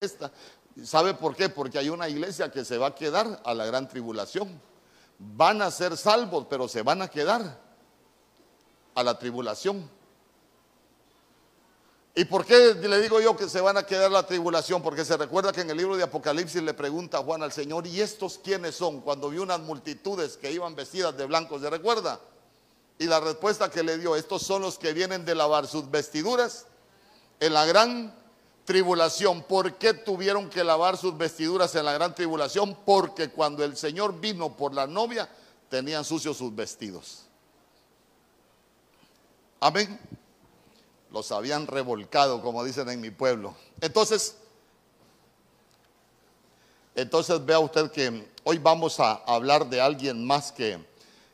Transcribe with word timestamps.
esta. 0.00 0.30
¿Sabe 0.84 1.12
por 1.14 1.34
qué? 1.34 1.48
Porque 1.48 1.76
hay 1.76 1.88
una 1.88 2.08
iglesia 2.08 2.52
que 2.52 2.64
se 2.64 2.78
va 2.78 2.88
a 2.88 2.94
quedar 2.94 3.40
a 3.44 3.52
la 3.52 3.66
gran 3.66 3.88
tribulación. 3.88 4.60
Van 5.18 5.60
a 5.60 5.72
ser 5.72 5.96
salvos, 5.96 6.46
pero 6.48 6.68
se 6.68 6.82
van 6.82 7.02
a 7.02 7.08
quedar 7.08 7.60
a 8.94 9.02
la 9.02 9.18
tribulación. 9.18 9.90
¿Y 12.14 12.24
por 12.26 12.44
qué 12.44 12.74
le 12.74 13.00
digo 13.00 13.20
yo 13.20 13.36
que 13.36 13.48
se 13.48 13.60
van 13.60 13.76
a 13.76 13.84
quedar 13.84 14.06
a 14.06 14.10
la 14.10 14.26
tribulación? 14.26 14.82
Porque 14.82 15.04
se 15.04 15.16
recuerda 15.16 15.52
que 15.52 15.62
en 15.62 15.70
el 15.70 15.76
libro 15.76 15.96
de 15.96 16.04
Apocalipsis 16.04 16.62
le 16.62 16.74
pregunta 16.74 17.18
a 17.18 17.22
Juan 17.22 17.42
al 17.42 17.50
Señor, 17.50 17.84
¿y 17.88 18.00
estos 18.00 18.38
quiénes 18.38 18.76
son? 18.76 19.00
Cuando 19.00 19.30
vio 19.30 19.42
unas 19.42 19.60
multitudes 19.60 20.36
que 20.36 20.52
iban 20.52 20.76
vestidas 20.76 21.16
de 21.16 21.26
blanco, 21.26 21.58
¿se 21.58 21.70
recuerda? 21.70 22.20
Y 23.00 23.06
la 23.06 23.18
respuesta 23.18 23.68
que 23.68 23.82
le 23.82 23.98
dio, 23.98 24.14
estos 24.14 24.42
son 24.42 24.62
los 24.62 24.78
que 24.78 24.92
vienen 24.92 25.24
de 25.24 25.34
lavar 25.34 25.66
sus 25.66 25.90
vestiduras 25.90 26.66
en 27.40 27.52
la 27.52 27.66
gran 27.66 28.17
tribulación. 28.68 29.42
¿Por 29.44 29.76
qué 29.76 29.94
tuvieron 29.94 30.50
que 30.50 30.62
lavar 30.62 30.98
sus 30.98 31.16
vestiduras 31.16 31.74
en 31.74 31.86
la 31.86 31.94
gran 31.94 32.14
tribulación? 32.14 32.76
Porque 32.84 33.30
cuando 33.30 33.64
el 33.64 33.78
Señor 33.78 34.20
vino 34.20 34.54
por 34.54 34.74
la 34.74 34.86
novia, 34.86 35.26
tenían 35.70 36.04
sucios 36.04 36.36
sus 36.36 36.54
vestidos. 36.54 37.22
Amén. 39.58 39.98
Los 41.10 41.32
habían 41.32 41.66
revolcado, 41.66 42.42
como 42.42 42.62
dicen 42.62 42.90
en 42.90 43.00
mi 43.00 43.08
pueblo. 43.08 43.54
Entonces, 43.80 44.36
entonces 46.94 47.42
vea 47.46 47.60
usted 47.60 47.90
que 47.90 48.28
hoy 48.44 48.58
vamos 48.58 49.00
a 49.00 49.12
hablar 49.12 49.66
de 49.70 49.80
alguien 49.80 50.26
más 50.26 50.52
que, 50.52 50.78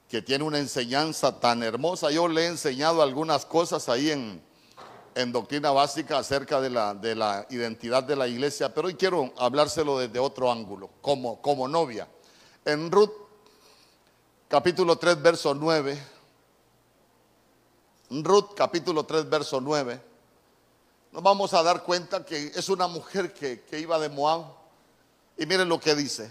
que 0.09 0.23
tiene 0.23 0.45
una 0.45 0.61
enseñanza 0.61 1.41
tan 1.41 1.64
hermosa. 1.64 2.12
Yo 2.12 2.28
le 2.28 2.42
he 2.42 2.47
enseñado 2.47 3.03
algunas 3.03 3.45
cosas 3.45 3.89
ahí 3.89 4.12
en, 4.12 4.41
en 5.15 5.33
doctrina 5.33 5.71
básica 5.71 6.19
acerca 6.19 6.61
de 6.61 6.71
la, 6.71 6.95
de 6.95 7.15
la 7.15 7.47
identidad 7.51 8.03
de 8.03 8.17
la 8.17 8.27
iglesia, 8.27 8.75
pero 8.75 8.89
hoy 8.89 8.95
quiero 8.95 9.33
hablárselo 9.39 9.99
desde 9.99 10.19
otro 10.19 10.51
ángulo, 10.51 10.91
como, 11.01 11.41
como 11.41 11.69
novia. 11.69 12.09
En 12.65 12.91
Ruth, 12.91 13.12
capítulo 14.48 14.97
3, 14.97 15.23
verso 15.23 15.55
9, 15.55 15.98
Ruth, 18.11 18.55
capítulo 18.56 19.05
3, 19.05 19.29
verso 19.29 19.61
9, 19.61 20.01
nos 21.12 21.23
vamos 21.23 21.55
a 21.55 21.62
dar 21.62 21.84
cuenta 21.84 22.25
que 22.25 22.47
es 22.55 22.69
una 22.69 22.89
mujer 22.89 23.33
que, 23.33 23.62
que 23.62 23.78
iba 23.78 23.99
de 24.01 24.09
Moab. 24.09 24.47
Y 25.37 25.47
miren 25.47 25.69
lo 25.69 25.81
que 25.81 25.95
dice. 25.95 26.31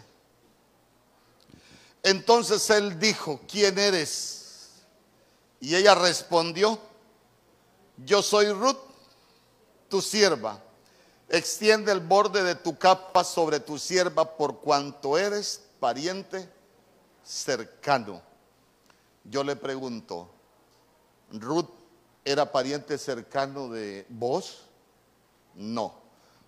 Entonces 2.04 2.70
él 2.70 3.00
dijo, 3.00 3.40
¿quién 3.50 3.80
eres? 3.80 4.72
Y 5.62 5.76
ella 5.76 5.96
respondió, 5.96 6.78
yo 7.98 8.22
soy 8.22 8.52
Ruth, 8.52 8.78
tu 9.90 10.02
sierva. 10.02 10.60
Extiende 11.30 11.92
el 11.92 12.00
borde 12.00 12.44
de 12.44 12.56
tu 12.56 12.78
capa 12.78 13.24
sobre 13.24 13.60
tu 13.60 13.78
sierva 13.80 14.38
por 14.38 14.60
cuanto 14.60 15.18
eres 15.18 15.62
pariente 15.80 16.50
cercano. 17.24 18.22
Yo 19.24 19.44
le 19.44 19.56
pregunto, 19.56 20.30
¿Ruth 21.32 21.70
era 22.26 22.52
pariente 22.52 22.98
cercano 22.98 23.70
de 23.70 24.06
vos? 24.10 24.66
No. 25.56 26.04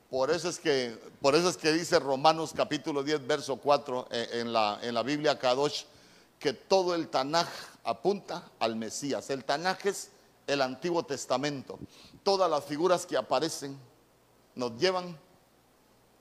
Por 0.10 0.30
eso 0.30 0.50
es 0.50 0.60
que, 0.60 0.98
por 1.22 1.36
eso 1.36 1.50
es 1.50 1.58
que 1.58 1.72
dice 1.72 2.00
Romanos 2.00 2.54
capítulo 2.56 3.04
10, 3.04 3.26
verso 3.26 3.58
4 3.58 4.08
eh, 4.12 4.30
en 4.34 4.54
la, 4.54 4.80
en 4.82 4.94
la 4.94 5.04
Biblia 5.04 5.40
Kadosh, 5.40 5.84
que 6.38 6.54
todo 6.54 6.94
el 6.94 7.10
Tanaj 7.10 7.48
apunta 7.84 8.50
al 8.60 8.76
Mesías. 8.76 9.30
El 9.30 9.44
Tanaj 9.46 9.86
es 9.86 10.10
el 10.48 10.62
Antiguo 10.62 11.04
Testamento. 11.04 11.80
Todas 12.24 12.50
las 12.50 12.64
figuras 12.66 13.06
que 13.06 13.18
aparecen 13.18 13.78
nos 14.56 14.78
llevan 14.78 15.18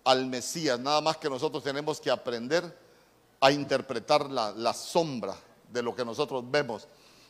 al 0.05 0.27
Mesías. 0.27 0.79
Nada 0.79 1.01
más 1.01 1.17
que 1.17 1.31
nosotros 1.31 1.63
tenemos 1.63 2.01
que 2.01 2.11
aprender 2.11 2.79
a 3.41 3.51
interpretar 3.51 4.31
la, 4.31 4.73
sombra 4.75 5.37
de 5.71 5.83
lo 5.83 5.95
que 5.95 6.05
nosotros 6.05 6.45
vemos. 6.51 6.87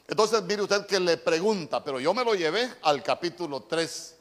Entonces, 0.06 0.42
mire 0.42 0.62
usted 0.62 0.86
que 0.86 1.00
le 1.00 1.16
pregunta, 1.16 1.82
pero 1.82 1.98
yo 1.98 2.12
me 2.12 2.24
lo 2.24 2.34
llevé 2.34 2.72
al 2.82 3.02
capítulo 3.02 3.62
3 3.62 4.16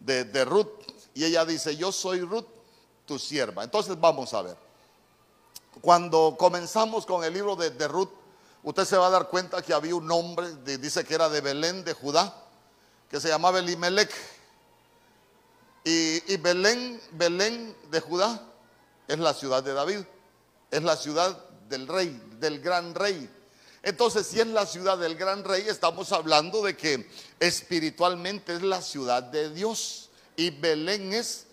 de, 0.00 0.24
de 0.24 0.44
Ruth 0.44 0.68
y 1.14 1.24
ella 1.24 1.44
dice, 1.44 1.76
yo 1.76 1.90
soy 1.90 2.20
Ruth, 2.20 2.46
tu 3.06 3.18
sierva. 3.18 3.64
Entonces 3.64 3.98
vamos 3.98 4.32
a 4.34 4.42
ver. 4.42 4.56
Cuando 5.80 6.36
comenzamos 6.38 7.04
con 7.04 7.24
el 7.24 7.34
libro 7.34 7.56
de, 7.56 7.70
de 7.70 7.88
Ruth, 7.88 8.10
usted 8.62 8.84
se 8.84 8.96
va 8.96 9.06
a 9.06 9.10
dar 9.10 9.28
cuenta 9.28 9.62
que 9.62 9.72
había 9.72 9.94
un 9.94 10.10
hombre, 10.10 10.54
dice 10.78 11.04
que 11.04 11.14
era 11.14 11.28
de 11.28 11.40
Belén, 11.40 11.84
de 11.84 11.92
Judá, 11.92 12.34
que 13.10 13.20
se 13.20 13.28
llamaba 13.28 13.58
Elimelech. 13.58 14.12
Y, 15.84 16.32
y, 16.32 16.36
Belén, 16.36 17.00
Belén 17.12 17.76
de 17.90 18.00
Judá 18.00 18.42
es 19.06 19.18
la 19.18 19.32
ciudad 19.34 19.62
de 19.62 19.72
David, 19.72 20.00
es 20.70 20.82
la 20.82 20.96
ciudad 20.96 21.38
del 21.68 21.86
rey, 21.86 22.20
del 22.40 22.60
gran 22.60 22.94
rey. 22.94 23.30
Entonces, 23.82 24.26
si 24.26 24.40
es 24.40 24.48
la 24.48 24.66
ciudad 24.66 24.98
del 24.98 25.14
gran 25.14 25.44
rey, 25.44 25.64
estamos 25.68 26.10
hablando 26.10 26.60
de 26.62 26.76
que 26.76 27.08
espiritualmente 27.38 28.54
es 28.54 28.62
la 28.62 28.82
ciudad 28.82 29.22
de 29.22 29.50
Dios. 29.50 30.10
Y 30.34 30.50
Belén 30.50 31.12
es 31.12 31.46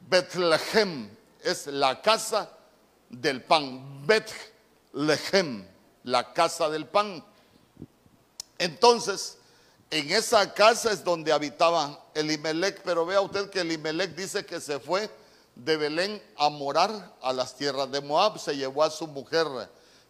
Betlehem, 0.00 1.08
es 1.40 1.68
la 1.68 2.02
casa 2.02 2.50
del 3.08 3.44
pan. 3.44 4.04
Betlehem 4.04 5.77
la 6.08 6.32
casa 6.32 6.68
del 6.68 6.86
pan. 6.86 7.22
Entonces, 8.58 9.38
en 9.90 10.10
esa 10.10 10.52
casa 10.54 10.90
es 10.90 11.04
donde 11.04 11.32
habitaba 11.32 12.04
Elimelech, 12.14 12.82
pero 12.82 13.06
vea 13.06 13.20
usted 13.20 13.50
que 13.50 13.60
Elimelech 13.60 14.14
dice 14.14 14.44
que 14.44 14.60
se 14.60 14.80
fue 14.80 15.10
de 15.54 15.76
Belén 15.76 16.22
a 16.36 16.48
morar 16.48 17.14
a 17.20 17.32
las 17.32 17.56
tierras 17.56 17.90
de 17.90 18.00
Moab, 18.00 18.38
se 18.38 18.56
llevó 18.56 18.84
a 18.84 18.90
su 18.90 19.06
mujer 19.06 19.46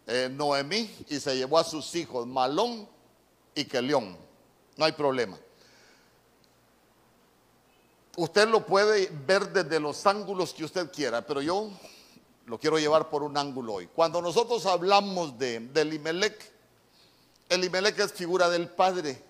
eh, 0.07 0.29
Noemí 0.31 0.95
y 1.09 1.19
se 1.19 1.35
llevó 1.35 1.57
a 1.57 1.63
sus 1.63 1.93
hijos 1.95 2.25
Malón 2.27 2.87
y 3.55 3.65
Kelión. 3.65 4.17
No 4.77 4.85
hay 4.85 4.91
problema. 4.91 5.37
Usted 8.15 8.47
lo 8.47 8.65
puede 8.65 9.09
ver 9.25 9.51
desde 9.51 9.79
los 9.79 10.05
ángulos 10.05 10.53
que 10.53 10.65
usted 10.65 10.91
quiera, 10.91 11.25
pero 11.25 11.41
yo 11.41 11.69
lo 12.49 12.59
quiero 12.59 12.79
llevar 12.79 13.11
por 13.11 13.21
un 13.21 13.37
ángulo 13.37 13.75
hoy. 13.75 13.87
Cuando 13.93 14.23
nosotros 14.23 14.65
hablamos 14.65 15.37
de, 15.37 15.59
de 15.59 15.81
Elimelech, 15.81 16.51
Elimelech 17.47 17.99
es 17.99 18.11
figura 18.11 18.49
del 18.49 18.67
padre. 18.69 19.23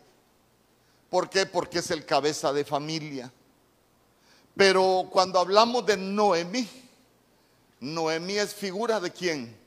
¿Por 1.09 1.29
qué? 1.29 1.45
Porque 1.45 1.79
es 1.79 1.91
el 1.91 2.05
cabeza 2.05 2.53
de 2.53 2.63
familia. 2.63 3.29
Pero 4.55 5.09
cuando 5.11 5.37
hablamos 5.37 5.85
de 5.85 5.97
Noemí, 5.97 6.65
Noemí 7.81 8.37
es 8.37 8.53
figura 8.53 9.01
de 9.01 9.11
quién? 9.11 9.57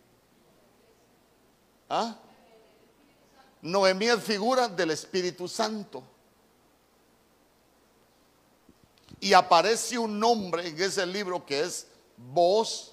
¿Ah? 1.90 2.16
Noemí 3.60 4.06
es 4.06 4.22
figura 4.22 4.66
del 4.66 4.92
Espíritu 4.92 5.46
Santo. 5.46 6.02
Y 9.20 9.34
aparece 9.34 9.98
un 9.98 10.18
nombre 10.18 10.68
en 10.68 10.80
ese 10.80 11.04
libro 11.04 11.44
que 11.44 11.60
es 11.60 11.86
voz 12.16 12.91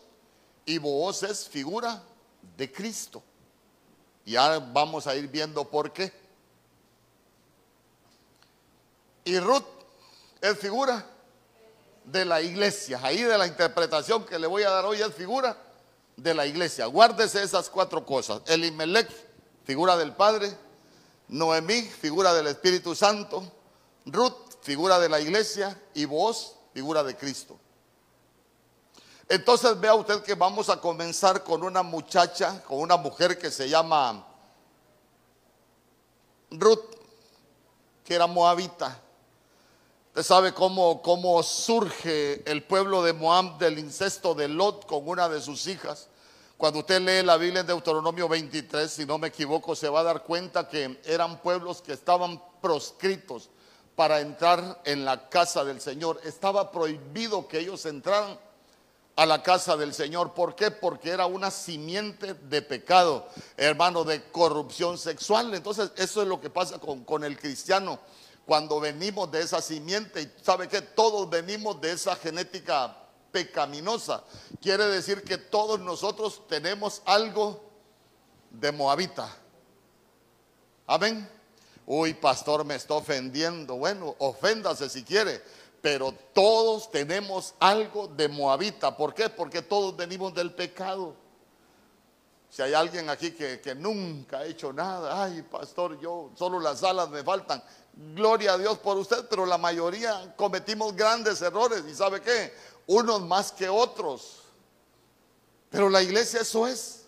y 0.69 0.77
vos 0.77 1.23
es 1.23 1.47
figura 1.47 1.99
de 2.55 2.71
Cristo. 2.71 3.23
Y 4.23 4.35
ahora 4.35 4.59
vamos 4.59 5.07
a 5.07 5.15
ir 5.15 5.27
viendo 5.27 5.67
por 5.67 5.91
qué. 5.91 6.13
Y 9.25 9.39
Ruth 9.39 9.65
es 10.39 10.59
figura 10.59 11.03
de 12.05 12.23
la 12.23 12.43
iglesia. 12.43 12.99
Ahí 13.01 13.23
de 13.23 13.35
la 13.35 13.47
interpretación 13.47 14.23
que 14.27 14.37
le 14.37 14.45
voy 14.45 14.61
a 14.61 14.69
dar 14.69 14.85
hoy 14.85 15.01
es 15.01 15.11
figura 15.15 15.57
de 16.15 16.35
la 16.35 16.45
iglesia. 16.45 16.85
Guárdese 16.85 17.41
esas 17.41 17.67
cuatro 17.67 18.05
cosas. 18.05 18.43
Elimelech, 18.45 19.09
figura 19.63 19.97
del 19.97 20.13
Padre. 20.13 20.55
Noemí, 21.29 21.81
figura 21.81 22.31
del 22.35 22.45
Espíritu 22.45 22.93
Santo. 22.93 23.41
Ruth, 24.05 24.61
figura 24.61 24.99
de 24.99 25.09
la 25.09 25.19
iglesia. 25.19 25.81
Y 25.95 26.05
vos, 26.05 26.57
figura 26.75 27.03
de 27.03 27.17
Cristo. 27.17 27.58
Entonces 29.29 29.79
vea 29.79 29.93
usted 29.93 30.23
que 30.23 30.33
vamos 30.33 30.69
a 30.69 30.81
comenzar 30.81 31.43
con 31.43 31.63
una 31.63 31.83
muchacha, 31.83 32.63
con 32.63 32.79
una 32.79 32.97
mujer 32.97 33.37
que 33.37 33.51
se 33.51 33.69
llama 33.69 34.25
Ruth, 36.49 36.95
que 38.03 38.15
era 38.15 38.25
moabita. 38.25 38.99
Usted 40.07 40.23
sabe 40.23 40.51
cómo, 40.51 41.43
surge 41.43 42.41
el 42.51 42.63
pueblo 42.63 43.03
de 43.03 43.13
Moab 43.13 43.59
del 43.59 43.77
incesto 43.77 44.33
de 44.33 44.47
Lot 44.47 44.87
con 44.87 45.07
una 45.07 45.29
de 45.29 45.39
sus 45.39 45.67
hijas. 45.67 46.07
Cuando 46.57 46.79
usted 46.79 46.99
lee 46.99 47.23
la 47.23 47.37
Biblia 47.37 47.61
en 47.61 47.67
Deuteronomio 47.67 48.27
23, 48.27 48.91
si 48.91 49.05
no 49.05 49.19
me 49.19 49.27
equivoco, 49.27 49.75
se 49.75 49.89
va 49.89 49.99
a 49.99 50.03
dar 50.03 50.23
cuenta 50.23 50.67
que 50.67 50.99
eran 51.05 51.39
pueblos 51.39 51.83
que 51.83 51.93
estaban 51.93 52.41
proscritos 52.61 53.51
para 53.95 54.21
entrar 54.21 54.81
en 54.85 55.05
la 55.05 55.29
casa 55.29 55.63
del 55.63 55.79
Señor. 55.79 56.19
Estaba 56.23 56.71
prohibido 56.71 57.47
que 57.47 57.59
ellos 57.59 57.85
entraran 57.85 58.39
a 59.19 59.25
la 59.25 59.43
casa 59.43 59.75
del 59.75 59.93
Señor. 59.93 60.33
¿Por 60.33 60.55
qué? 60.55 60.71
Porque 60.71 61.09
era 61.09 61.25
una 61.25 61.51
simiente 61.51 62.35
de 62.35 62.61
pecado, 62.61 63.27
hermano, 63.57 64.05
de 64.05 64.23
corrupción 64.31 64.97
sexual. 64.97 65.53
Entonces, 65.53 65.91
eso 65.97 66.21
es 66.21 66.27
lo 66.29 66.39
que 66.39 66.49
pasa 66.49 66.79
con, 66.79 67.03
con 67.03 67.25
el 67.25 67.37
cristiano 67.37 67.99
cuando 68.45 68.79
venimos 68.79 69.29
de 69.29 69.41
esa 69.41 69.61
simiente. 69.61 70.21
Y 70.21 70.41
sabe 70.41 70.69
que 70.69 70.81
todos 70.81 71.29
venimos 71.29 71.81
de 71.81 71.91
esa 71.91 72.15
genética 72.15 72.95
pecaminosa. 73.29 74.23
Quiere 74.61 74.85
decir 74.85 75.21
que 75.25 75.37
todos 75.37 75.81
nosotros 75.81 76.47
tenemos 76.47 77.01
algo 77.03 77.61
de 78.51 78.71
moabita. 78.71 79.35
Amén. 80.87 81.29
Uy, 81.85 82.13
pastor, 82.13 82.63
me 82.63 82.75
está 82.75 82.93
ofendiendo. 82.93 83.75
Bueno, 83.75 84.15
oféndase 84.19 84.87
si 84.87 85.03
quiere, 85.03 85.43
pero 85.81 86.13
todos 86.33 86.91
tenemos 86.91 87.55
algo 87.59 88.07
de 88.07 88.27
moabita. 88.27 88.95
¿Por 88.95 89.13
qué? 89.13 89.29
Porque 89.29 89.61
todos 89.61 89.95
venimos 89.95 90.33
del 90.33 90.53
pecado. 90.53 91.15
Si 92.49 92.61
hay 92.61 92.73
alguien 92.73 93.09
aquí 93.09 93.31
que, 93.31 93.61
que, 93.61 93.75
nunca 93.75 94.39
ha 94.39 94.45
hecho 94.45 94.73
nada, 94.73 95.23
ay, 95.23 95.43
pastor, 95.43 95.99
yo 95.99 96.31
solo 96.35 96.59
las 96.59 96.83
alas 96.83 97.09
me 97.09 97.23
faltan. 97.23 97.63
Gloria 97.93 98.53
a 98.53 98.57
Dios 98.57 98.79
por 98.79 98.97
usted, 98.97 99.27
pero 99.29 99.45
la 99.45 99.57
mayoría 99.57 100.33
cometimos 100.35 100.95
grandes 100.95 101.41
errores. 101.41 101.83
¿Y 101.87 101.93
sabe 101.93 102.21
qué? 102.21 102.53
Unos 102.87 103.21
más 103.21 103.51
que 103.51 103.69
otros. 103.69 104.39
Pero 105.69 105.89
la 105.89 106.01
iglesia 106.01 106.41
eso 106.41 106.65
es. 106.65 106.98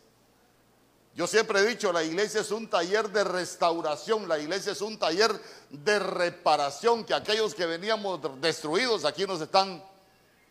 Yo 1.13 1.27
siempre 1.27 1.59
he 1.59 1.65
dicho, 1.65 1.91
la 1.91 2.03
iglesia 2.03 2.39
es 2.41 2.51
un 2.51 2.69
taller 2.69 3.09
de 3.09 3.23
restauración, 3.23 4.29
la 4.29 4.39
iglesia 4.39 4.71
es 4.71 4.81
un 4.81 4.97
taller 4.97 5.31
de 5.69 5.99
reparación, 5.99 7.03
que 7.03 7.13
aquellos 7.13 7.53
que 7.53 7.65
veníamos 7.65 8.21
destruidos 8.39 9.03
aquí 9.03 9.25
nos 9.25 9.41
están 9.41 9.83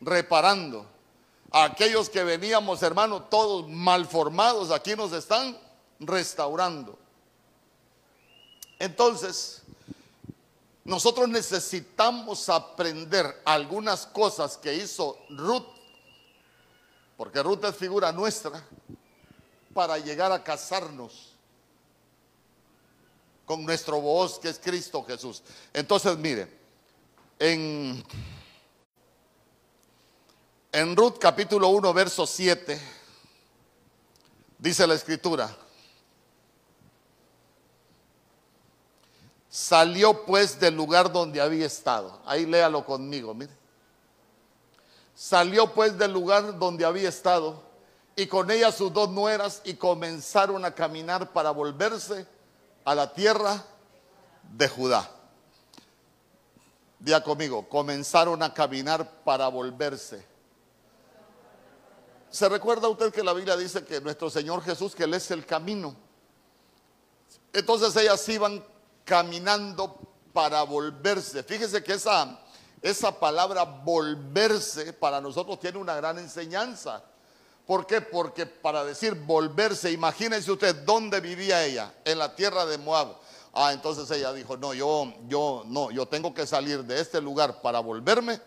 reparando. 0.01 0.87
Aquellos 1.51 2.11
que 2.11 2.23
veníamos, 2.23 2.83
hermano, 2.83 3.23
todos 3.25 3.69
malformados, 3.69 4.71
aquí 4.71 4.95
nos 4.95 5.13
están 5.13 5.59
restaurando. 5.99 6.99
Entonces, 8.79 9.63
nosotros 10.85 11.29
necesitamos 11.29 12.49
aprender 12.49 13.43
algunas 13.45 14.07
cosas 14.07 14.57
que 14.57 14.75
hizo 14.75 15.19
Ruth, 15.31 15.67
porque 17.17 17.43
Ruth 17.43 17.65
es 17.65 17.77
figura 17.77 18.13
nuestra, 18.13 18.65
para 19.73 19.99
llegar 19.99 20.33
a 20.33 20.43
casarnos 20.43 21.35
con 23.45 23.65
nuestro 23.65 24.01
voz 24.01 24.39
que 24.39 24.49
es 24.49 24.59
Cristo 24.59 25.05
Jesús. 25.05 25.43
Entonces, 25.73 26.17
mire, 26.17 26.49
en, 27.39 28.05
en 30.73 30.97
Ruth 30.97 31.19
capítulo 31.19 31.69
1, 31.69 31.93
verso 31.93 32.27
7, 32.27 32.81
dice 34.59 34.87
la 34.87 34.95
escritura, 34.95 35.57
Salió 39.51 40.25
pues 40.25 40.61
del 40.61 40.77
lugar 40.77 41.11
donde 41.11 41.41
había 41.41 41.67
estado. 41.67 42.21
Ahí 42.25 42.47
léalo 42.47 42.87
conmigo, 42.87 43.35
mire. 43.35 43.53
Salió 45.13 45.75
pues 45.75 45.99
del 45.99 46.13
lugar 46.13 46.57
donde 46.57 46.85
había 46.85 47.09
estado 47.09 47.61
y 48.17 48.27
con 48.27 48.51
ella 48.51 48.73
sus 48.73 48.93
dos 48.93 49.11
nueras 49.11 49.63
y 49.65 49.75
comenzaron 49.75 50.65
a 50.65 50.75
caminar 50.75 51.33
para 51.33 51.51
volverse 51.51 52.27
a 52.85 52.95
la 52.95 53.13
tierra 53.13 53.65
de 54.53 54.69
Judá. 54.69 55.09
Día 56.99 57.23
conmigo, 57.23 57.67
comenzaron 57.69 58.43
a 58.43 58.53
caminar 58.53 59.23
para 59.25 59.49
volverse. 59.49 60.25
¿Se 62.31 62.49
recuerda 62.49 62.89
usted 62.89 63.13
que 63.13 63.25
la 63.25 63.33
Biblia 63.33 63.57
dice 63.57 63.85
que 63.85 64.01
nuestro 64.01 64.31
Señor 64.31 64.63
Jesús, 64.63 64.95
que 64.95 65.05
Él 65.05 65.15
es 65.15 65.31
el 65.31 65.47
camino? 65.47 65.97
Entonces 67.53 67.97
ellas 67.97 68.29
iban 68.29 68.65
caminando 69.05 69.99
para 70.33 70.63
volverse. 70.63 71.43
Fíjese 71.43 71.83
que 71.83 71.95
esa, 71.95 72.39
esa 72.83 73.19
palabra 73.19 73.65
volverse 73.65 74.93
para 74.93 75.21
nosotros 75.21 75.59
tiene 75.59 75.79
una 75.79 75.97
gran 75.97 76.19
enseñanza. 76.19 77.03
¿Por 77.71 77.87
qué? 77.87 78.01
Porque 78.01 78.47
para 78.47 78.85
decir 78.85 79.15
volverse, 79.15 79.93
imagínense 79.93 80.51
usted 80.51 80.75
dónde 80.85 81.21
vivía 81.21 81.65
ella, 81.65 81.95
en 82.05 82.19
la 82.19 82.35
tierra 82.35 82.67
de 82.67 82.79
Moab. 82.79 83.15
Ah, 83.53 83.73
entonces 83.73 84.11
ella 84.11 84.33
dijo, 84.33 84.57
no, 84.57 84.75
yo, 84.75 85.15
yo, 85.29 85.63
no, 85.67 85.93
yo 85.93 86.05
tengo 86.07 86.35
que 86.35 86.49
salir 86.49 86.83
de 86.83 87.01
este 87.01 87.21
lugar 87.21 87.63
para 87.63 87.79
volverme 87.79 88.41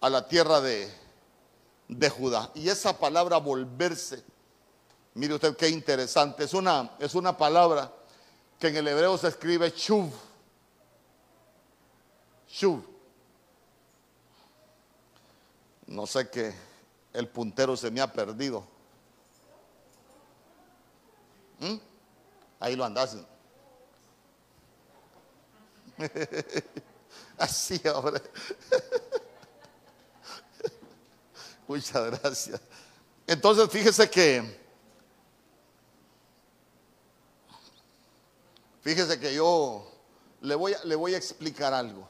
a 0.00 0.08
la 0.08 0.26
tierra 0.26 0.62
de, 0.62 0.90
de 1.86 2.08
Judá. 2.08 2.50
Y 2.54 2.70
esa 2.70 2.98
palabra 2.98 3.36
volverse, 3.36 4.24
mire 5.12 5.34
usted 5.34 5.54
qué 5.54 5.68
interesante, 5.68 6.44
es 6.44 6.54
una, 6.54 6.92
es 6.98 7.14
una 7.14 7.36
palabra 7.36 7.92
que 8.58 8.68
en 8.68 8.76
el 8.78 8.88
hebreo 8.88 9.18
se 9.18 9.28
escribe 9.28 9.68
shuv. 9.68 10.10
Shuv. 12.48 12.82
No 15.88 16.06
sé 16.06 16.30
qué, 16.30 16.54
el 17.14 17.28
puntero 17.28 17.76
se 17.76 17.90
me 17.90 18.02
ha 18.02 18.12
perdido. 18.12 18.66
¿Mm? 21.60 21.76
Ahí 22.60 22.76
lo 22.76 22.84
andas. 22.84 23.16
Así 27.38 27.80
ahora. 27.88 28.20
Muchas 31.66 32.20
gracias. 32.20 32.60
Entonces 33.26 33.70
fíjese 33.70 34.10
que 34.10 34.62
Fíjese 38.84 39.18
que 39.18 39.34
yo 39.34 39.90
le 40.42 40.54
voy, 40.54 40.74
a, 40.74 40.84
le 40.84 40.94
voy 40.94 41.14
a 41.14 41.16
explicar 41.16 41.72
algo. 41.72 42.06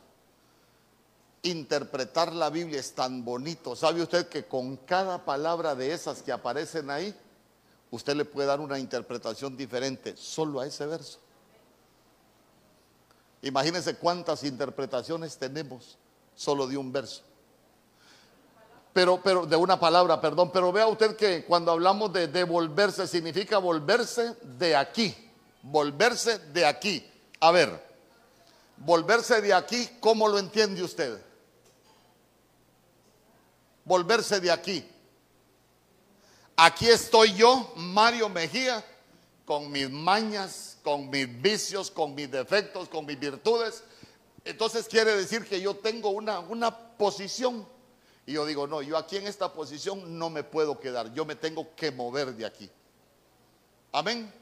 Interpretar 1.45 2.33
la 2.33 2.51
Biblia 2.51 2.81
es 2.81 2.93
tan 2.93 3.25
bonito. 3.25 3.77
¿Sabe 3.77 4.03
usted 4.03 4.29
que 4.29 4.45
con 4.47 4.77
cada 4.79 5.25
palabra 5.25 5.75
de 5.75 5.93
esas 5.93 6.23
que 6.23 6.33
aparecen 6.33 6.91
ahí, 6.91 7.15
usted 7.91 8.17
le 8.17 8.25
puede 8.25 8.49
dar 8.49 8.61
una 8.61 8.79
interpretación 8.79 9.57
diferente 9.57 10.17
solo 10.17 10.61
a 10.61 10.67
ese 10.67 10.87
verso? 10.87 11.21
Imagínense 13.43 13.97
cuántas 13.97 14.43
interpretaciones 14.43 15.37
tenemos 15.37 15.97
solo 16.35 16.67
de 16.67 16.77
un 16.77 16.91
verso. 16.91 17.23
Pero, 18.93 19.21
pero, 19.23 19.47
de 19.47 19.57
una 19.57 19.79
palabra, 19.79 20.21
perdón, 20.21 20.51
pero 20.53 20.73
vea 20.73 20.87
usted 20.87 21.17
que 21.17 21.45
cuando 21.45 21.73
hablamos 21.73 22.13
de 22.13 22.29
devolverse, 22.29 23.07
significa 23.07 23.59
volverse 23.59 24.35
de 24.43 24.75
aquí 24.75 25.25
volverse 25.65 26.39
de 26.53 26.67
aquí. 26.67 27.11
A 27.41 27.51
ver, 27.51 27.83
volverse 28.77 29.41
de 29.41 29.53
aquí, 29.53 29.89
¿cómo 30.01 30.29
lo 30.29 30.39
entiende 30.39 30.83
usted? 30.83 31.21
Volverse 33.85 34.41
de 34.41 34.51
aquí. 34.51 34.85
Aquí 36.57 36.89
estoy 36.89 37.35
yo, 37.35 37.73
Mario 37.77 38.29
Mejía, 38.29 38.85
con 39.45 39.71
mis 39.71 39.91
mañas, 39.91 40.79
con 40.83 41.11
mis 41.11 41.41
vicios, 41.43 41.91
con 41.91 42.15
mis 42.15 42.31
defectos, 42.31 42.89
con 42.89 43.05
mis 43.05 43.19
virtudes. 43.19 43.83
Entonces 44.45 44.87
quiere 44.87 45.17
decir 45.17 45.45
que 45.47 45.61
yo 45.61 45.75
tengo 45.75 46.11
una, 46.11 46.39
una 46.39 46.77
posición. 46.97 47.67
Y 48.27 48.33
yo 48.35 48.47
digo, 48.47 48.67
no, 48.67 48.83
yo 48.83 48.97
aquí 48.97 49.17
en 49.17 49.27
esta 49.27 49.53
posición 49.53 50.19
no 50.19 50.31
me 50.31 50.45
puedo 50.45 50.79
quedar, 50.81 51.13
yo 51.13 51.25
me 51.25 51.35
tengo 51.35 51.75
que 51.75 51.91
mover 51.91 52.35
de 52.35 52.47
aquí. 52.47 52.71
Amén. 53.93 54.33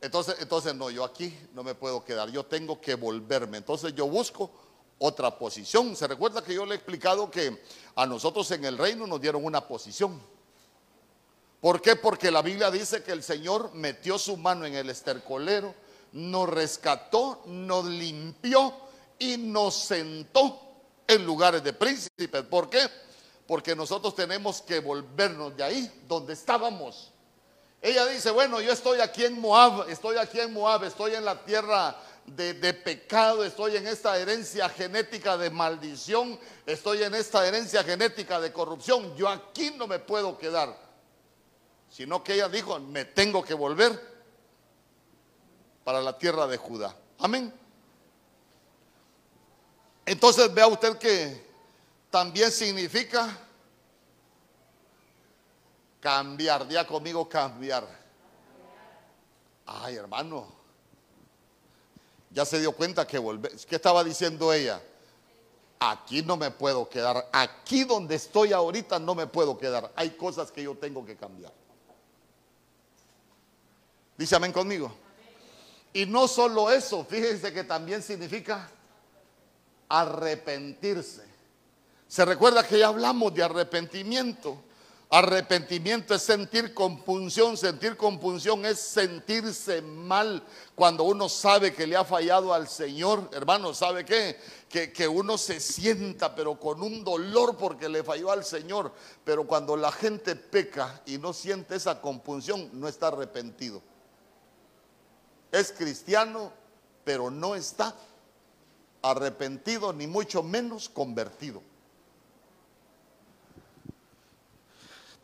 Entonces, 0.00 0.36
entonces 0.40 0.74
no, 0.74 0.90
yo 0.90 1.04
aquí 1.04 1.36
no 1.54 1.62
me 1.62 1.74
puedo 1.74 2.04
quedar, 2.04 2.30
yo 2.30 2.44
tengo 2.44 2.80
que 2.80 2.94
volverme. 2.94 3.58
Entonces 3.58 3.94
yo 3.94 4.06
busco 4.06 4.50
otra 4.98 5.38
posición. 5.38 5.96
Se 5.96 6.06
recuerda 6.06 6.42
que 6.42 6.54
yo 6.54 6.64
le 6.64 6.72
he 6.72 6.76
explicado 6.76 7.30
que 7.30 7.62
a 7.94 8.06
nosotros 8.06 8.50
en 8.50 8.64
el 8.64 8.78
reino 8.78 9.06
nos 9.06 9.20
dieron 9.20 9.44
una 9.44 9.66
posición. 9.66 10.20
¿Por 11.60 11.80
qué? 11.80 11.96
Porque 11.96 12.30
la 12.30 12.42
Biblia 12.42 12.70
dice 12.70 13.02
que 13.02 13.12
el 13.12 13.22
Señor 13.22 13.72
metió 13.74 14.18
su 14.18 14.36
mano 14.36 14.66
en 14.66 14.74
el 14.74 14.90
estercolero, 14.90 15.74
nos 16.12 16.48
rescató, 16.48 17.42
nos 17.46 17.86
limpió 17.86 18.74
y 19.18 19.36
nos 19.38 19.74
sentó 19.74 20.60
en 21.06 21.24
lugares 21.24 21.64
de 21.64 21.72
príncipes. 21.72 22.42
¿Por 22.42 22.68
qué? 22.68 22.86
Porque 23.46 23.74
nosotros 23.74 24.14
tenemos 24.14 24.62
que 24.62 24.80
volvernos 24.80 25.56
de 25.56 25.64
ahí 25.64 26.02
donde 26.06 26.34
estábamos. 26.34 27.10
Ella 27.80 28.06
dice, 28.06 28.30
bueno, 28.30 28.60
yo 28.60 28.72
estoy 28.72 29.00
aquí 29.00 29.24
en 29.24 29.38
Moab, 29.38 29.88
estoy 29.90 30.16
aquí 30.16 30.40
en 30.40 30.52
Moab, 30.52 30.84
estoy 30.84 31.14
en 31.14 31.24
la 31.24 31.44
tierra 31.44 31.94
de, 32.26 32.74
pecado, 32.74 33.44
estoy 33.44 33.76
en 33.76 33.86
esta 33.86 34.18
herencia 34.18 34.68
genética 34.68 35.36
de 35.36 35.50
maldición, 35.50 36.38
estoy 36.66 37.02
en 37.02 37.14
esta 37.14 37.46
herencia 37.46 37.84
genética 37.84 38.40
de 38.40 38.52
corrupción, 38.52 39.14
yo 39.16 39.28
aquí 39.28 39.72
no 39.76 39.86
me 39.86 39.98
puedo 39.98 40.38
quedar. 40.38 40.76
Sino 41.90 42.24
que 42.24 42.34
ella 42.34 42.48
dijo, 42.48 42.78
me 42.80 43.04
tengo 43.04 43.44
que 43.44 43.54
volver 43.54 44.00
para 45.84 46.00
la 46.00 46.18
tierra 46.18 46.46
de 46.46 46.56
Judá. 46.56 46.96
Amén. 47.18 47.52
Entonces 50.06 50.52
vea 50.52 50.66
usted 50.66 50.98
que 50.98 51.46
también 52.10 52.50
significa 52.50 53.44
Cambiar, 56.04 56.68
día 56.68 56.86
conmigo 56.86 57.26
cambiar. 57.26 57.82
Ay, 59.64 59.96
hermano. 59.96 60.52
Ya 62.34 62.44
se 62.44 62.60
dio 62.60 62.72
cuenta 62.72 63.06
que. 63.06 63.18
¿Qué 63.66 63.76
estaba 63.76 64.04
diciendo 64.04 64.52
ella? 64.52 64.82
aquí 65.90 66.22
no 66.22 66.36
me 66.36 66.50
puedo 66.50 66.88
quedar, 66.88 67.28
aquí 67.32 67.84
donde 67.84 68.14
estoy 68.14 68.52
ahorita 68.52 68.98
no 68.98 69.14
me 69.14 69.26
puedo 69.26 69.58
quedar, 69.58 69.92
hay 69.96 70.10
cosas 70.10 70.50
que 70.50 70.62
yo 70.62 70.74
tengo 70.76 71.04
que 71.04 71.16
cambiar. 71.16 71.52
Dice 74.16 74.36
amén 74.36 74.52
conmigo. 74.52 74.92
Y 75.92 76.06
no 76.06 76.26
solo 76.28 76.70
eso, 76.70 77.04
fíjense 77.04 77.52
que 77.52 77.64
también 77.64 78.02
significa 78.02 78.68
arrepentirse. 79.88 81.24
Se 82.08 82.24
recuerda 82.24 82.66
que 82.66 82.78
ya 82.78 82.88
hablamos 82.88 83.34
de 83.34 83.42
arrepentimiento. 83.42 84.62
Arrepentimiento 85.14 86.12
es 86.16 86.22
sentir 86.22 86.74
compunción, 86.74 87.56
sentir 87.56 87.96
compunción 87.96 88.66
es 88.66 88.80
sentirse 88.80 89.80
mal 89.80 90.42
cuando 90.74 91.04
uno 91.04 91.28
sabe 91.28 91.72
que 91.72 91.86
le 91.86 91.94
ha 91.94 92.04
fallado 92.04 92.52
al 92.52 92.66
Señor. 92.66 93.30
Hermano, 93.32 93.72
¿sabe 93.74 94.04
qué? 94.04 94.40
Que, 94.68 94.92
que, 94.92 95.06
uno 95.06 95.38
se 95.38 95.60
sienta 95.60 96.34
pero 96.34 96.58
con 96.58 96.82
un 96.82 97.04
dolor 97.04 97.56
porque 97.56 97.88
le 97.88 98.02
falló 98.02 98.32
al 98.32 98.44
Señor. 98.44 98.90
Pero 99.22 99.46
cuando 99.46 99.76
la 99.76 99.92
gente 99.92 100.34
peca 100.34 101.00
y 101.06 101.16
no 101.18 101.32
siente 101.32 101.76
esa 101.76 102.00
compunción, 102.00 102.68
no 102.72 102.88
está 102.88 103.06
arrepentido. 103.06 103.82
Es 105.52 105.70
cristiano, 105.70 106.50
pero 107.04 107.30
no 107.30 107.54
está 107.54 107.94
arrepentido 109.00 109.92
ni 109.92 110.08
mucho 110.08 110.42
menos 110.42 110.88
convertido. 110.88 111.62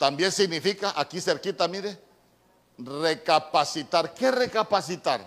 También 0.00 0.33
significa, 0.33 0.95
aquí 0.97 1.21
cerquita, 1.21 1.69
mire, 1.69 1.99
recapacitar. 2.78 4.14
¿Qué 4.14 4.30
recapacitar? 4.30 5.21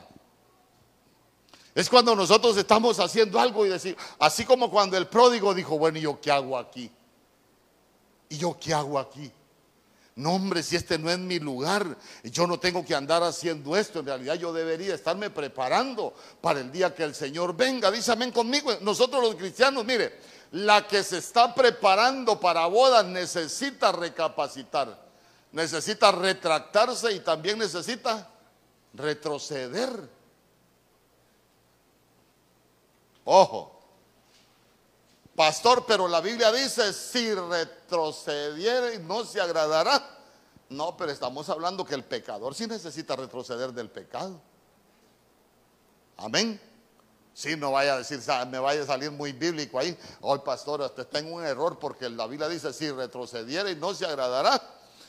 Es 1.76 1.88
cuando 1.88 2.16
nosotros 2.16 2.58
estamos 2.58 3.00
haciendo 3.00 3.40
algo 3.40 3.68
y 3.68 3.70
decir, 3.70 3.96
así 4.18 4.46
como 4.46 4.72
cuando 4.72 4.98
el 4.98 5.06
pródigo 5.06 5.54
dijo, 5.54 5.78
bueno, 5.78 6.00
¿y 6.00 6.02
yo 6.02 6.20
qué 6.20 6.32
hago 6.32 6.58
aquí? 6.58 6.90
¿Y 8.30 8.38
yo 8.38 8.58
qué 8.60 8.74
hago 8.74 8.98
aquí? 8.98 9.32
No, 10.16 10.34
hombre, 10.34 10.64
si 10.64 10.76
este 10.76 10.98
no 10.98 11.12
es 11.12 11.20
mi 11.20 11.38
lugar, 11.38 11.96
yo 12.24 12.48
no 12.48 12.60
tengo 12.60 12.84
que 12.84 12.96
andar 12.96 13.22
haciendo 13.22 13.78
esto. 13.78 14.00
En 14.00 14.08
realidad 14.08 14.34
yo 14.36 14.52
debería 14.52 14.96
estarme 14.96 15.30
preparando 15.30 16.16
para 16.42 16.62
el 16.62 16.72
día 16.72 16.96
que 16.96 17.04
el 17.04 17.14
Señor 17.14 17.56
venga. 17.56 17.92
Dice 17.92 18.12
amén 18.12 18.32
conmigo. 18.32 18.72
Nosotros 18.82 19.22
los 19.22 19.36
cristianos, 19.36 19.86
mire, 19.86 20.20
la 20.54 20.88
que 20.88 21.04
se 21.04 21.18
está 21.18 21.56
preparando 21.56 22.40
para 22.40 22.68
bodas 22.68 23.04
necesita 23.06 23.92
recapacitar, 23.92 24.96
necesita 25.52 26.12
retractarse 26.12 27.12
y 27.12 27.22
también 27.22 27.58
necesita 27.58 28.30
retroceder. 28.94 30.08
Ojo, 33.26 33.80
pastor, 35.36 35.86
pero 35.88 36.08
la 36.08 36.22
Biblia 36.22 36.52
dice, 36.52 36.94
si 36.94 37.34
retrocediere 37.34 39.00
no 39.00 39.26
se 39.26 39.42
agradará. 39.42 40.08
No, 40.70 40.96
pero 40.96 41.12
estamos 41.12 41.50
hablando 41.50 41.84
que 41.84 41.96
el 41.96 42.04
pecador 42.04 42.54
sí 42.54 42.68
necesita 42.68 43.16
retroceder 43.16 43.74
del 43.74 43.90
pecado. 43.90 44.40
Amén. 46.18 46.62
Si 47.34 47.56
no 47.56 47.72
vaya 47.72 47.96
a 47.96 47.98
decir, 47.98 48.22
me 48.50 48.60
vaya 48.60 48.84
a 48.84 48.86
salir 48.86 49.10
muy 49.12 49.32
bíblico 49.32 49.80
ahí. 49.80 49.98
Hoy, 50.22 50.40
pastor, 50.46 50.82
usted 50.82 51.08
tengo 51.08 51.36
un 51.36 51.44
error 51.44 51.80
porque 51.80 52.10
la 52.10 52.28
Biblia 52.28 52.48
dice: 52.48 52.72
si 52.72 52.92
retrocediera 52.92 53.72
y 53.72 53.76
no 53.76 53.94
se 53.94 54.06
agradará 54.06 54.62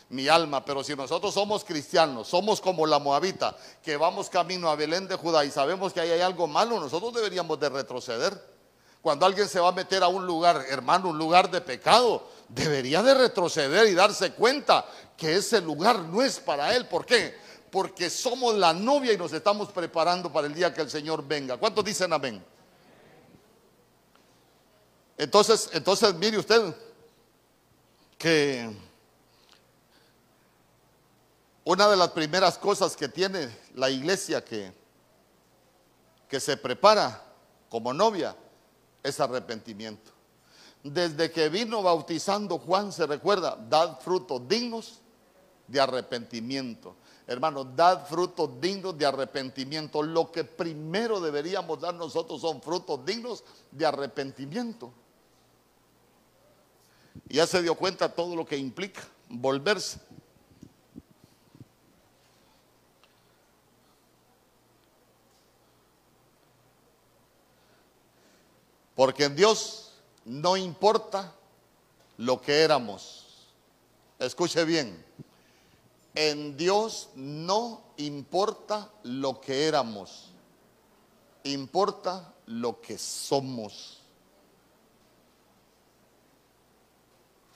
mi 0.08 0.26
alma. 0.28 0.64
Pero 0.64 0.82
si 0.82 0.96
nosotros 0.96 1.34
somos 1.34 1.64
cristianos, 1.64 2.28
somos 2.28 2.60
como 2.62 2.86
la 2.86 2.98
moabita, 2.98 3.54
que 3.82 3.96
vamos 3.96 4.30
camino 4.30 4.70
a 4.70 4.76
Belén 4.76 5.06
de 5.06 5.16
Judá 5.16 5.44
y 5.44 5.50
sabemos 5.50 5.92
que 5.92 6.00
ahí 6.00 6.10
hay 6.10 6.22
algo 6.22 6.46
malo, 6.46 6.80
nosotros 6.80 7.12
deberíamos 7.12 7.60
de 7.60 7.68
retroceder. 7.68 8.54
Cuando 9.02 9.26
alguien 9.26 9.46
se 9.46 9.60
va 9.60 9.68
a 9.68 9.72
meter 9.72 10.02
a 10.02 10.08
un 10.08 10.26
lugar, 10.26 10.64
hermano, 10.70 11.10
un 11.10 11.18
lugar 11.18 11.50
de 11.50 11.60
pecado, 11.60 12.26
debería 12.48 13.02
de 13.02 13.12
retroceder 13.12 13.86
y 13.86 13.92
darse 13.92 14.32
cuenta 14.32 14.86
que 15.14 15.36
ese 15.36 15.60
lugar 15.60 15.98
no 15.98 16.22
es 16.22 16.40
para 16.40 16.74
él. 16.74 16.86
¿Por 16.86 17.04
qué? 17.04 17.43
Porque 17.74 18.08
somos 18.08 18.54
la 18.54 18.72
novia 18.72 19.12
y 19.12 19.16
nos 19.16 19.32
estamos 19.32 19.72
preparando 19.72 20.32
para 20.32 20.46
el 20.46 20.54
día 20.54 20.72
que 20.72 20.80
el 20.80 20.88
Señor 20.88 21.26
venga. 21.26 21.56
¿Cuántos 21.56 21.84
dicen 21.84 22.12
amén? 22.12 22.40
Entonces, 25.18 25.70
entonces 25.72 26.14
mire 26.14 26.38
usted 26.38 26.72
que 28.16 28.70
una 31.64 31.88
de 31.88 31.96
las 31.96 32.10
primeras 32.10 32.58
cosas 32.58 32.94
que 32.94 33.08
tiene 33.08 33.50
la 33.74 33.90
iglesia 33.90 34.44
que, 34.44 34.72
que 36.28 36.38
se 36.38 36.56
prepara 36.56 37.24
como 37.68 37.92
novia 37.92 38.36
es 39.02 39.18
arrepentimiento. 39.18 40.12
Desde 40.84 41.28
que 41.32 41.48
vino 41.48 41.82
bautizando 41.82 42.56
Juan, 42.60 42.92
se 42.92 43.04
recuerda, 43.04 43.58
dad 43.68 43.98
frutos 43.98 44.46
dignos 44.46 45.00
de 45.66 45.80
arrepentimiento. 45.80 46.94
Hermanos, 47.26 47.74
dad 47.74 48.06
frutos 48.06 48.60
dignos 48.60 48.98
de 48.98 49.06
arrepentimiento. 49.06 50.02
Lo 50.02 50.30
que 50.30 50.44
primero 50.44 51.20
deberíamos 51.20 51.80
dar 51.80 51.94
nosotros 51.94 52.40
son 52.40 52.60
frutos 52.60 53.04
dignos 53.04 53.42
de 53.70 53.86
arrepentimiento. 53.86 54.92
Y 57.28 57.36
ya 57.36 57.46
se 57.46 57.62
dio 57.62 57.74
cuenta 57.74 58.10
todo 58.10 58.36
lo 58.36 58.44
que 58.44 58.58
implica 58.58 59.00
volverse. 59.28 59.98
Porque 68.94 69.24
en 69.24 69.34
Dios 69.34 69.94
no 70.24 70.56
importa 70.56 71.34
lo 72.18 72.40
que 72.40 72.60
éramos. 72.60 73.48
Escuche 74.18 74.64
bien 74.64 75.04
en 76.14 76.56
Dios 76.56 77.10
no 77.16 77.82
importa 77.96 78.90
lo 79.02 79.40
que 79.40 79.66
éramos, 79.66 80.30
importa 81.42 82.32
lo 82.46 82.80
que 82.80 82.96
somos. 82.98 84.00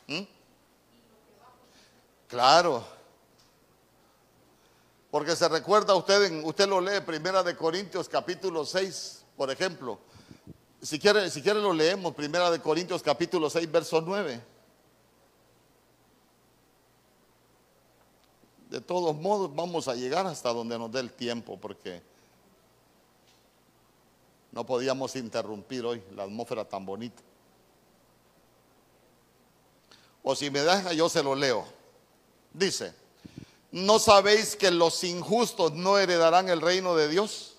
¿Mm? 0.08 0.22
Claro. 2.26 2.84
Porque 5.10 5.36
se 5.36 5.48
recuerda 5.48 5.94
usted, 5.94 6.44
usted 6.44 6.68
lo 6.68 6.80
lee, 6.80 7.00
Primera 7.00 7.42
de 7.42 7.56
Corintios 7.56 8.08
capítulo 8.08 8.66
6, 8.66 9.24
por 9.36 9.50
ejemplo. 9.50 9.98
Si 10.82 10.98
quiere, 10.98 11.30
si 11.30 11.42
quiere 11.42 11.60
lo 11.60 11.72
leemos, 11.72 12.14
Primera 12.14 12.50
de 12.50 12.60
Corintios 12.60 13.02
capítulo 13.02 13.48
6, 13.48 13.70
verso 13.70 14.00
9. 14.00 14.57
De 18.70 18.80
todos 18.80 19.16
modos 19.16 19.54
vamos 19.54 19.88
a 19.88 19.94
llegar 19.94 20.26
hasta 20.26 20.52
donde 20.52 20.78
nos 20.78 20.92
dé 20.92 21.00
el 21.00 21.12
tiempo 21.12 21.58
porque 21.58 22.02
no 24.52 24.64
podíamos 24.64 25.16
interrumpir 25.16 25.84
hoy 25.84 26.02
la 26.14 26.25
atmósfera 26.25 26.64
tan 26.64 26.84
bonita. 26.84 27.22
O 30.22 30.34
si 30.34 30.50
me 30.50 30.60
deja, 30.60 30.92
yo 30.92 31.08
se 31.08 31.22
lo 31.22 31.34
leo. 31.34 31.64
Dice, 32.52 32.92
¿no 33.70 33.98
sabéis 33.98 34.56
que 34.56 34.70
los 34.70 35.02
injustos 35.04 35.72
no 35.72 35.98
heredarán 35.98 36.48
el 36.48 36.60
reino 36.60 36.94
de 36.96 37.08
Dios? 37.08 37.54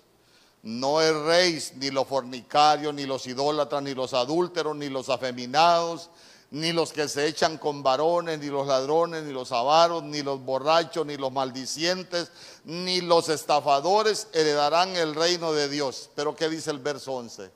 No 0.61 1.01
erréis 1.01 1.73
ni 1.77 1.89
los 1.89 2.05
fornicarios, 2.05 2.93
ni 2.93 3.05
los 3.05 3.25
idólatras, 3.25 3.81
ni 3.81 3.95
los 3.95 4.13
adúlteros, 4.13 4.75
ni 4.75 4.89
los 4.89 5.09
afeminados, 5.09 6.09
ni 6.51 6.73
los 6.73 6.91
que 6.93 7.07
se 7.07 7.27
echan 7.27 7.57
con 7.57 7.83
varones, 7.83 8.39
ni 8.39 8.47
los 8.47 8.65
ladrones, 8.65 9.23
ni 9.23 9.31
los 9.31 9.51
avaros, 9.51 10.03
ni 10.03 10.23
los 10.23 10.43
borrachos, 10.43 11.05
ni 11.05 11.15
los 11.15 11.31
maldicientes, 11.31 12.31
ni 12.63 13.01
los 13.01 13.29
estafadores 13.29 14.27
heredarán 14.33 14.95
el 14.95 15.13
reino 15.13 15.53
de 15.53 15.69
Dios. 15.69 16.09
Pero 16.15 16.35
¿qué 16.35 16.49
dice 16.49 16.71
el 16.71 16.79
verso 16.79 17.13
11? 17.13 17.51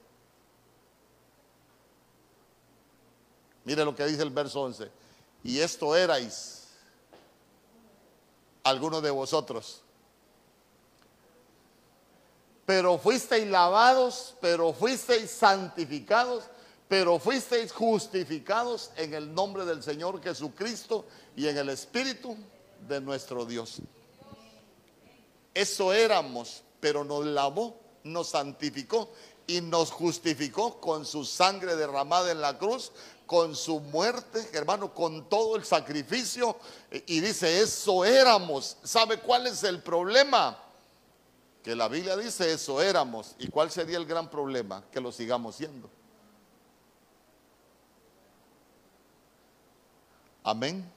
Mire 3.66 3.84
lo 3.84 3.96
que 3.96 4.06
dice 4.06 4.22
el 4.22 4.30
verso 4.30 4.62
11. 4.62 4.92
Y 5.44 5.60
esto 5.60 5.96
erais 5.96 6.68
algunos 8.64 9.02
de 9.02 9.10
vosotros. 9.10 9.82
Pero 12.66 12.98
fuisteis 12.98 13.48
lavados, 13.48 14.36
pero 14.40 14.72
fuisteis 14.72 15.32
santificados 15.32 16.46
pero 16.88 17.20
fuisteis 17.20 17.72
justificados 17.72 18.92
en 18.98 19.14
el 19.14 19.34
nombre 19.34 19.66
del 19.66 19.82
Señor 19.82 20.22
Jesucristo 20.22 21.06
y 21.36 21.48
en 21.48 21.58
el 21.58 21.70
Espíritu 21.70 22.38
de 22.88 23.02
nuestro 23.02 23.46
Dios. 23.46 23.82
Eso 25.54 25.94
éramos, 25.94 26.64
pero 26.80 27.04
nos 27.04 27.26
lavó, 27.26 27.80
nos 28.04 28.30
santificó 28.30 29.10
y 29.48 29.62
nos 29.62 29.92
justificó 29.92 30.80
con 30.80 31.06
su 31.06 31.26
sangre 31.26 31.76
derramada 31.76 32.32
en 32.32 32.42
la 32.42 32.58
cruz, 32.58 32.92
con 33.26 33.56
su 33.56 33.80
muerte, 33.80 34.50
hermano, 34.54 34.94
con 34.94 35.30
todo 35.30 35.56
el 35.56 35.66
sacrificio. 35.66 36.58
Y 37.08 37.20
dice, 37.20 37.62
eso 37.62 38.06
éramos. 38.06 38.78
¿Sabe 38.84 39.20
cuál 39.20 39.48
es 39.48 39.64
el 39.64 39.82
problema? 39.82 40.60
Que 41.64 41.76
la 41.76 41.88
Biblia 41.88 42.18
dice, 42.18 42.52
eso 42.52 42.82
éramos. 42.82 43.36
¿Y 43.40 43.48
cuál 43.48 43.72
sería 43.72 43.98
el 43.98 44.06
gran 44.06 44.30
problema? 44.30 44.84
Que 44.92 45.00
lo 45.00 45.12
sigamos 45.12 45.56
siendo. 45.56 45.90
Amén. 50.44 50.92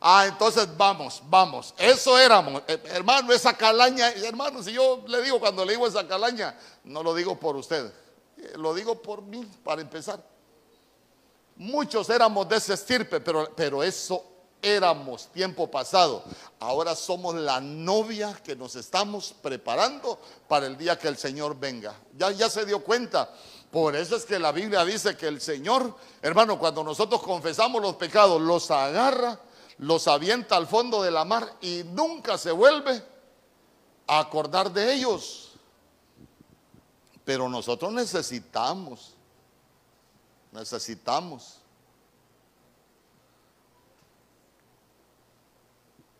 Ah, 0.00 0.26
entonces 0.26 0.66
vamos, 0.76 1.22
vamos. 1.26 1.74
Eso 1.76 2.18
éramos. 2.18 2.62
Eh, 2.66 2.80
hermano, 2.86 3.32
esa 3.32 3.52
calaña, 3.52 4.10
hermano, 4.10 4.62
si 4.62 4.72
yo 4.72 5.04
le 5.06 5.20
digo 5.22 5.38
cuando 5.38 5.64
le 5.64 5.72
digo 5.72 5.86
esa 5.86 6.06
calaña, 6.08 6.58
no 6.84 7.02
lo 7.02 7.14
digo 7.14 7.38
por 7.38 7.56
usted, 7.56 7.92
eh, 8.38 8.52
lo 8.56 8.72
digo 8.72 9.02
por 9.02 9.20
mí, 9.20 9.44
para 9.62 9.82
empezar. 9.82 10.24
Muchos 11.56 12.08
éramos 12.08 12.48
de 12.48 12.56
ese 12.56 12.72
estirpe, 12.72 13.20
pero, 13.20 13.52
pero 13.54 13.82
eso 13.82 14.24
éramos 14.62 15.28
tiempo 15.28 15.70
pasado. 15.70 16.24
Ahora 16.58 16.94
somos 16.94 17.34
la 17.34 17.60
novia 17.60 18.38
que 18.42 18.56
nos 18.56 18.76
estamos 18.76 19.34
preparando 19.42 20.18
para 20.48 20.66
el 20.66 20.78
día 20.78 20.98
que 20.98 21.08
el 21.08 21.18
Señor 21.18 21.58
venga. 21.58 21.94
Ya, 22.16 22.30
ya 22.30 22.48
se 22.48 22.64
dio 22.64 22.82
cuenta. 22.82 23.30
Por 23.70 23.94
eso 23.94 24.16
es 24.16 24.24
que 24.24 24.38
la 24.38 24.52
Biblia 24.52 24.84
dice 24.84 25.16
que 25.16 25.28
el 25.28 25.40
Señor, 25.40 25.94
hermano, 26.22 26.58
cuando 26.58 26.82
nosotros 26.82 27.22
confesamos 27.22 27.80
los 27.80 27.94
pecados, 27.96 28.40
los 28.40 28.70
agarra 28.70 29.38
los 29.80 30.08
avienta 30.08 30.56
al 30.56 30.66
fondo 30.66 31.02
de 31.02 31.10
la 31.10 31.24
mar 31.24 31.56
y 31.62 31.82
nunca 31.84 32.36
se 32.36 32.52
vuelve 32.52 33.02
a 34.06 34.18
acordar 34.18 34.70
de 34.70 34.92
ellos. 34.92 35.52
Pero 37.24 37.48
nosotros 37.48 37.90
necesitamos, 37.90 39.14
necesitamos 40.52 41.60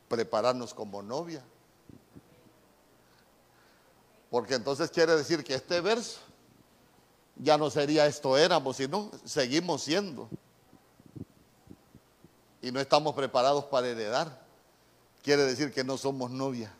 prepararnos 0.08 0.72
como 0.72 1.02
novia. 1.02 1.44
Porque 4.30 4.54
entonces 4.54 4.90
quiere 4.90 5.14
decir 5.16 5.44
que 5.44 5.54
este 5.54 5.82
verso 5.82 6.18
ya 7.42 7.56
no 7.56 7.70
sería 7.70 8.06
esto 8.06 8.36
éramos, 8.36 8.76
sino 8.76 9.10
seguimos 9.24 9.82
siendo 9.82 10.28
y 12.62 12.70
no 12.70 12.80
estamos 12.80 13.14
preparados 13.14 13.64
para 13.64 13.88
heredar, 13.88 14.44
quiere 15.22 15.44
decir 15.44 15.72
que 15.72 15.82
no 15.82 15.96
somos 15.96 16.30
novia. 16.30 16.72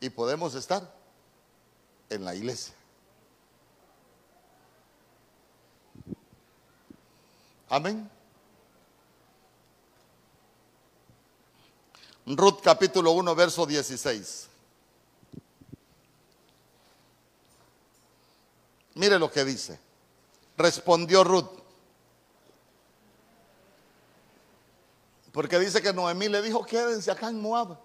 Y 0.00 0.10
podemos 0.10 0.54
estar 0.54 0.92
en 2.10 2.24
la 2.24 2.34
iglesia. 2.34 2.74
Amén. 7.68 8.10
Ruth 12.26 12.60
capítulo 12.62 13.12
1, 13.12 13.34
verso 13.34 13.64
16. 13.64 14.48
Mire 18.94 19.18
lo 19.18 19.30
que 19.30 19.44
dice. 19.44 19.78
Respondió 20.56 21.24
Ruth. 21.24 21.50
Porque 25.32 25.58
dice 25.58 25.82
que 25.82 25.92
Noemí 25.92 26.28
le 26.28 26.40
dijo, 26.42 26.64
quédense 26.64 27.10
acá 27.10 27.28
en 27.28 27.40
Moab. 27.40 27.76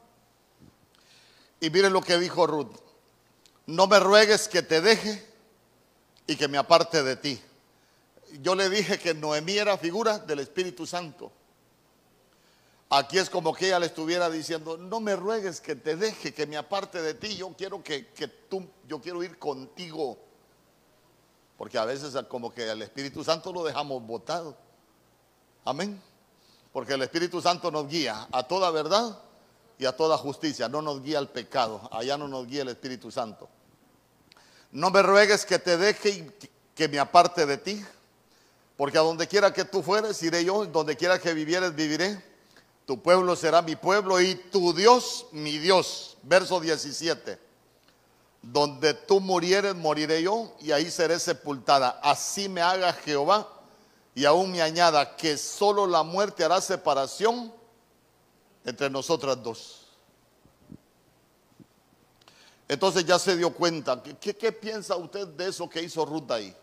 Y 1.60 1.70
miren 1.72 1.94
lo 1.94 2.02
que 2.02 2.18
dijo 2.20 2.46
Ruth. 2.46 2.76
No 3.66 3.88
me 3.88 4.00
ruegues 4.00 4.48
que 4.48 4.62
te 4.62 4.82
deje 4.82 5.26
y 6.28 6.36
que 6.36 6.48
me 6.48 6.60
aparte 6.60 7.02
de 7.02 7.16
ti. 7.16 7.42
Yo 8.42 8.54
le 8.54 8.70
dije 8.70 9.00
que 9.00 9.16
Noemí 9.16 9.58
era 9.58 9.78
figura 9.80 10.20
del 10.20 10.40
Espíritu 10.40 10.86
Santo. 10.86 11.32
Aquí 12.92 13.18
es 13.18 13.32
como 13.32 13.54
que 13.54 13.68
ella 13.68 13.80
le 13.80 13.88
estuviera 13.88 14.30
diciendo, 14.30 14.78
no 14.78 15.00
me 15.00 15.16
ruegues 15.16 15.60
que 15.60 15.76
te 15.76 15.96
deje, 15.96 16.34
que 16.34 16.46
me 16.46 16.56
aparte 16.56 17.02
de 17.02 17.16
ti. 17.16 17.36
Yo 17.36 17.54
quiero 17.58 17.84
que, 17.84 18.08
que 18.08 18.28
tú, 18.28 18.68
yo 18.88 19.02
quiero 19.02 19.24
ir 19.24 19.40
contigo. 19.40 20.29
Porque 21.60 21.78
a 21.78 21.84
veces 21.84 22.16
como 22.30 22.54
que 22.54 22.70
al 22.70 22.82
Espíritu 22.82 23.22
Santo 23.22 23.52
lo 23.52 23.66
dejamos 23.66 24.02
botado. 24.08 24.56
Amén. 25.66 26.02
Porque 26.72 26.94
el 26.94 27.02
Espíritu 27.02 27.42
Santo 27.42 27.70
nos 27.70 27.86
guía 27.90 28.30
a 28.32 28.44
toda 28.44 28.72
verdad 28.72 29.20
y 29.78 29.84
a 29.84 29.92
toda 29.92 30.18
justicia. 30.18 30.70
No 30.70 30.82
nos 30.82 31.04
guía 31.04 31.20
al 31.20 31.28
pecado. 31.28 31.90
Allá 31.92 32.18
no 32.18 32.30
nos 32.30 32.48
guía 32.48 32.62
el 32.62 32.70
Espíritu 32.70 33.12
Santo. 33.12 33.50
No 34.72 34.90
me 34.90 35.02
ruegues 35.02 35.46
que 35.46 35.60
te 35.60 35.76
deje 35.76 36.10
y 36.10 36.32
que 36.74 36.88
me 36.88 36.98
aparte 36.98 37.46
de 37.46 37.58
ti. 37.58 37.86
Porque 38.78 38.98
a 38.98 39.02
donde 39.02 39.28
quiera 39.28 39.52
que 39.52 39.66
tú 39.66 39.84
fueres, 39.84 40.24
iré 40.24 40.46
yo. 40.46 40.66
Donde 40.66 40.96
quiera 40.96 41.20
que 41.20 41.34
vivieres, 41.34 41.76
viviré. 41.76 42.24
Tu 42.86 43.02
pueblo 43.02 43.36
será 43.36 43.62
mi 43.62 43.76
pueblo 43.76 44.22
y 44.22 44.36
tu 44.36 44.72
Dios 44.72 45.26
mi 45.34 45.58
Dios. 45.58 46.16
Verso 46.24 46.62
17. 46.62 47.49
Donde 48.42 48.94
tú 48.94 49.20
murieres, 49.20 49.76
moriré 49.76 50.24
yo 50.24 50.56
y 50.62 50.72
ahí 50.72 50.90
seré 50.90 51.20
sepultada. 51.20 52.00
Así 52.02 52.48
me 52.48 52.62
haga 52.62 52.94
Jehová 52.94 53.48
y 54.16 54.26
aún 54.26 54.52
me 54.52 54.62
añada 54.62 55.16
que 55.16 55.38
solo 55.38 55.86
la 55.86 56.04
muerte 56.04 56.44
hará 56.44 56.62
separación 56.62 57.54
entre 58.66 58.90
nosotras 58.90 59.42
dos. 59.42 59.88
Entonces 62.68 63.04
ya 63.04 63.18
se 63.18 63.36
dio 63.36 63.54
cuenta. 63.54 64.02
¿Qué, 64.02 64.36
qué 64.36 64.52
piensa 64.52 64.96
usted 64.96 65.28
de 65.28 65.50
eso 65.50 65.68
que 65.70 65.82
hizo 65.82 66.06
Ruth 66.06 66.32
ahí? 66.32 66.56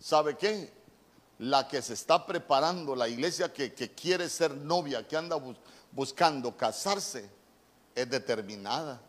¿Sabe 0.00 0.36
qué? 0.36 0.72
La 1.38 1.68
que 1.68 1.80
se 1.82 1.94
está 1.94 2.26
preparando, 2.26 2.96
la 2.96 3.08
iglesia 3.08 3.52
que, 3.52 3.72
quiere 3.72 4.28
ser 4.28 4.54
novia, 4.56 5.06
que 5.06 5.16
anda 5.16 5.36
buscando 5.92 6.56
casarse, 6.56 7.30
es 7.94 8.10
determinada. 8.10 9.00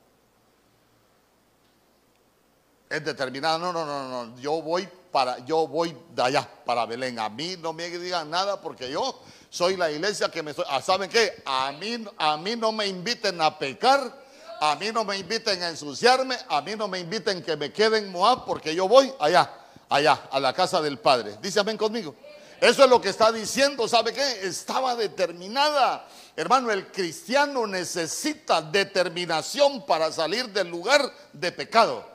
Es 2.89 3.05
determinada. 3.05 3.57
No, 3.59 3.71
no, 3.71 3.85
no, 3.85 4.25
no. 4.25 4.37
Yo 4.39 4.61
voy 4.61 4.89
para, 5.11 5.37
yo 5.45 5.67
voy 5.67 5.95
de 6.15 6.23
allá, 6.23 6.49
para 6.65 6.85
Belén. 6.85 7.19
A 7.19 7.29
mí 7.29 7.55
no 7.57 7.71
me 7.71 7.87
digan 7.89 8.29
nada 8.29 8.59
porque 8.59 8.89
yo 8.91 9.21
soy 9.49 9.77
la 9.77 9.91
iglesia 9.91 10.29
que 10.29 10.41
me 10.41 10.51
estoy. 10.51 10.65
Ah, 10.67 10.81
¿Saben 10.81 11.09
qué? 11.09 11.41
A 11.45 11.71
mí, 11.73 12.03
a 12.17 12.37
mí 12.37 12.55
no 12.55 12.71
me 12.71 12.87
inviten 12.87 13.41
a 13.41 13.57
pecar, 13.59 14.11
a 14.59 14.75
mí 14.75 14.91
no 14.91 15.03
me 15.05 15.17
inviten 15.17 15.61
a 15.61 15.69
ensuciarme, 15.69 16.35
a 16.47 16.61
mí 16.61 16.75
no 16.75 16.87
me 16.87 16.99
inviten 16.99 17.43
que 17.43 17.55
me 17.55 17.71
quede 17.71 17.99
en 17.99 18.11
Moab 18.11 18.45
porque 18.45 18.73
yo 18.73 18.87
voy 18.87 19.13
allá, 19.19 19.51
allá, 19.87 20.27
a 20.31 20.39
la 20.39 20.53
casa 20.53 20.81
del 20.81 20.97
Padre. 20.97 21.37
Dice 21.41 21.59
amén 21.59 21.77
conmigo. 21.77 22.15
Eso 22.59 22.83
es 22.83 22.89
lo 22.89 22.99
que 22.99 23.09
está 23.09 23.31
diciendo, 23.31 23.87
¿sabe 23.87 24.11
qué? 24.13 24.41
Estaba 24.41 24.95
determinada. 24.95 26.05
Hermano, 26.35 26.71
el 26.71 26.91
cristiano 26.91 27.65
necesita 27.65 28.61
determinación 28.61 29.85
para 29.85 30.11
salir 30.11 30.49
del 30.49 30.67
lugar 30.67 31.09
de 31.31 31.51
pecado. 31.53 32.05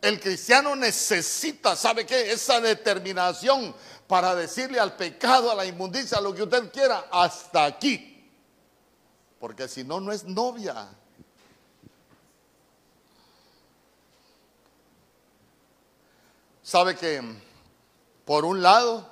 El 0.00 0.18
cristiano 0.18 0.74
necesita, 0.74 1.76
¿sabe 1.76 2.06
qué? 2.06 2.32
Esa 2.32 2.60
determinación 2.60 3.74
para 4.06 4.34
decirle 4.34 4.80
al 4.80 4.96
pecado, 4.96 5.50
a 5.50 5.54
la 5.54 5.66
inmundicia, 5.66 6.18
a 6.18 6.20
lo 6.20 6.34
que 6.34 6.42
usted 6.42 6.72
quiera, 6.72 7.06
hasta 7.10 7.66
aquí. 7.66 8.30
Porque 9.38 9.68
si 9.68 9.84
no, 9.84 10.00
no 10.00 10.10
es 10.10 10.24
novia. 10.24 10.88
¿Sabe 16.62 16.96
que 16.96 17.22
por 18.24 18.44
un 18.44 18.62
lado 18.62 19.06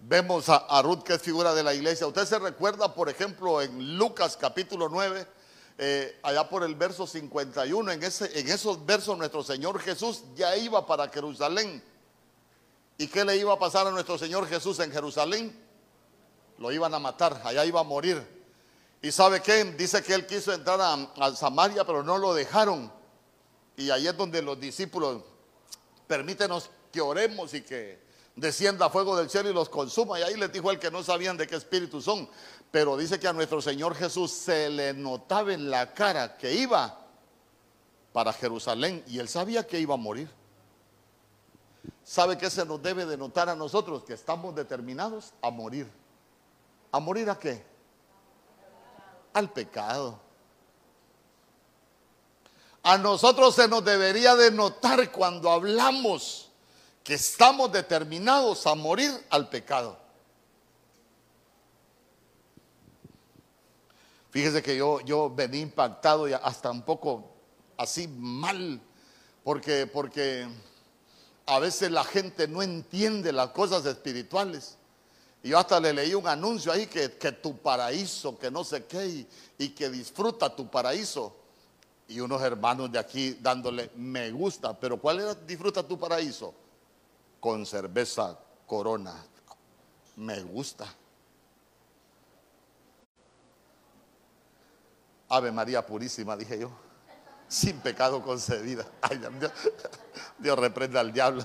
vemos 0.00 0.48
a, 0.48 0.56
a 0.56 0.82
Ruth 0.82 1.02
que 1.02 1.14
es 1.14 1.22
figura 1.22 1.52
de 1.52 1.62
la 1.64 1.74
iglesia? 1.74 2.06
Usted 2.06 2.26
se 2.26 2.38
recuerda, 2.38 2.94
por 2.94 3.08
ejemplo, 3.08 3.60
en 3.60 3.96
Lucas 3.96 4.36
capítulo 4.36 4.88
9 4.88 5.26
eh, 5.78 6.18
allá 6.22 6.48
por 6.48 6.64
el 6.64 6.74
verso 6.74 7.06
51, 7.06 7.92
en, 7.92 8.02
ese, 8.02 8.38
en 8.38 8.48
esos 8.48 8.84
versos 8.84 9.16
nuestro 9.16 9.42
Señor 9.42 9.80
Jesús 9.80 10.22
ya 10.34 10.56
iba 10.56 10.86
para 10.86 11.08
Jerusalén. 11.08 11.82
¿Y 12.98 13.08
qué 13.08 13.24
le 13.24 13.36
iba 13.36 13.52
a 13.52 13.58
pasar 13.58 13.86
a 13.86 13.90
nuestro 13.90 14.18
Señor 14.18 14.46
Jesús 14.46 14.78
en 14.80 14.92
Jerusalén? 14.92 15.58
Lo 16.58 16.70
iban 16.70 16.94
a 16.94 16.98
matar, 16.98 17.40
allá 17.44 17.64
iba 17.64 17.80
a 17.80 17.84
morir. 17.84 18.24
¿Y 19.00 19.10
sabe 19.10 19.42
qué? 19.42 19.64
Dice 19.64 20.02
que 20.02 20.14
él 20.14 20.26
quiso 20.26 20.52
entrar 20.52 20.80
a, 20.80 21.34
Samaria, 21.34 21.84
pero 21.84 22.04
no 22.04 22.18
lo 22.18 22.34
dejaron. 22.34 22.92
Y 23.76 23.90
ahí 23.90 24.06
es 24.06 24.16
donde 24.16 24.40
los 24.42 24.60
discípulos, 24.60 25.22
permítenos 26.06 26.70
que 26.92 27.00
oremos 27.00 27.52
y 27.54 27.62
que 27.62 28.00
descienda 28.36 28.88
fuego 28.90 29.16
del 29.16 29.28
cielo 29.28 29.50
y 29.50 29.54
los 29.54 29.68
consuma. 29.68 30.20
Y 30.20 30.22
ahí 30.22 30.36
les 30.36 30.52
dijo 30.52 30.70
el 30.70 30.78
que 30.78 30.90
no 30.90 31.02
sabían 31.02 31.36
de 31.36 31.48
qué 31.48 31.56
espíritu 31.56 32.00
son. 32.00 32.28
Pero 32.72 32.96
dice 32.96 33.20
que 33.20 33.28
a 33.28 33.34
nuestro 33.34 33.60
Señor 33.60 33.94
Jesús 33.94 34.32
se 34.32 34.70
le 34.70 34.94
notaba 34.94 35.52
en 35.52 35.70
la 35.70 35.92
cara 35.92 36.38
que 36.38 36.54
iba 36.54 36.98
para 38.14 38.32
Jerusalén 38.32 39.04
y 39.06 39.18
él 39.18 39.28
sabía 39.28 39.66
que 39.66 39.78
iba 39.78 39.92
a 39.92 39.98
morir. 39.98 40.28
¿Sabe 42.02 42.38
qué 42.38 42.48
se 42.48 42.64
nos 42.64 42.82
debe 42.82 43.04
de 43.04 43.18
notar 43.18 43.50
a 43.50 43.54
nosotros? 43.54 44.04
Que 44.04 44.14
estamos 44.14 44.54
determinados 44.54 45.34
a 45.42 45.50
morir. 45.50 45.86
¿A 46.90 46.98
morir 46.98 47.28
a 47.28 47.38
qué? 47.38 47.62
Al 49.34 49.50
pecado. 49.50 50.18
A 52.82 52.96
nosotros 52.96 53.54
se 53.54 53.68
nos 53.68 53.84
debería 53.84 54.34
de 54.34 54.50
notar 54.50 55.12
cuando 55.12 55.50
hablamos 55.50 56.50
que 57.04 57.14
estamos 57.14 57.70
determinados 57.70 58.66
a 58.66 58.74
morir 58.74 59.10
al 59.28 59.50
pecado. 59.50 60.01
Fíjese 64.32 64.62
que 64.62 64.74
yo, 64.74 65.00
yo 65.02 65.28
vení 65.28 65.60
impactado 65.60 66.26
y 66.26 66.32
hasta 66.32 66.70
un 66.70 66.80
poco 66.80 67.34
así 67.76 68.08
mal, 68.08 68.80
porque, 69.44 69.86
porque 69.86 70.48
a 71.44 71.58
veces 71.58 71.90
la 71.90 72.02
gente 72.02 72.48
no 72.48 72.62
entiende 72.62 73.30
las 73.30 73.48
cosas 73.48 73.84
espirituales. 73.84 74.78
Y 75.42 75.50
yo 75.50 75.58
hasta 75.58 75.78
le 75.78 75.92
leí 75.92 76.14
un 76.14 76.26
anuncio 76.26 76.72
ahí 76.72 76.86
que, 76.86 77.10
tu 77.10 77.58
paraíso, 77.58 78.38
que 78.38 78.50
no 78.50 78.64
sé 78.64 78.86
qué, 78.86 79.06
y, 79.06 79.28
y 79.58 79.68
que 79.68 79.90
disfruta 79.90 80.56
tu 80.56 80.70
paraíso. 80.70 81.36
Y 82.08 82.18
unos 82.20 82.40
hermanos 82.40 82.90
de 82.90 82.98
aquí 82.98 83.36
dándole 83.38 83.90
me 83.96 84.30
gusta, 84.30 84.72
pero 84.80 84.98
¿cuál 84.98 85.20
era 85.20 85.34
disfruta 85.34 85.86
tu 85.86 85.98
paraíso? 85.98 86.54
Con 87.38 87.66
cerveza 87.66 88.38
corona. 88.66 89.14
Me 90.16 90.40
gusta. 90.42 90.86
Ave 95.32 95.50
María 95.50 95.84
Purísima, 95.84 96.36
dije 96.36 96.58
yo 96.58 96.70
sin 97.52 97.80
pecado 97.80 98.22
concedida. 98.22 98.86
Ay, 99.02 99.18
Dios, 99.18 99.52
Dios 100.38 100.58
reprenda 100.58 101.00
al 101.00 101.12
diablo. 101.12 101.44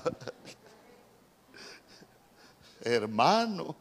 Hermano, 2.80 3.76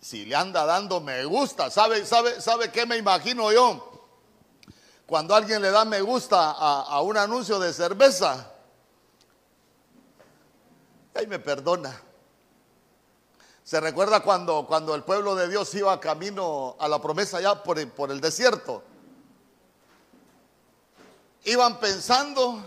si 0.00 0.24
le 0.24 0.34
anda 0.34 0.64
dando 0.64 1.00
me 1.00 1.22
gusta, 1.26 1.70
¿sabe, 1.70 2.06
sabe, 2.06 2.40
sabe 2.40 2.72
qué 2.72 2.86
me 2.86 2.96
imagino 2.96 3.52
yo? 3.52 3.84
Cuando 5.06 5.34
alguien 5.34 5.60
le 5.60 5.70
da 5.70 5.84
me 5.84 6.00
gusta 6.00 6.52
a, 6.52 6.82
a 6.82 7.02
un 7.02 7.18
anuncio 7.18 7.58
de 7.58 7.72
cerveza, 7.74 8.50
ay, 11.14 11.26
me 11.26 11.38
perdona. 11.38 12.07
Se 13.68 13.78
recuerda 13.80 14.20
cuando, 14.20 14.64
cuando 14.66 14.94
el 14.94 15.04
pueblo 15.04 15.34
de 15.34 15.46
Dios 15.46 15.74
iba 15.74 16.00
camino 16.00 16.74
a 16.78 16.88
la 16.88 17.02
promesa 17.02 17.38
ya 17.38 17.62
por 17.62 17.86
por 17.90 18.10
el 18.10 18.18
desierto. 18.18 18.82
Iban 21.44 21.78
pensando 21.78 22.64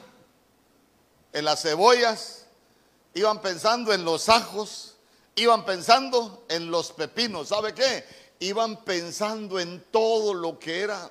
en 1.33 1.43
las 1.43 1.63
cebollas, 1.63 2.45
iban 3.15 3.41
pensando 3.41 3.91
en 3.93 4.05
los 4.05 4.29
ajos, 4.29 4.95
iban 5.33 5.65
pensando 5.65 6.43
en 6.49 6.69
los 6.69 6.91
pepinos. 6.91 7.47
¿Sabe 7.47 7.73
qué? 7.73 8.05
Iban 8.37 8.83
pensando 8.83 9.59
en 9.59 9.83
todo 9.89 10.35
lo 10.35 10.59
que 10.59 10.81
era 10.81 11.09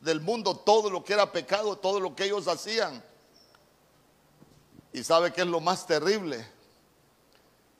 del 0.00 0.20
mundo, 0.20 0.58
todo 0.58 0.90
lo 0.90 1.02
que 1.02 1.14
era 1.14 1.32
pecado, 1.32 1.78
todo 1.78 2.00
lo 2.00 2.14
que 2.14 2.24
ellos 2.24 2.48
hacían. 2.48 3.02
¿Y 4.92 5.02
sabe 5.02 5.32
qué 5.32 5.40
es 5.40 5.46
lo 5.46 5.60
más 5.60 5.86
terrible? 5.86 6.46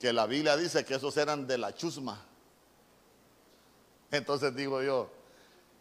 Que 0.03 0.11
la 0.11 0.25
Biblia 0.25 0.57
dice 0.57 0.83
que 0.83 0.95
esos 0.95 1.15
eran 1.15 1.47
de 1.47 1.57
la 1.57 1.73
chusma. 1.73 2.19
Entonces 4.11 4.53
digo 4.53 4.81
yo, 4.81 5.09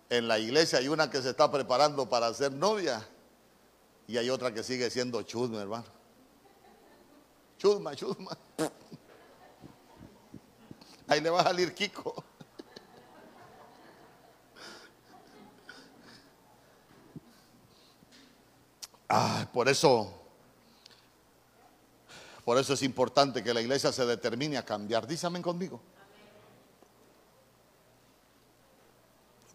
en 0.08 0.28
la 0.28 0.38
iglesia 0.38 0.78
hay 0.78 0.86
una 0.86 1.10
que 1.10 1.20
se 1.20 1.30
está 1.30 1.50
preparando 1.50 2.08
para 2.08 2.32
ser 2.32 2.52
novia 2.52 3.04
y 4.06 4.16
hay 4.16 4.30
otra 4.30 4.54
que 4.54 4.62
sigue 4.62 4.88
siendo 4.90 5.20
chusma, 5.22 5.60
hermano. 5.60 5.86
Chusma, 7.58 7.96
chusma. 7.96 8.38
Ahí 11.08 11.20
le 11.20 11.28
va 11.28 11.40
a 11.40 11.42
salir 11.42 11.74
Kiko. 11.74 12.24
Ah, 19.08 19.48
por 19.52 19.68
eso 19.68 20.21
por 22.44 22.58
eso 22.58 22.74
es 22.74 22.82
importante 22.82 23.42
que 23.42 23.54
la 23.54 23.60
iglesia 23.60 23.92
se 23.92 24.04
determine 24.04 24.58
a 24.58 24.64
cambiar. 24.64 25.06
Dísame 25.06 25.40
conmigo. 25.40 25.80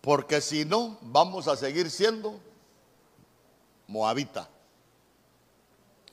Porque 0.01 0.39
si 0.39 0.63
no, 0.63 0.97
vamos 1.01 1.49
a 1.49 1.57
seguir 1.57 1.91
siendo 1.91 2.39
moabita. 3.87 4.47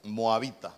Moabita. 0.02 0.74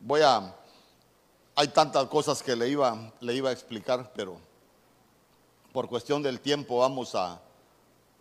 Voy 0.00 0.22
a... 0.22 0.56
Hay 1.56 1.68
tantas 1.68 2.06
cosas 2.06 2.42
que 2.42 2.56
le 2.56 2.70
iba, 2.70 3.12
le 3.20 3.34
iba 3.34 3.50
a 3.50 3.52
explicar, 3.52 4.12
pero 4.14 4.38
por 5.74 5.88
cuestión 5.88 6.22
del 6.22 6.40
tiempo 6.40 6.78
vamos 6.78 7.14
a, 7.14 7.38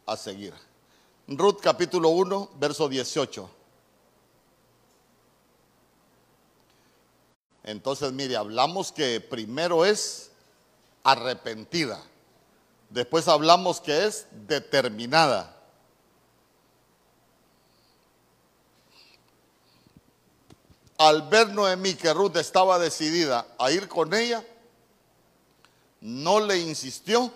a 0.06 0.18
seguir. 0.18 0.54
Ruth 1.38 1.60
capítulo 1.62 2.10
1, 2.10 2.52
verso 2.56 2.90
18. 2.90 3.50
Entonces, 7.66 8.12
mire, 8.12 8.36
hablamos 8.36 8.92
que 8.92 9.22
primero 9.22 9.86
es 9.86 10.32
arrepentida. 11.04 12.02
Después 12.90 13.28
hablamos 13.28 13.80
que 13.80 14.08
es 14.08 14.26
determinada. 14.48 15.56
Al 20.98 21.30
ver 21.30 21.50
Noemí 21.50 21.94
que 21.94 22.12
Ruth 22.12 22.38
estaba 22.38 22.80
decidida 22.80 23.46
a 23.60 23.72
ir 23.72 23.88
con 23.88 24.16
ella, 24.16 24.44
no 26.02 26.40
le 26.40 26.58
insistió 26.58 27.32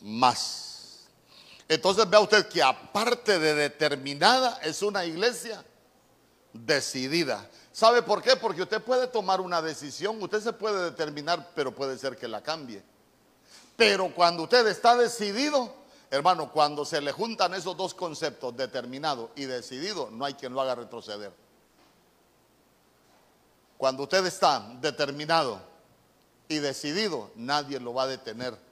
más. 0.00 0.67
Entonces 1.68 2.08
vea 2.08 2.20
usted 2.20 2.48
que 2.48 2.62
aparte 2.62 3.38
de 3.38 3.54
determinada, 3.54 4.58
es 4.62 4.80
una 4.82 5.04
iglesia 5.04 5.62
decidida. 6.52 7.46
¿Sabe 7.72 8.02
por 8.02 8.22
qué? 8.22 8.36
Porque 8.36 8.62
usted 8.62 8.82
puede 8.82 9.06
tomar 9.06 9.40
una 9.40 9.60
decisión, 9.60 10.20
usted 10.22 10.40
se 10.40 10.52
puede 10.54 10.84
determinar, 10.84 11.50
pero 11.54 11.74
puede 11.74 11.98
ser 11.98 12.16
que 12.16 12.26
la 12.26 12.42
cambie. 12.42 12.82
Pero 13.76 14.12
cuando 14.14 14.44
usted 14.44 14.66
está 14.66 14.96
decidido, 14.96 15.74
hermano, 16.10 16.50
cuando 16.50 16.84
se 16.84 17.00
le 17.02 17.12
juntan 17.12 17.52
esos 17.54 17.76
dos 17.76 17.94
conceptos, 17.94 18.56
determinado 18.56 19.30
y 19.36 19.44
decidido, 19.44 20.08
no 20.10 20.24
hay 20.24 20.34
quien 20.34 20.54
lo 20.54 20.62
haga 20.62 20.74
retroceder. 20.74 21.32
Cuando 23.76 24.04
usted 24.04 24.26
está 24.26 24.66
determinado 24.80 25.60
y 26.48 26.58
decidido, 26.58 27.30
nadie 27.36 27.78
lo 27.78 27.94
va 27.94 28.04
a 28.04 28.06
detener. 28.08 28.67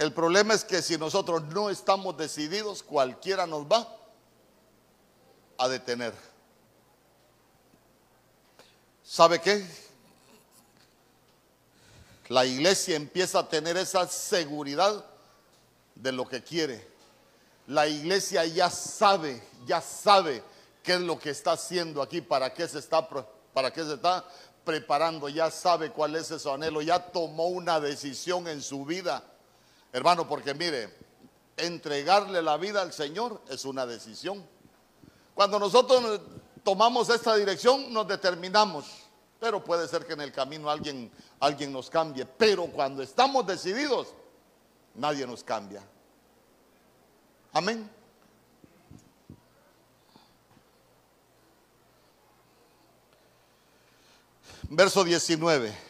El 0.00 0.14
problema 0.14 0.54
es 0.54 0.64
que 0.64 0.80
si 0.80 0.96
nosotros 0.96 1.42
no 1.48 1.68
estamos 1.68 2.16
decididos, 2.16 2.82
cualquiera 2.82 3.46
nos 3.46 3.66
va 3.66 3.86
a 5.58 5.68
detener. 5.68 6.14
¿Sabe 9.04 9.42
qué? 9.42 9.62
La 12.28 12.46
iglesia 12.46 12.96
empieza 12.96 13.40
a 13.40 13.48
tener 13.50 13.76
esa 13.76 14.08
seguridad 14.08 15.04
de 15.94 16.12
lo 16.12 16.26
que 16.26 16.42
quiere. 16.42 16.88
La 17.66 17.86
iglesia 17.86 18.46
ya 18.46 18.70
sabe, 18.70 19.46
ya 19.66 19.82
sabe 19.82 20.42
qué 20.82 20.94
es 20.94 21.00
lo 21.02 21.18
que 21.18 21.28
está 21.28 21.52
haciendo 21.52 22.00
aquí, 22.00 22.22
para 22.22 22.54
qué 22.54 22.66
se 22.66 22.78
está, 22.78 23.06
para 23.52 23.70
qué 23.70 23.84
se 23.84 23.92
está 23.96 24.24
preparando, 24.64 25.28
ya 25.28 25.50
sabe 25.50 25.90
cuál 25.90 26.16
es 26.16 26.28
su 26.28 26.50
anhelo, 26.50 26.80
ya 26.80 26.98
tomó 27.12 27.48
una 27.48 27.78
decisión 27.80 28.48
en 28.48 28.62
su 28.62 28.86
vida 28.86 29.29
Hermano, 29.92 30.28
porque 30.28 30.54
mire, 30.54 30.94
entregarle 31.56 32.42
la 32.42 32.56
vida 32.56 32.82
al 32.82 32.92
Señor 32.92 33.42
es 33.48 33.64
una 33.64 33.86
decisión. 33.86 34.46
Cuando 35.34 35.58
nosotros 35.58 36.20
tomamos 36.62 37.08
esta 37.08 37.34
dirección, 37.34 37.92
nos 37.92 38.06
determinamos, 38.06 38.86
pero 39.38 39.64
puede 39.64 39.88
ser 39.88 40.06
que 40.06 40.12
en 40.12 40.20
el 40.20 40.32
camino 40.32 40.70
alguien, 40.70 41.10
alguien 41.40 41.72
nos 41.72 41.90
cambie. 41.90 42.24
Pero 42.24 42.66
cuando 42.66 43.02
estamos 43.02 43.46
decididos, 43.46 44.08
nadie 44.94 45.26
nos 45.26 45.42
cambia. 45.42 45.82
Amén. 47.52 47.90
Verso 54.68 55.02
19. 55.02 55.89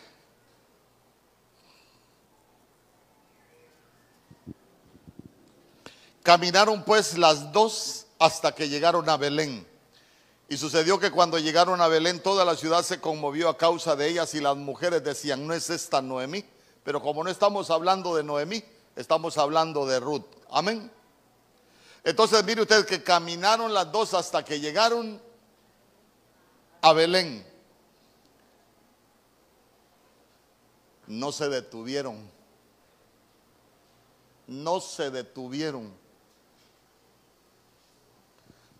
Caminaron 6.22 6.84
pues 6.84 7.16
las 7.16 7.52
dos 7.52 8.06
hasta 8.18 8.52
que 8.52 8.68
llegaron 8.68 9.08
a 9.08 9.16
Belén. 9.16 9.66
Y 10.48 10.56
sucedió 10.56 10.98
que 10.98 11.10
cuando 11.10 11.38
llegaron 11.38 11.80
a 11.80 11.88
Belén 11.88 12.20
toda 12.20 12.44
la 12.44 12.56
ciudad 12.56 12.82
se 12.82 13.00
conmovió 13.00 13.48
a 13.48 13.56
causa 13.56 13.94
de 13.94 14.08
ellas 14.08 14.34
y 14.34 14.40
las 14.40 14.56
mujeres 14.56 15.02
decían, 15.04 15.46
no 15.46 15.54
es 15.54 15.70
esta 15.70 16.02
Noemí. 16.02 16.44
Pero 16.82 17.00
como 17.00 17.22
no 17.22 17.30
estamos 17.30 17.70
hablando 17.70 18.16
de 18.16 18.24
Noemí, 18.24 18.64
estamos 18.96 19.38
hablando 19.38 19.86
de 19.86 20.00
Ruth. 20.00 20.24
Amén. 20.50 20.90
Entonces 22.02 22.42
mire 22.44 22.62
usted 22.62 22.84
que 22.84 23.02
caminaron 23.02 23.72
las 23.72 23.92
dos 23.92 24.12
hasta 24.14 24.44
que 24.44 24.58
llegaron 24.58 25.22
a 26.82 26.92
Belén. 26.92 27.46
No 31.06 31.32
se 31.32 31.48
detuvieron. 31.48 32.28
No 34.46 34.80
se 34.80 35.10
detuvieron. 35.10 35.99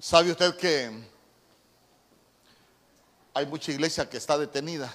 ¿Sabe 0.01 0.31
usted 0.31 0.57
que 0.57 0.91
hay 3.35 3.45
mucha 3.45 3.71
iglesia 3.71 4.09
que 4.09 4.17
está 4.17 4.39
detenida? 4.39 4.91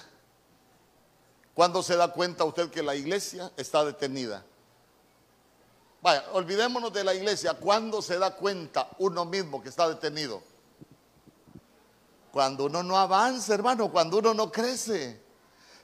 ¿Cuándo 1.54 1.80
se 1.84 1.94
da 1.94 2.08
cuenta 2.12 2.44
usted 2.44 2.70
que 2.70 2.82
la 2.82 2.96
iglesia 2.96 3.52
está 3.56 3.84
detenida? 3.84 4.44
Vaya, 6.02 6.24
olvidémonos 6.32 6.92
de 6.92 7.04
la 7.04 7.14
iglesia. 7.14 7.54
¿Cuándo 7.54 8.02
se 8.02 8.18
da 8.18 8.34
cuenta 8.34 8.90
uno 8.98 9.24
mismo 9.24 9.62
que 9.62 9.68
está 9.68 9.88
detenido? 9.88 10.42
Cuando 12.32 12.64
uno 12.64 12.82
no 12.82 12.98
avanza, 12.98 13.54
hermano, 13.54 13.92
cuando 13.92 14.18
uno 14.18 14.34
no 14.34 14.50
crece. 14.50 15.22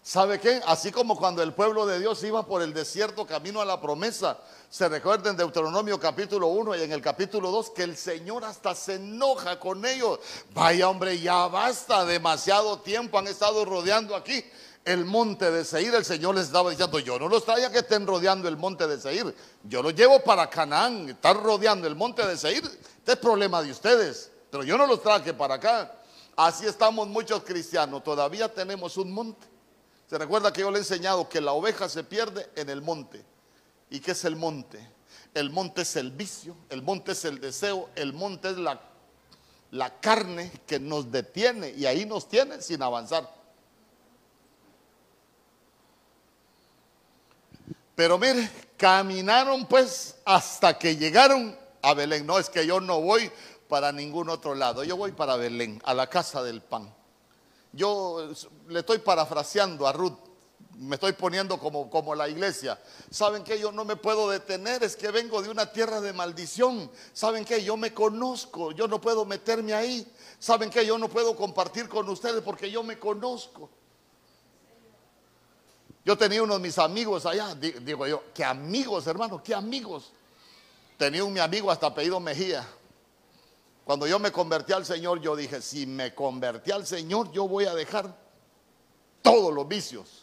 ¿Sabe 0.05 0.41
qué? 0.41 0.61
Así 0.67 0.91
como 0.91 1.17
cuando 1.17 1.45
el 1.45 1.53
pueblo 1.53 1.87
de 1.87 2.01
Dios 2.01 2.25
iba 2.25 2.45
por 2.45 2.61
el 2.61 2.75
desierto 2.75 3.25
camino 3.25 3.61
a 3.61 3.65
la 3.65 3.81
promesa, 3.81 4.37
se 4.69 4.89
recuerda 4.89 5.31
en 5.31 5.37
Deuteronomio 5.37 6.01
capítulo 6.01 6.49
1 6.49 6.75
y 6.75 6.83
en 6.83 6.91
el 6.91 7.01
capítulo 7.01 7.53
2 7.53 7.71
que 7.71 7.85
el 7.85 7.97
Señor 7.97 8.45
hasta 8.45 8.75
se 8.75 8.95
enoja 8.95 9.61
con 9.61 9.87
ellos. 9.87 10.19
Vaya 10.53 10.89
hombre, 10.89 11.21
ya 11.21 11.47
basta, 11.47 12.05
demasiado 12.05 12.81
tiempo 12.81 13.17
han 13.17 13.29
estado 13.29 13.65
rodeando 13.65 14.17
aquí 14.17 14.45
el 14.85 15.05
monte 15.05 15.53
de 15.53 15.65
Seir. 15.65 15.95
El 15.95 16.05
Señor 16.05 16.35
les 16.35 16.47
estaba 16.47 16.71
diciendo, 16.71 16.99
yo 16.99 17.17
no 17.21 17.29
los 17.29 17.45
traía 17.45 17.71
que 17.71 17.79
estén 17.79 18.05
rodeando 18.05 18.49
el 18.49 18.57
monte 18.57 18.89
de 18.89 19.01
Seir, 19.01 19.33
yo 19.63 19.85
los 19.85 19.95
llevo 19.95 20.19
para 20.25 20.51
Canaán, 20.51 21.11
están 21.11 21.41
rodeando 21.41 21.87
el 21.87 21.95
monte 21.95 22.27
de 22.27 22.37
Seir. 22.37 22.65
Este 22.65 23.13
es 23.13 23.19
problema 23.19 23.63
de 23.63 23.71
ustedes, 23.71 24.33
pero 24.51 24.65
yo 24.65 24.77
no 24.77 24.85
los 24.89 25.01
traje 25.01 25.33
para 25.33 25.55
acá. 25.55 25.93
Así 26.35 26.67
estamos 26.67 27.07
muchos 27.07 27.45
cristianos, 27.45 28.03
todavía 28.03 28.53
tenemos 28.53 28.97
un 28.97 29.13
monte 29.13 29.52
se 30.13 30.19
recuerda 30.19 30.53
que 30.53 30.61
yo 30.61 30.71
le 30.71 30.77
he 30.77 30.81
enseñado 30.81 31.27
que 31.27 31.41
la 31.41 31.53
oveja 31.53 31.89
se 31.89 32.05
pierde 32.05 32.51
en 32.55 32.69
el 32.69 32.83
monte. 32.83 33.25
¿Y 33.89 33.99
qué 33.99 34.11
es 34.11 34.27
el 34.27 34.37
monte? 34.37 34.79
El 35.33 35.49
monte 35.49 35.81
es 35.81 35.97
el 35.97 36.11
vicio, 36.11 36.55
el 36.69 36.83
monte 36.83 37.13
es 37.13 37.25
el 37.25 37.41
deseo, 37.41 37.89
el 37.95 38.13
monte 38.13 38.51
es 38.51 38.59
la, 38.59 38.79
la 39.71 40.01
carne 40.01 40.53
que 40.67 40.79
nos 40.79 41.11
detiene 41.11 41.71
y 41.71 41.87
ahí 41.87 42.05
nos 42.05 42.29
tiene 42.29 42.61
sin 42.61 42.83
avanzar. 42.83 43.27
Pero 47.95 48.19
mire, 48.19 48.51
caminaron 48.77 49.65
pues 49.65 50.17
hasta 50.27 50.79
que 50.79 50.95
llegaron 50.95 51.59
a 51.81 51.95
Belén. 51.95 52.27
No 52.27 52.39
es 52.39 52.51
que 52.51 52.67
yo 52.67 52.83
no 52.83 53.01
voy 53.01 53.33
para 53.67 53.93
ningún 53.93 54.29
otro 54.29 54.55
lado, 54.55 54.85
yo 54.85 54.95
voy 54.95 55.13
para 55.13 55.37
Belén, 55.37 55.81
a 55.87 55.95
la 55.95 56.09
casa 56.09 56.43
del 56.43 56.61
pan. 56.61 56.95
Yo 57.73 58.33
le 58.69 58.81
estoy 58.81 58.99
parafraseando 58.99 59.87
a 59.87 59.93
Ruth, 59.93 60.19
me 60.77 60.97
estoy 60.97 61.13
poniendo 61.13 61.59
como, 61.59 61.89
como 61.89 62.15
la 62.15 62.29
iglesia. 62.29 62.79
¿Saben 63.11 63.45
que 63.45 63.59
yo 63.59 63.73
no 63.73 63.85
me 63.85 63.97
puedo 63.97 64.29
detener? 64.29 64.83
Es 64.83 64.97
que 64.97 65.11
vengo 65.11 65.43
de 65.43 65.49
una 65.49 65.73
tierra 65.73 66.01
de 66.01 66.13
maldición. 66.13 66.91
¿Saben 67.13 67.45
que 67.45 67.63
yo 67.63 67.77
me 67.77 67.95
conozco? 67.95 68.73
Yo 68.73 68.89
no 68.89 69.01
puedo 69.01 69.25
meterme 69.25 69.75
ahí. 69.75 70.07
¿Saben 70.39 70.71
que 70.71 70.85
yo 70.85 70.99
no 70.99 71.09
puedo 71.09 71.37
compartir 71.37 71.89
con 71.89 72.09
ustedes 72.09 72.43
porque 72.43 72.71
yo 72.71 72.83
me 72.83 72.99
conozco? 72.99 73.71
Yo 76.05 76.19
tenía 76.19 76.43
unos 76.43 76.57
de 76.57 76.63
mis 76.63 76.79
amigos 76.79 77.27
allá, 77.27 77.55
digo 77.55 78.07
yo, 78.09 78.25
¿qué 78.35 78.45
amigos, 78.45 79.07
hermano? 79.07 79.41
¿Qué 79.41 79.55
amigos? 79.55 80.11
Tenía 80.99 81.23
un 81.23 81.33
mi 81.33 81.39
amigo 81.39 81.71
hasta 81.71 81.87
apellido 81.87 82.19
Mejía. 82.19 82.67
Cuando 83.85 84.07
yo 84.07 84.19
me 84.19 84.31
convertí 84.31 84.73
al 84.73 84.87
Señor, 84.87 85.21
yo 85.21 85.35
dije, 85.35 85.61
si 85.61 85.87
me 85.87 86.15
convertí 86.15 86.71
al 86.71 86.87
Señor, 86.87 87.33
yo 87.33 87.49
voy 87.49 87.65
a 87.65 87.75
dejar 87.75 88.17
todos 89.23 89.53
los 89.53 89.67
vicios. 89.67 90.23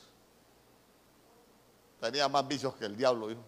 Tenía 1.99 2.29
más 2.29 2.47
vicios 2.47 2.73
que 2.75 2.85
el 2.85 2.95
diablo, 2.95 3.29
hijo. 3.29 3.43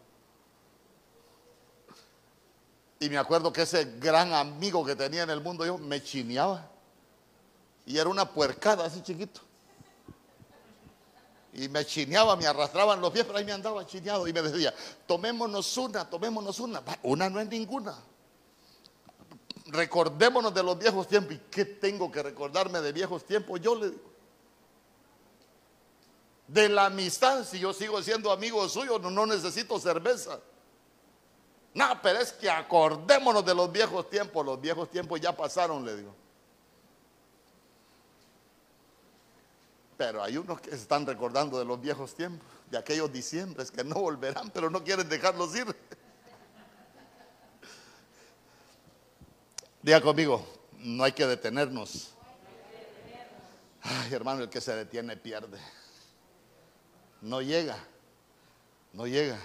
Y 3.00 3.10
me 3.10 3.18
acuerdo 3.18 3.52
que 3.54 3.62
ese 3.62 3.86
gran 4.00 4.34
amigo 4.34 4.86
que 4.86 4.96
tenía 4.96 5.24
en 5.24 5.30
el 5.30 5.42
mundo, 5.42 5.66
yo 5.66 5.78
me 5.78 6.04
chineaba. 6.04 6.70
Y 7.86 7.98
era 7.98 8.10
una 8.10 8.30
puercada 8.30 8.86
así 8.86 9.02
chiquito. 9.02 9.42
Y 11.54 11.70
me 11.70 11.86
chineaba, 11.86 12.36
me 12.36 12.46
arrastraban 12.46 13.02
los 13.02 13.12
pies, 13.12 13.26
pero 13.26 13.38
ahí 13.38 13.46
me 13.46 13.54
andaba 13.54 13.86
chineado. 13.86 14.28
Y 14.28 14.34
me 14.34 14.42
decía, 14.42 14.74
tomémonos 15.08 15.78
una, 15.78 16.08
tomémonos 16.10 16.60
una. 16.60 16.84
Una 17.02 17.30
no 17.30 17.40
es 17.40 17.48
ninguna 17.48 18.11
recordémonos 19.72 20.54
de 20.54 20.64
los 20.64 20.78
viejos 20.78 21.08
tiempos. 21.08 21.34
¿Y 21.34 21.38
qué 21.50 21.66
tengo 21.66 22.12
que 22.12 22.22
recordarme 22.22 22.82
de 22.82 22.92
viejos 22.92 23.26
tiempos? 23.26 23.60
Yo 23.62 23.76
le 23.76 23.90
digo. 23.92 24.12
De 26.48 26.68
la 26.68 26.88
amistad, 26.88 27.46
si 27.46 27.60
yo 27.60 27.74
sigo 27.74 28.02
siendo 28.04 28.32
amigo 28.32 28.68
suyo, 28.68 29.00
no, 29.00 29.10
no 29.10 29.26
necesito 29.26 29.80
cerveza. 29.80 30.40
No, 31.74 32.02
pero 32.02 32.20
es 32.20 32.34
que 32.34 32.50
acordémonos 32.50 33.46
de 33.46 33.56
los 33.56 33.72
viejos 33.72 34.10
tiempos. 34.10 34.46
Los 34.46 34.60
viejos 34.60 34.90
tiempos 34.90 35.22
ya 35.22 35.36
pasaron, 35.36 35.86
le 35.86 35.96
digo. 35.96 36.14
Pero 39.96 40.22
hay 40.22 40.36
unos 40.36 40.60
que 40.60 40.72
se 40.72 40.78
están 40.78 41.06
recordando 41.06 41.58
de 41.60 41.64
los 41.64 41.80
viejos 41.80 42.14
tiempos, 42.16 42.46
de 42.70 42.78
aquellos 42.78 43.14
diciembres 43.14 43.72
que 43.72 43.84
no 43.84 43.96
volverán, 43.96 44.50
pero 44.50 44.70
no 44.70 44.84
quieren 44.84 45.08
dejarlos 45.08 45.56
ir. 45.56 45.74
Diga 49.82 50.00
conmigo, 50.00 50.46
no 50.78 51.04
hay 51.04 51.12
que 51.12 51.26
detenernos. 51.26 52.12
Ay, 53.82 54.14
hermano, 54.14 54.44
el 54.44 54.50
que 54.50 54.62
se 54.62 54.76
detiene 54.76 55.18
pierde. 55.18 55.58
No 57.22 57.42
llega, 57.42 57.78
no 58.94 59.08
llega. 59.08 59.40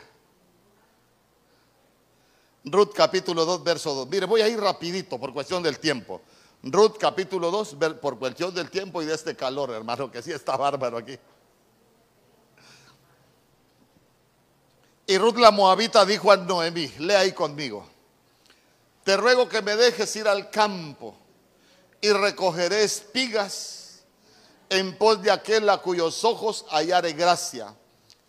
Ruth 2.65 2.93
capítulo 2.95 3.47
2, 3.47 3.65
verso 3.65 3.95
2. 3.95 4.09
Mire, 4.09 4.27
voy 4.27 4.43
a 4.43 4.49
ir 4.49 4.61
rapidito 4.61 5.19
por 5.19 5.33
cuestión 5.33 5.63
del 5.63 5.79
tiempo. 5.79 6.21
Ruth 6.63 6.97
capítulo 6.99 7.51
2, 7.51 7.77
por 8.01 8.19
cuestión 8.19 8.55
del 8.55 8.71
tiempo 8.71 9.01
y 9.01 9.07
de 9.07 9.15
este 9.15 9.35
calor, 9.37 9.71
hermano, 9.71 10.11
que 10.11 10.21
sí 10.21 10.33
está 10.33 10.57
bárbaro 10.57 10.99
aquí. 10.99 11.19
Y 15.07 15.17
Ruth 15.17 15.37
la 15.37 15.51
Moabita 15.51 16.05
dijo 16.05 16.31
a 16.31 16.37
Noemí, 16.37 16.89
lea 16.99 17.21
ahí 17.21 17.33
conmigo 17.33 17.96
te 19.07 19.17
ruego 19.17 19.49
que 19.49 19.63
me 19.63 19.77
dejes 19.77 20.17
ir 20.17 20.27
al 20.27 20.51
campo 20.51 21.17
y 22.01 22.11
recogeré 22.11 22.83
espigas 22.83 24.01
en 24.69 24.99
pos 24.99 25.23
de 25.23 25.31
aquel 25.31 25.71
a 25.71 25.79
cuyos 25.79 26.25
ojos 26.25 26.67
hallaré 26.71 27.13
gracia. 27.13 27.73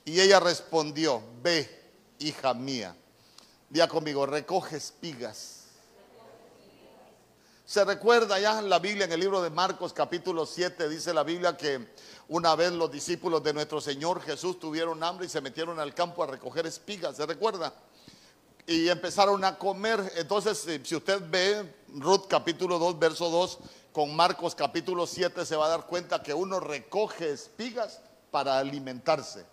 Y 0.06 0.22
ella 0.22 0.40
respondió, 0.40 1.24
ve, 1.42 1.68
hija 2.20 2.54
mía. 2.54 2.96
Día 3.72 3.88
conmigo, 3.88 4.28
recoge 4.28 4.78
espigas. 4.78 5.64
Se 7.66 7.84
recuerda 7.84 8.40
ya 8.40 8.60
en 8.60 8.70
la 8.70 8.78
Biblia, 8.78 9.06
en 9.06 9.12
el 9.14 9.20
libro 9.20 9.42
de 9.42 9.50
Marcos 9.50 9.94
capítulo 9.94 10.46
7, 10.46 10.88
dice 10.90 11.12
la 11.12 11.24
Biblia 11.24 11.58
que 11.58 11.88
una 12.28 12.56
vez 12.56 12.72
los 12.72 12.92
discípulos 12.92 13.42
de 13.42 13.52
nuestro 13.52 13.82
Señor 13.82 14.22
Jesús 14.22 14.60
tuvieron 14.60 15.04
hambre 15.04 15.26
y 15.26 15.30
se 15.30 15.42
metieron 15.42 15.80
al 15.80 15.96
campo 15.96 16.22
a 16.22 16.28
recoger 16.28 16.68
espigas. 16.68 17.18
¿Se 17.18 17.26
recuerda? 17.26 17.74
Y 18.68 18.90
empezaron 18.90 19.44
a 19.46 19.58
comer. 19.58 20.14
Entonces, 20.18 20.68
eh, 20.68 20.82
si 20.84 20.96
usted 20.96 21.22
ve 21.30 21.74
Ruth 21.96 22.28
capítulo 22.28 22.78
2, 22.78 23.00
verso 23.00 23.30
2, 23.30 23.60
con 23.94 24.14
Marcos 24.16 24.54
capítulo 24.54 25.08
7, 25.08 25.46
se 25.46 25.56
va 25.56 25.66
a 25.66 25.70
dar 25.70 25.88
cuenta 25.88 26.22
que 26.22 26.34
uno 26.34 26.60
recoge 26.60 27.32
espigas 27.32 28.02
para 28.30 28.60
alimentarse. 28.60 29.46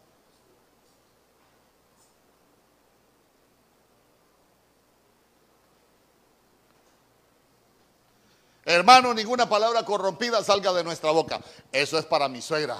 Hermano, 8.66 9.14
ninguna 9.14 9.48
palabra 9.48 9.84
corrompida 9.84 10.42
salga 10.42 10.72
de 10.72 10.82
nuestra 10.82 11.12
boca. 11.12 11.40
Eso 11.70 11.98
es 11.98 12.04
para 12.04 12.28
mi 12.28 12.42
suegra. 12.42 12.78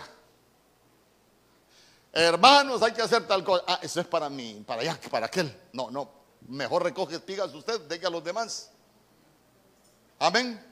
Hermanos, 2.13 2.83
hay 2.83 2.93
que 2.93 3.03
hacer 3.03 3.27
tal 3.27 3.45
cosa. 3.45 3.65
Ah, 3.67 3.79
eso 3.83 4.01
es 4.01 4.07
para 4.07 4.29
mí, 4.31 4.65
para 4.67 4.83
allá, 4.83 4.99
para 5.11 5.27
aquel. 5.27 5.55
No, 5.73 5.91
no. 5.91 6.24
Mejor 6.49 6.83
recoge 6.83 7.17
espigas 7.17 7.53
usted, 7.55 7.81
deje 7.83 8.07
a 8.07 8.11
los 8.11 8.23
demás. 8.23 8.71
Amén. 10.19 10.63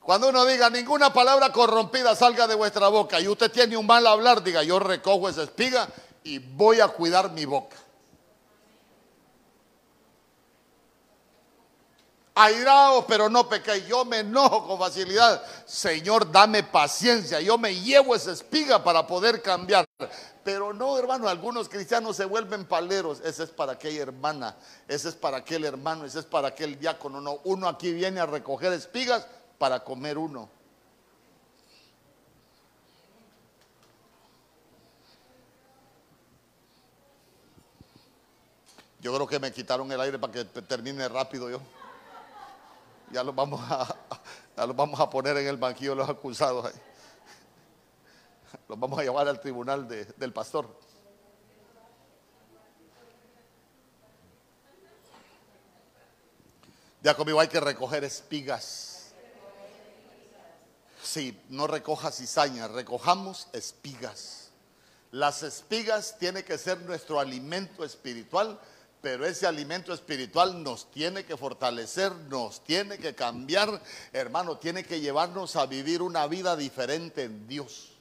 Cuando 0.00 0.28
uno 0.28 0.44
diga 0.44 0.68
ninguna 0.68 1.12
palabra 1.12 1.52
corrompida 1.52 2.16
salga 2.16 2.46
de 2.46 2.56
vuestra 2.56 2.88
boca 2.88 3.20
y 3.20 3.28
usted 3.28 3.50
tiene 3.52 3.76
un 3.76 3.86
mal 3.86 4.06
hablar, 4.06 4.42
diga 4.42 4.62
yo 4.62 4.78
recojo 4.78 5.28
esa 5.28 5.44
espiga 5.44 5.88
y 6.24 6.38
voy 6.38 6.80
a 6.80 6.88
cuidar 6.88 7.30
mi 7.30 7.44
boca. 7.44 7.76
Airado, 12.34 13.06
pero 13.06 13.28
no 13.28 13.46
pequé. 13.48 13.84
Yo 13.86 14.04
me 14.06 14.20
enojo 14.20 14.66
con 14.66 14.78
facilidad. 14.78 15.42
Señor, 15.66 16.32
dame 16.32 16.62
paciencia. 16.62 17.40
Yo 17.40 17.58
me 17.58 17.74
llevo 17.74 18.14
esa 18.14 18.32
espiga 18.32 18.82
para 18.82 19.06
poder 19.06 19.42
cambiar. 19.42 19.86
Pero 20.44 20.72
no, 20.72 20.98
hermano, 20.98 21.28
algunos 21.28 21.68
cristianos 21.68 22.16
se 22.16 22.24
vuelven 22.24 22.64
paleros. 22.64 23.20
Ese 23.20 23.44
es 23.44 23.50
para 23.50 23.72
aquella 23.72 24.02
hermana, 24.02 24.56
ese 24.88 25.08
es 25.08 25.14
para 25.14 25.38
aquel 25.38 25.64
hermano, 25.64 26.04
ese 26.04 26.20
es 26.20 26.24
para 26.24 26.48
aquel 26.48 26.78
diácono. 26.78 27.20
No, 27.20 27.40
uno 27.44 27.68
aquí 27.68 27.92
viene 27.92 28.20
a 28.20 28.26
recoger 28.26 28.72
espigas 28.72 29.26
para 29.58 29.84
comer 29.84 30.18
uno. 30.18 30.48
Yo 39.02 39.12
creo 39.12 39.26
que 39.26 39.40
me 39.40 39.52
quitaron 39.52 39.90
el 39.90 40.00
aire 40.00 40.16
para 40.16 40.32
que 40.32 40.44
termine 40.44 41.08
rápido 41.08 41.50
yo. 41.50 41.60
Ya 43.10 43.24
los 43.24 43.34
vamos 43.34 43.60
a, 43.68 43.96
ya 44.56 44.64
los 44.64 44.76
vamos 44.76 45.00
a 45.00 45.10
poner 45.10 45.36
en 45.36 45.48
el 45.48 45.56
banquillo 45.56 45.96
los 45.96 46.08
acusados 46.08 46.66
ahí. 46.66 46.91
Los 48.68 48.78
vamos 48.78 48.98
a 48.98 49.02
llevar 49.02 49.28
al 49.28 49.40
tribunal 49.40 49.88
del 49.88 50.32
pastor. 50.32 50.68
Ya 57.02 57.14
conmigo 57.14 57.40
hay 57.40 57.48
que 57.48 57.60
recoger 57.60 58.04
espigas. 58.04 59.12
Sí, 61.02 61.38
no 61.48 61.66
recoja 61.66 62.12
cizañas, 62.12 62.70
recojamos 62.70 63.48
espigas. 63.52 64.50
Las 65.10 65.42
espigas 65.42 66.16
tienen 66.18 66.44
que 66.44 66.56
ser 66.56 66.80
nuestro 66.82 67.18
alimento 67.18 67.84
espiritual, 67.84 68.58
pero 69.02 69.26
ese 69.26 69.48
alimento 69.48 69.92
espiritual 69.92 70.62
nos 70.62 70.90
tiene 70.92 71.24
que 71.24 71.36
fortalecer, 71.36 72.14
nos 72.30 72.62
tiene 72.62 72.98
que 72.98 73.14
cambiar, 73.16 73.82
hermano, 74.12 74.56
tiene 74.56 74.84
que 74.84 75.00
llevarnos 75.00 75.56
a 75.56 75.66
vivir 75.66 76.02
una 76.02 76.28
vida 76.28 76.56
diferente 76.56 77.24
en 77.24 77.48
Dios. 77.48 77.91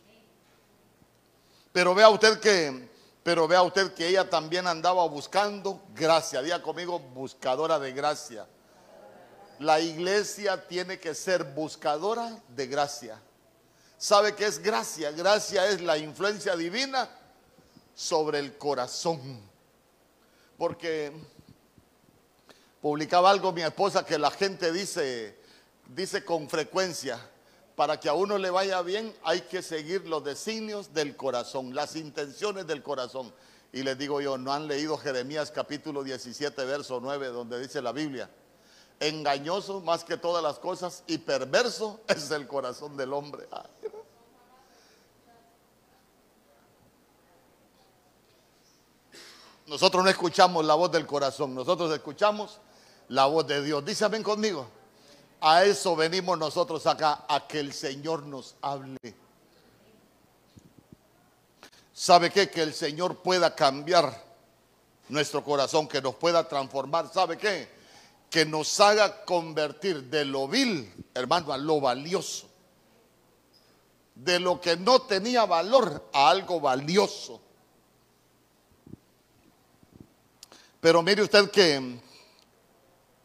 Pero 1.72 1.96
vea 1.96 2.10
usted 2.10 2.40
que, 2.40 2.90
pero 3.24 3.48
vea 3.48 3.62
usted 3.62 3.94
que 3.94 4.08
ella 4.08 4.30
también 4.30 4.68
andaba 4.68 5.06
buscando 5.08 5.82
gracia. 5.96 6.42
Diga 6.42 6.62
conmigo, 6.62 7.00
buscadora 7.00 7.80
de 7.80 7.94
gracia. 7.94 8.48
La 9.60 9.80
iglesia 9.80 10.68
tiene 10.68 11.00
que 11.00 11.14
ser 11.14 11.44
buscadora 11.44 12.42
de 12.50 12.68
gracia. 12.68 13.22
¿Sabe 13.98 14.36
qué 14.36 14.48
es 14.48 14.60
gracia? 14.60 15.12
Gracia 15.12 15.68
es 15.68 15.80
la 15.82 15.98
influencia 15.98 16.56
divina 16.56 17.08
sobre 17.94 18.40
el 18.40 18.58
corazón. 18.58 19.40
Porque 20.58 21.12
publicaba 22.82 23.30
algo 23.30 23.52
mi 23.52 23.62
esposa 23.62 24.04
que 24.04 24.18
la 24.18 24.32
gente 24.32 24.72
dice, 24.72 25.38
dice 25.88 26.26
con 26.26 26.50
frecuencia, 26.50 27.20
para 27.82 28.00
que 28.00 28.08
a 28.08 28.14
uno 28.14 28.38
le 28.38 28.52
vaya 28.52 28.80
bien 28.84 29.12
hay 29.24 29.42
que 29.42 29.64
seguir 29.64 30.08
los 30.08 30.24
designios 30.24 30.94
del 30.94 31.16
corazón, 31.16 31.74
las 31.74 31.96
intenciones 31.96 32.68
del 32.68 32.84
corazón. 32.84 33.34
Y 33.74 33.82
les 33.82 33.98
digo 33.98 34.22
yo, 34.22 34.38
¿no 34.38 34.54
han 34.54 34.68
leído 34.68 35.00
Jeremías 35.00 35.50
capítulo 35.50 36.04
17, 36.04 36.64
verso 36.66 37.00
9, 37.02 37.30
donde 37.30 37.60
dice 37.60 37.82
la 37.82 37.92
Biblia? 37.92 38.30
Engañoso 39.00 39.82
más 39.82 40.04
que 40.04 40.16
todas 40.16 40.44
las 40.44 40.60
cosas 40.60 41.04
y 41.08 41.18
perverso 41.18 42.02
es 42.08 42.30
el 42.30 42.48
corazón 42.48 42.96
del 42.96 43.14
hombre. 43.14 43.48
Nosotros 49.66 50.04
no 50.04 50.10
escuchamos 50.12 50.64
la 50.64 50.76
voz 50.76 50.92
del 50.92 51.08
corazón, 51.08 51.56
nosotros 51.56 51.92
escuchamos 51.92 52.60
la 53.08 53.26
voz 53.26 53.48
de 53.48 53.64
Dios. 53.64 53.84
Dice 53.84 54.06
amén 54.06 54.22
conmigo. 54.22 54.81
A 55.42 55.66
eso 55.66 55.96
venimos 55.96 56.38
nosotros 56.38 56.86
acá, 56.86 57.26
a 57.28 57.48
que 57.48 57.60
el 57.60 57.74
Señor 57.74 58.24
nos 58.24 58.56
hable. 58.62 59.16
¿Sabe 61.92 62.30
qué? 62.30 62.50
Que 62.50 62.62
el 62.62 62.76
Señor 62.76 63.18
pueda 63.18 63.56
cambiar 63.56 64.24
nuestro 65.10 65.44
corazón, 65.44 65.88
que 65.88 66.00
nos 66.00 66.16
pueda 66.16 66.48
transformar. 66.48 67.12
¿Sabe 67.12 67.40
qué? 67.40 67.70
Que 68.30 68.46
nos 68.46 68.80
haga 68.80 69.26
convertir 69.26 70.04
de 70.12 70.26
lo 70.26 70.48
vil, 70.48 70.94
hermano, 71.16 71.52
a 71.52 71.58
lo 71.58 71.82
valioso. 71.82 72.48
De 74.14 74.40
lo 74.40 74.62
que 74.62 74.78
no 74.78 75.02
tenía 75.02 75.46
valor 75.46 76.08
a 76.14 76.30
algo 76.30 76.60
valioso. 76.60 77.42
Pero 80.80 81.02
mire 81.02 81.24
usted 81.24 81.50
que, 81.50 82.00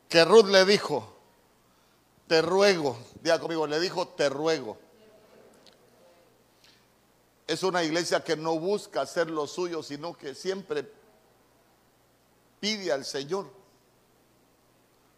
que 0.08 0.24
Ruth 0.24 0.46
le 0.46 0.64
dijo, 0.64 1.15
te 2.26 2.42
ruego, 2.42 2.96
diga 3.22 3.38
conmigo, 3.38 3.66
le 3.66 3.78
dijo, 3.78 4.08
te 4.08 4.28
ruego. 4.28 4.78
Es 7.46 7.62
una 7.62 7.84
iglesia 7.84 8.24
que 8.24 8.36
no 8.36 8.58
busca 8.58 9.02
hacer 9.02 9.30
lo 9.30 9.46
suyo, 9.46 9.82
sino 9.82 10.16
que 10.16 10.34
siempre 10.34 10.90
pide 12.58 12.90
al 12.90 13.04
Señor. 13.04 13.46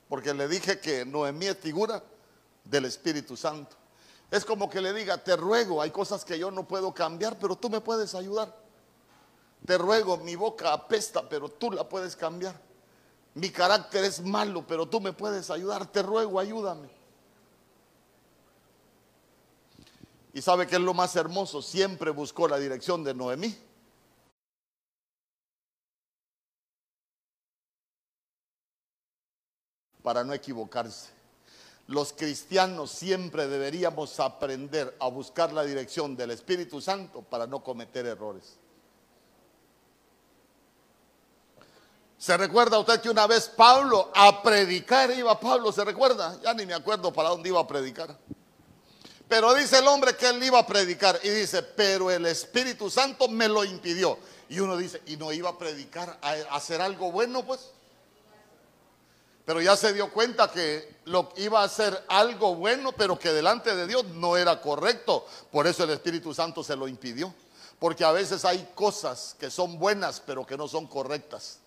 Porque 0.08 0.34
le 0.34 0.46
dije 0.48 0.78
que 0.78 1.06
Noemí 1.06 1.46
es 1.46 1.56
figura 1.56 2.02
del 2.64 2.84
Espíritu 2.84 3.36
Santo. 3.36 3.76
Es 4.30 4.44
como 4.44 4.68
que 4.68 4.82
le 4.82 4.92
diga, 4.92 5.16
te 5.24 5.36
ruego, 5.36 5.80
hay 5.80 5.90
cosas 5.90 6.24
que 6.24 6.38
yo 6.38 6.50
no 6.50 6.68
puedo 6.68 6.92
cambiar, 6.92 7.38
pero 7.38 7.56
tú 7.56 7.70
me 7.70 7.80
puedes 7.80 8.14
ayudar. 8.14 8.54
Te 9.64 9.78
ruego, 9.78 10.18
mi 10.18 10.36
boca 10.36 10.74
apesta, 10.74 11.26
pero 11.26 11.48
tú 11.48 11.70
la 11.70 11.88
puedes 11.88 12.14
cambiar. 12.14 12.54
Mi 13.34 13.50
carácter 13.50 14.04
es 14.04 14.20
malo, 14.20 14.66
pero 14.66 14.86
tú 14.86 15.00
me 15.00 15.14
puedes 15.14 15.50
ayudar. 15.50 15.86
Te 15.86 16.02
ruego, 16.02 16.38
ayúdame. 16.38 16.97
Y 20.32 20.42
sabe 20.42 20.66
que 20.66 20.76
es 20.76 20.82
lo 20.82 20.94
más 20.94 21.16
hermoso, 21.16 21.62
siempre 21.62 22.10
buscó 22.10 22.48
la 22.48 22.58
dirección 22.58 23.02
de 23.02 23.14
Noemí. 23.14 23.56
Para 30.02 30.24
no 30.24 30.32
equivocarse. 30.32 31.10
Los 31.88 32.12
cristianos 32.12 32.90
siempre 32.90 33.48
deberíamos 33.48 34.20
aprender 34.20 34.94
a 35.00 35.08
buscar 35.08 35.52
la 35.52 35.64
dirección 35.64 36.16
del 36.16 36.30
Espíritu 36.32 36.82
Santo 36.82 37.22
para 37.22 37.46
no 37.46 37.64
cometer 37.64 38.04
errores. 38.04 38.58
¿Se 42.18 42.36
recuerda 42.36 42.78
usted 42.78 43.00
que 43.00 43.08
una 43.08 43.26
vez 43.26 43.48
Pablo 43.48 44.10
a 44.14 44.42
predicar 44.42 45.10
iba 45.12 45.38
Pablo? 45.38 45.70
¿Se 45.70 45.84
recuerda? 45.84 46.38
Ya 46.42 46.52
ni 46.52 46.66
me 46.66 46.74
acuerdo 46.74 47.12
para 47.12 47.30
dónde 47.30 47.48
iba 47.48 47.60
a 47.60 47.66
predicar. 47.66 48.18
Pero 49.28 49.54
dice 49.54 49.78
el 49.78 49.86
hombre 49.86 50.16
que 50.16 50.28
él 50.28 50.42
iba 50.42 50.58
a 50.58 50.66
predicar 50.66 51.20
y 51.22 51.28
dice, 51.28 51.62
pero 51.62 52.10
el 52.10 52.24
Espíritu 52.26 52.88
Santo 52.88 53.28
me 53.28 53.46
lo 53.46 53.64
impidió. 53.64 54.18
Y 54.48 54.60
uno 54.60 54.76
dice, 54.76 55.02
¿y 55.06 55.16
no 55.16 55.32
iba 55.32 55.50
a 55.50 55.58
predicar, 55.58 56.18
a 56.22 56.32
hacer 56.56 56.80
algo 56.80 57.12
bueno 57.12 57.44
pues? 57.44 57.72
Pero 59.44 59.60
ya 59.62 59.76
se 59.76 59.92
dio 59.94 60.12
cuenta 60.12 60.50
que 60.50 60.96
lo 61.06 61.32
iba 61.36 61.62
a 61.62 61.64
hacer 61.64 62.04
algo 62.08 62.54
bueno, 62.54 62.92
pero 62.92 63.18
que 63.18 63.32
delante 63.32 63.74
de 63.74 63.86
Dios 63.86 64.04
no 64.04 64.36
era 64.36 64.60
correcto. 64.60 65.26
Por 65.50 65.66
eso 65.66 65.84
el 65.84 65.90
Espíritu 65.90 66.34
Santo 66.34 66.62
se 66.62 66.76
lo 66.76 66.86
impidió. 66.86 67.34
Porque 67.78 68.04
a 68.04 68.12
veces 68.12 68.44
hay 68.44 68.72
cosas 68.74 69.36
que 69.40 69.50
son 69.50 69.78
buenas, 69.78 70.20
pero 70.20 70.44
que 70.44 70.56
no 70.56 70.68
son 70.68 70.86
correctas. 70.86 71.60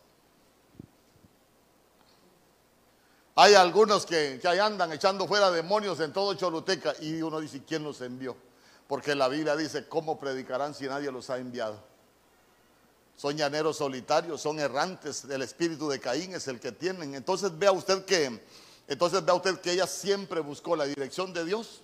Hay 3.41 3.55
algunos 3.55 4.05
que, 4.05 4.37
que 4.39 4.47
ahí 4.47 4.59
andan 4.59 4.91
echando 4.91 5.27
fuera 5.27 5.49
demonios 5.49 5.99
en 5.99 6.13
todo 6.13 6.35
Choluteca 6.35 6.93
y 7.01 7.23
uno 7.23 7.39
dice, 7.39 7.63
¿quién 7.65 7.83
los 7.83 7.99
envió? 8.01 8.37
Porque 8.87 9.15
la 9.15 9.27
Biblia 9.27 9.55
dice, 9.55 9.87
¿cómo 9.87 10.19
predicarán 10.19 10.75
si 10.75 10.85
nadie 10.85 11.11
los 11.11 11.27
ha 11.31 11.39
enviado? 11.39 11.83
Son 13.15 13.35
llaneros 13.35 13.77
solitarios, 13.77 14.39
son 14.39 14.59
errantes, 14.59 15.23
el 15.23 15.41
espíritu 15.41 15.89
de 15.89 15.99
Caín 15.99 16.35
es 16.35 16.47
el 16.47 16.59
que 16.59 16.71
tienen. 16.71 17.15
Entonces 17.15 17.57
vea 17.57 17.71
usted 17.71 18.05
que, 18.05 18.45
entonces 18.87 19.25
vea 19.25 19.33
usted 19.33 19.59
que 19.59 19.71
ella 19.71 19.87
siempre 19.87 20.39
buscó 20.41 20.75
la 20.75 20.85
dirección 20.85 21.33
de 21.33 21.43
Dios. 21.43 21.81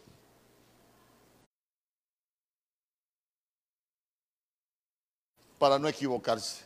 Para 5.58 5.80
no 5.80 5.88
equivocarse. 5.88 6.66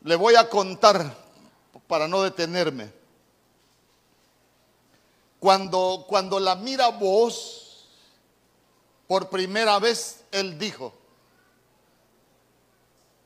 Le 0.00 0.16
voy 0.16 0.36
a 0.36 0.48
contar 0.48 1.25
para 1.86 2.08
no 2.08 2.22
detenerme. 2.22 2.92
Cuando, 5.38 6.04
cuando 6.08 6.40
la 6.40 6.56
mira 6.56 6.88
vos, 6.88 7.86
por 9.06 9.28
primera 9.28 9.78
vez, 9.78 10.24
él 10.32 10.58
dijo, 10.58 10.92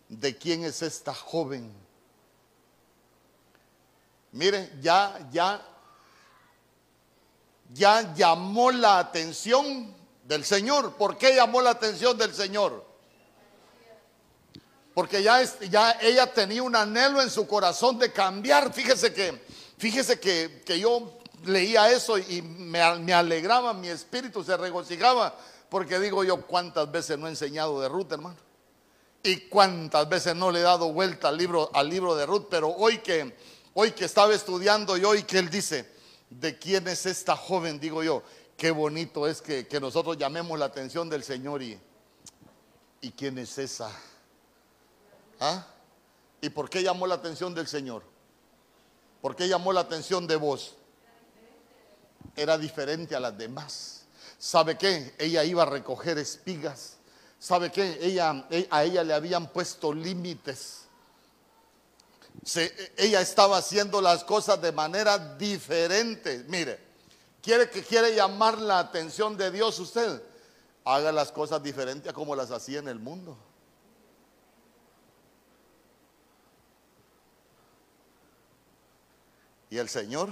¿de 0.09 0.37
quién 0.37 0.65
es 0.65 0.83
esta 0.83 1.15
joven? 1.15 1.73
Mire, 4.33 4.73
ya, 4.81 5.29
ya, 5.33 5.67
ya 7.73 8.15
llamó 8.15 8.71
la 8.71 8.99
atención 8.99 9.95
del 10.25 10.45
Señor. 10.45 10.95
¿Por 10.95 11.17
qué 11.17 11.35
llamó 11.35 11.61
la 11.61 11.71
atención 11.71 12.17
del 12.17 12.35
Señor? 12.35 12.90
Porque 14.95 15.23
ya, 15.23 15.41
ella 16.01 16.33
tenía 16.33 16.63
un 16.63 16.75
anhelo 16.75 17.23
en 17.23 17.31
su 17.31 17.47
corazón 17.47 17.99
de 17.99 18.13
cambiar. 18.13 18.73
Fíjese 18.73 19.13
que, 19.13 19.41
fíjese 19.79 20.19
que, 20.19 20.79
yo 20.79 21.19
leía 21.45 21.91
eso 21.91 22.19
y 22.19 22.43
me, 22.43 22.99
me, 22.99 23.13
alegraba, 23.13 23.73
mi 23.73 23.89
espíritu 23.89 24.43
se 24.43 24.57
regocijaba. 24.57 25.37
Porque 25.69 26.01
digo 26.01 26.25
yo, 26.25 26.45
¿cuántas 26.45 26.91
veces 26.91 27.17
no 27.19 27.29
he 27.29 27.31
enseñado 27.31 27.81
de 27.81 27.89
Ruth, 27.89 28.11
hermano? 28.11 28.37
Y 29.23 29.37
cuántas 29.49 30.09
veces 30.09 30.35
no 30.35 30.51
le 30.51 30.61
he 30.61 30.63
dado 30.63 30.93
vuelta 30.93 31.29
al 31.29 31.37
libro, 31.37 31.71
al 31.73 31.89
libro 31.89 32.17
de 32.17 32.27
Ruth. 32.27 32.47
Pero 32.51 32.69
hoy 32.71 32.99
que, 32.99 33.37
hoy 33.75 33.93
que 33.93 34.07
estaba 34.07 34.35
estudiando 34.35 34.97
y 34.97 35.05
hoy 35.05 35.23
que 35.23 35.39
él 35.39 35.49
dice, 35.49 35.89
¿de 36.29 36.59
quién 36.59 36.89
es 36.89 37.07
esta 37.07 37.37
joven? 37.37 37.79
Digo 37.79 38.03
yo, 38.03 38.25
qué 38.57 38.73
bonito 38.73 39.29
es 39.29 39.41
que, 39.41 39.69
que 39.69 39.79
nosotros 39.79 40.19
llamemos 40.19 40.59
la 40.59 40.65
atención 40.67 41.09
del 41.09 41.23
Señor 41.23 41.63
y, 41.63 41.79
¿y 43.01 43.13
quién 43.13 43.39
es 43.39 43.57
esa? 43.57 43.91
¿Ah? 45.41 45.67
¿Y 46.41 46.51
por 46.51 46.69
qué 46.69 46.83
llamó 46.83 47.07
la 47.07 47.17
atención 47.17 47.55
del 47.55 47.67
Señor? 47.67 48.03
¿Por 49.21 49.35
qué 49.35 49.49
llamó 49.49 49.73
la 49.73 49.81
atención 49.81 50.27
de 50.27 50.37
vos? 50.37 50.75
Era 52.37 52.57
diferente 52.57 53.17
a 53.17 53.21
las 53.21 53.37
demás. 53.37 54.03
¿Sabe 54.39 54.79
qué? 54.79 55.15
Ella 55.19 55.45
iba 55.45 55.63
a 55.63 55.67
recoger 55.67 56.19
espigas. 56.19 56.97
¿Sabe 57.39 57.71
qué? 57.71 57.99
Ella, 58.01 58.47
a 58.71 58.85
ella 58.85 59.03
le 59.03 59.15
habían 59.15 59.51
puesto 59.51 59.93
límites. 59.93 60.83
ella 62.97 63.21
estaba 63.21 63.59
haciendo 63.59 64.01
las 64.01 64.25
cosas 64.25 64.61
de 64.61 64.73
manera 64.73 65.37
diferente. 65.37 66.45
Mire, 66.49 66.79
quiere 67.43 67.69
que 67.69 67.83
quiere 67.83 68.15
llamar 68.15 68.59
la 68.59 68.79
atención 68.79 69.37
de 69.37 69.51
Dios 69.51 69.79
usted, 69.79 70.23
haga 70.85 71.13
las 71.13 71.33
cosas 71.33 71.63
diferentes 71.63 72.11
a 72.11 72.15
como 72.15 72.37
las 72.37 72.51
hacía 72.51 72.79
en 72.79 72.89
el 72.89 72.99
mundo. 72.99 73.37
Y 79.71 79.79
el 79.79 79.89
Señor, 79.89 80.29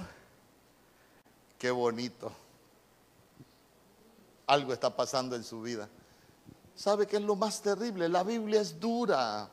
qué 1.59 1.70
bonito. 1.70 2.32
Algo 4.49 4.72
está 4.72 4.95
pasando 4.95 5.36
en 5.36 5.45
su 5.45 5.62
vida. 5.62 5.89
¿Sabe 6.74 7.07
qué 7.07 7.16
es 7.16 7.22
lo 7.22 7.36
más 7.36 7.62
terrible? 7.62 8.09
La 8.09 8.24
Biblia 8.24 8.61
es 8.61 8.80
dura. 8.80 9.49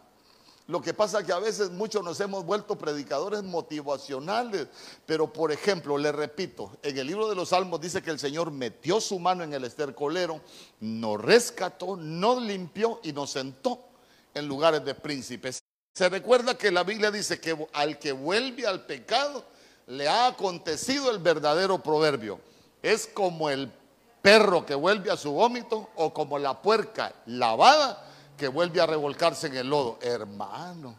Lo 0.67 0.81
que 0.81 0.95
pasa 0.95 1.19
es 1.19 1.25
que 1.25 1.33
a 1.33 1.39
veces 1.39 1.69
muchos 1.69 2.03
nos 2.03 2.19
hemos 2.19 2.43
vuelto 2.43 2.75
predicadores 2.75 3.43
motivacionales. 3.43 4.67
Pero 5.05 5.31
por 5.31 5.51
ejemplo, 5.51 5.99
le 5.99 6.11
repito, 6.11 6.77
en 6.81 6.97
el 6.97 7.05
libro 7.05 7.29
de 7.29 7.35
los 7.35 7.49
Salmos 7.49 7.79
dice 7.79 8.01
que 8.01 8.09
el 8.09 8.17
Señor 8.17 8.49
metió 8.49 8.99
su 8.99 9.19
mano 9.19 9.43
en 9.43 9.53
el 9.53 9.65
estercolero, 9.65 10.41
nos 10.79 11.21
rescató, 11.21 11.95
nos 11.95 12.41
limpió 12.41 12.99
y 13.03 13.13
nos 13.13 13.31
sentó 13.31 13.85
en 14.33 14.47
lugares 14.47 14.83
de 14.83 14.95
príncipes. 14.95 15.59
Se 15.93 16.09
recuerda 16.09 16.57
que 16.57 16.71
la 16.71 16.83
Biblia 16.83 17.11
dice 17.11 17.39
que 17.39 17.67
al 17.73 17.99
que 17.99 18.11
vuelve 18.11 18.65
al 18.65 18.85
pecado 18.85 19.45
le 19.87 20.07
ha 20.07 20.27
acontecido 20.27 21.11
el 21.11 21.19
verdadero 21.19 21.81
proverbio. 21.81 22.39
Es 22.81 23.07
como 23.07 23.49
el 23.49 23.71
perro 24.21 24.65
que 24.65 24.75
vuelve 24.75 25.11
a 25.11 25.17
su 25.17 25.31
vómito 25.31 25.89
o 25.95 26.13
como 26.13 26.39
la 26.39 26.61
puerca 26.61 27.13
lavada 27.27 28.03
que 28.37 28.47
vuelve 28.47 28.81
a 28.81 28.85
revolcarse 28.85 29.47
en 29.47 29.57
el 29.57 29.69
lodo. 29.69 29.99
Hermano, 30.01 30.95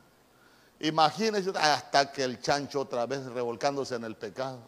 imagínese 0.80 1.50
hasta 1.54 2.12
que 2.12 2.22
el 2.22 2.40
chancho 2.40 2.80
otra 2.80 3.06
vez 3.06 3.24
revolcándose 3.26 3.96
en 3.96 4.04
el 4.04 4.16
pecado. 4.16 4.58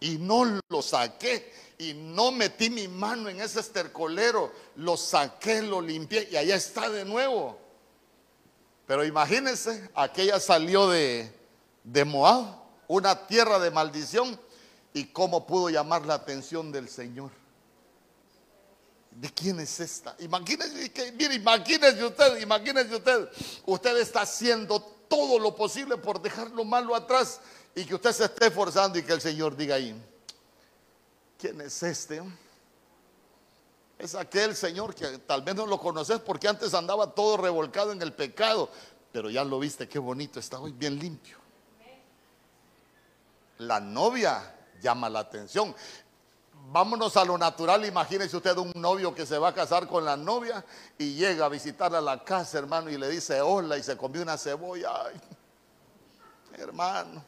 Y 0.00 0.18
no 0.18 0.60
lo 0.68 0.82
saqué 0.82 1.52
y 1.78 1.94
no 1.94 2.30
metí 2.30 2.70
mi 2.70 2.86
mano 2.86 3.28
en 3.28 3.40
ese 3.40 3.60
estercolero. 3.60 4.52
Lo 4.76 4.96
saqué, 4.96 5.62
lo 5.62 5.80
limpié 5.80 6.28
y 6.30 6.36
allá 6.36 6.54
está 6.54 6.88
de 6.88 7.04
nuevo. 7.04 7.67
Pero 8.88 9.04
imagínense, 9.04 9.90
aquella 9.94 10.40
salió 10.40 10.88
de, 10.88 11.30
de 11.84 12.04
Moab, 12.06 12.56
una 12.88 13.26
tierra 13.26 13.58
de 13.58 13.70
maldición, 13.70 14.40
y 14.94 15.04
cómo 15.04 15.46
pudo 15.46 15.68
llamar 15.68 16.06
la 16.06 16.14
atención 16.14 16.72
del 16.72 16.88
Señor. 16.88 17.30
¿De 19.10 19.28
quién 19.28 19.60
es 19.60 19.78
esta? 19.78 20.16
Imagínese, 20.20 20.90
mire, 21.18 21.34
imagínese 21.34 22.02
usted, 22.02 22.40
imagínese 22.40 22.96
usted, 22.96 23.28
usted 23.66 23.98
está 23.98 24.22
haciendo 24.22 24.80
todo 24.80 25.38
lo 25.38 25.54
posible 25.54 25.98
por 25.98 26.22
dejar 26.22 26.50
lo 26.52 26.64
malo 26.64 26.94
atrás 26.94 27.42
y 27.74 27.84
que 27.84 27.94
usted 27.94 28.12
se 28.12 28.24
esté 28.24 28.46
esforzando 28.46 28.98
y 28.98 29.02
que 29.02 29.12
el 29.12 29.20
Señor 29.20 29.54
diga 29.54 29.74
ahí, 29.74 29.94
¿quién 31.38 31.60
es 31.60 31.82
este? 31.82 32.22
Es 33.98 34.14
aquel 34.14 34.54
Señor 34.54 34.94
que 34.94 35.18
tal 35.18 35.42
vez 35.42 35.54
no 35.54 35.66
lo 35.66 35.78
conoces 35.78 36.20
porque 36.20 36.48
antes 36.48 36.72
andaba 36.74 37.10
todo 37.14 37.36
revolcado 37.36 37.92
en 37.92 38.00
el 38.00 38.12
pecado, 38.12 38.70
pero 39.12 39.28
ya 39.28 39.44
lo 39.44 39.58
viste, 39.58 39.88
qué 39.88 39.98
bonito, 39.98 40.38
está 40.38 40.60
hoy 40.60 40.72
bien 40.72 40.98
limpio. 40.98 41.36
La 43.58 43.80
novia 43.80 44.54
llama 44.80 45.08
la 45.08 45.18
atención 45.18 45.74
vámonos 46.70 47.16
a 47.16 47.24
lo 47.24 47.38
natural. 47.38 47.84
Imagínese 47.84 48.36
usted 48.36 48.56
un 48.56 48.72
novio 48.76 49.14
que 49.14 49.26
se 49.26 49.38
va 49.38 49.48
a 49.48 49.54
casar 49.54 49.86
con 49.86 50.04
la 50.04 50.16
novia 50.16 50.64
y 50.96 51.14
llega 51.14 51.46
a 51.46 51.48
visitarla 51.48 51.98
a 51.98 52.02
la 52.02 52.24
casa, 52.24 52.58
hermano, 52.58 52.90
y 52.90 52.98
le 52.98 53.08
dice 53.08 53.40
hola 53.40 53.76
y 53.76 53.82
se 53.82 53.96
comió 53.96 54.22
una 54.22 54.36
cebolla. 54.36 54.92
hermano, 56.54 57.24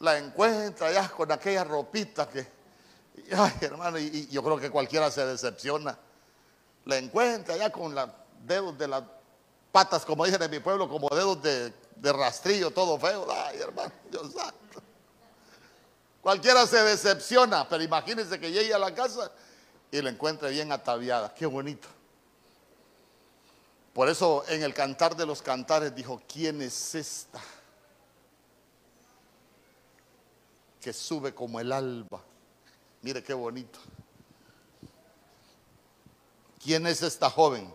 la 0.00 0.18
encuentra 0.18 0.92
ya 0.92 1.08
con 1.08 1.30
aquella 1.32 1.64
ropita 1.64 2.28
que, 2.28 2.59
ay, 3.32 3.52
hermano, 3.60 3.98
y, 3.98 4.28
yo 4.28 4.42
creo 4.42 4.58
que 4.58 4.70
cualquiera 4.70 5.10
se 5.10 5.24
decepciona. 5.26 5.98
La 6.84 6.96
encuentra 6.96 7.56
ya 7.56 7.70
con 7.70 7.94
los 7.94 8.08
dedos 8.46 8.76
de 8.78 8.88
las 8.88 9.02
patas, 9.72 10.04
como 10.04 10.24
dicen 10.24 10.42
en 10.42 10.50
mi 10.50 10.60
pueblo, 10.60 10.88
como 10.88 11.08
dedos 11.08 11.42
de, 11.42 11.72
de 11.96 12.12
rastrillo, 12.12 12.70
todo 12.70 12.98
feo. 12.98 13.26
Ay, 13.30 13.58
hermano, 13.60 13.92
Dios 14.10 14.32
santo. 14.32 14.82
Cualquiera 16.20 16.66
se 16.66 16.82
decepciona, 16.82 17.68
pero 17.68 17.82
imagínense 17.82 18.38
que 18.38 18.50
llegue 18.50 18.74
a 18.74 18.78
la 18.78 18.94
casa 18.94 19.30
y 19.90 20.00
la 20.02 20.10
encuentre 20.10 20.50
bien 20.50 20.70
ataviada. 20.72 21.32
Qué 21.34 21.46
bonito. 21.46 21.88
Por 23.92 24.08
eso 24.08 24.44
en 24.48 24.62
el 24.62 24.72
cantar 24.72 25.16
de 25.16 25.26
los 25.26 25.42
cantares 25.42 25.94
dijo, 25.94 26.20
¿quién 26.28 26.62
es 26.62 26.94
esta? 26.94 27.40
Que 30.80 30.92
sube 30.92 31.34
como 31.34 31.58
el 31.58 31.72
alba. 31.72 32.22
Mire 33.02 33.22
qué 33.22 33.32
bonito. 33.32 33.78
¿Quién 36.62 36.86
es 36.86 37.02
esta 37.02 37.30
joven? 37.30 37.72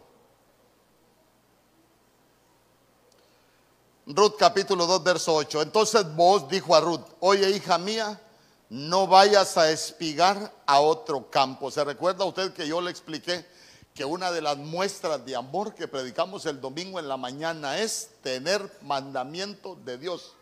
Ruth 4.05 4.36
capítulo 4.38 4.86
2, 4.86 5.03
verso 5.03 5.34
8. 5.34 5.63
Entonces 5.63 6.15
vos 6.15 6.47
dijo 6.47 6.76
a 6.76 6.80
Ruth, 6.80 7.01
oye 7.21 7.49
hija 7.49 7.80
mía, 7.80 8.21
no 8.69 9.07
vayas 9.07 9.57
a 9.57 9.71
espigar 9.71 10.53
a 10.67 10.80
otro 10.80 11.32
campo. 11.32 11.71
¿Se 11.71 11.84
recuerda 11.84 12.26
usted 12.26 12.53
que 12.53 12.67
yo 12.67 12.80
le 12.82 12.91
expliqué 12.91 13.47
que 13.95 14.05
una 14.05 14.32
de 14.32 14.41
las 14.41 14.57
muestras 14.57 15.26
de 15.26 15.36
amor 15.36 15.73
que 15.73 15.88
predicamos 15.88 16.45
el 16.45 16.61
domingo 16.61 16.99
en 16.99 17.07
la 17.07 17.17
mañana 17.17 17.80
es 17.80 18.11
tener 18.21 18.71
mandamiento 18.84 19.76
de 19.84 19.97
Dios? 19.97 20.34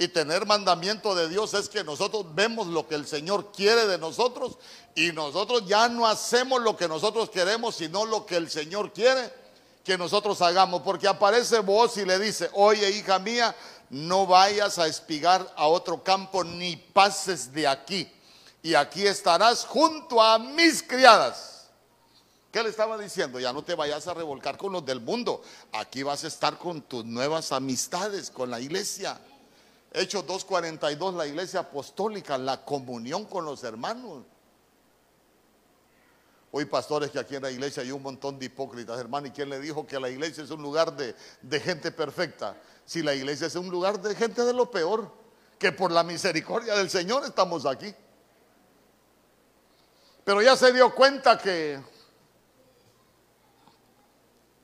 Y 0.00 0.08
tener 0.08 0.46
mandamiento 0.46 1.14
de 1.14 1.28
Dios 1.28 1.52
es 1.52 1.68
que 1.68 1.84
nosotros 1.84 2.24
vemos 2.34 2.66
lo 2.66 2.88
que 2.88 2.94
el 2.94 3.06
Señor 3.06 3.52
quiere 3.52 3.86
de 3.86 3.98
nosotros 3.98 4.56
y 4.94 5.12
nosotros 5.12 5.66
ya 5.66 5.90
no 5.90 6.06
hacemos 6.06 6.62
lo 6.62 6.74
que 6.74 6.88
nosotros 6.88 7.28
queremos, 7.28 7.76
sino 7.76 8.06
lo 8.06 8.24
que 8.24 8.36
el 8.36 8.50
Señor 8.50 8.94
quiere 8.94 9.30
que 9.84 9.98
nosotros 9.98 10.40
hagamos. 10.40 10.80
Porque 10.80 11.06
aparece 11.06 11.58
vos 11.58 11.98
y 11.98 12.06
le 12.06 12.18
dice, 12.18 12.48
oye 12.54 12.90
hija 12.90 13.18
mía, 13.18 13.54
no 13.90 14.26
vayas 14.26 14.78
a 14.78 14.86
espigar 14.86 15.46
a 15.54 15.66
otro 15.66 16.02
campo 16.02 16.44
ni 16.44 16.76
pases 16.76 17.52
de 17.52 17.68
aquí. 17.68 18.10
Y 18.62 18.72
aquí 18.72 19.06
estarás 19.06 19.66
junto 19.66 20.22
a 20.22 20.38
mis 20.38 20.82
criadas. 20.82 21.66
¿Qué 22.50 22.62
le 22.62 22.70
estaba 22.70 22.96
diciendo? 22.96 23.38
Ya 23.38 23.52
no 23.52 23.62
te 23.62 23.74
vayas 23.74 24.06
a 24.06 24.14
revolcar 24.14 24.56
con 24.56 24.72
los 24.72 24.86
del 24.86 25.02
mundo. 25.02 25.42
Aquí 25.72 26.02
vas 26.02 26.24
a 26.24 26.28
estar 26.28 26.56
con 26.56 26.80
tus 26.80 27.04
nuevas 27.04 27.52
amistades, 27.52 28.30
con 28.30 28.50
la 28.50 28.60
iglesia. 28.60 29.20
Hechos 29.92 30.24
2.42, 30.26 31.16
la 31.16 31.26
iglesia 31.26 31.60
apostólica, 31.60 32.38
la 32.38 32.64
comunión 32.64 33.24
con 33.24 33.44
los 33.44 33.64
hermanos. 33.64 34.24
Hoy 36.52 36.64
pastores 36.64 37.10
que 37.10 37.18
aquí 37.18 37.36
en 37.36 37.42
la 37.42 37.50
iglesia 37.50 37.82
hay 37.82 37.92
un 37.92 38.02
montón 38.02 38.38
de 38.38 38.46
hipócritas, 38.46 38.98
hermano. 38.98 39.26
¿Y 39.26 39.30
quién 39.30 39.48
le 39.48 39.60
dijo 39.60 39.86
que 39.86 40.00
la 40.00 40.08
iglesia 40.08 40.42
es 40.42 40.50
un 40.50 40.62
lugar 40.62 40.96
de, 40.96 41.14
de 41.42 41.60
gente 41.60 41.92
perfecta? 41.92 42.56
si 42.90 43.04
la 43.04 43.14
iglesia 43.14 43.46
es 43.46 43.54
un 43.54 43.70
lugar 43.70 44.00
de 44.00 44.16
gente 44.16 44.44
de 44.44 44.52
lo 44.52 44.68
peor, 44.68 45.12
que 45.60 45.70
por 45.70 45.92
la 45.92 46.02
misericordia 46.02 46.74
del 46.74 46.90
Señor 46.90 47.22
estamos 47.24 47.64
aquí. 47.64 47.94
Pero 50.24 50.42
ya 50.42 50.56
se 50.56 50.72
dio 50.72 50.92
cuenta 50.92 51.38
que, 51.38 51.80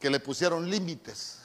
que 0.00 0.10
le 0.10 0.18
pusieron 0.18 0.68
límites. 0.68 1.38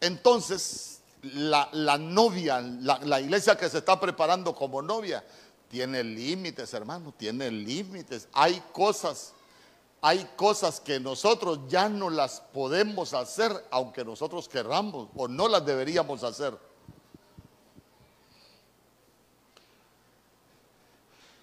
Entonces, 0.00 0.99
la, 1.22 1.98
novia, 1.98 2.60
la, 2.60 2.98
la 3.02 3.20
iglesia 3.20 3.56
que 3.56 3.68
se 3.68 3.78
está 3.78 3.98
preparando 4.00 4.54
como 4.54 4.80
novia, 4.80 5.24
tiene 5.68 6.02
límites, 6.02 6.72
hermano, 6.74 7.14
tiene 7.16 7.50
límites. 7.50 8.28
Hay 8.32 8.62
cosas 8.72 9.34
hay 10.02 10.26
cosas 10.34 10.80
que 10.80 10.98
nosotros 10.98 11.60
ya 11.68 11.88
no 11.88 12.08
las 12.08 12.40
podemos 12.40 13.12
hacer, 13.12 13.52
aunque 13.70 14.02
nosotros 14.02 14.48
querramos, 14.48 15.08
o 15.14 15.28
no 15.28 15.46
las 15.46 15.64
deberíamos 15.66 16.24
hacer. 16.24 16.56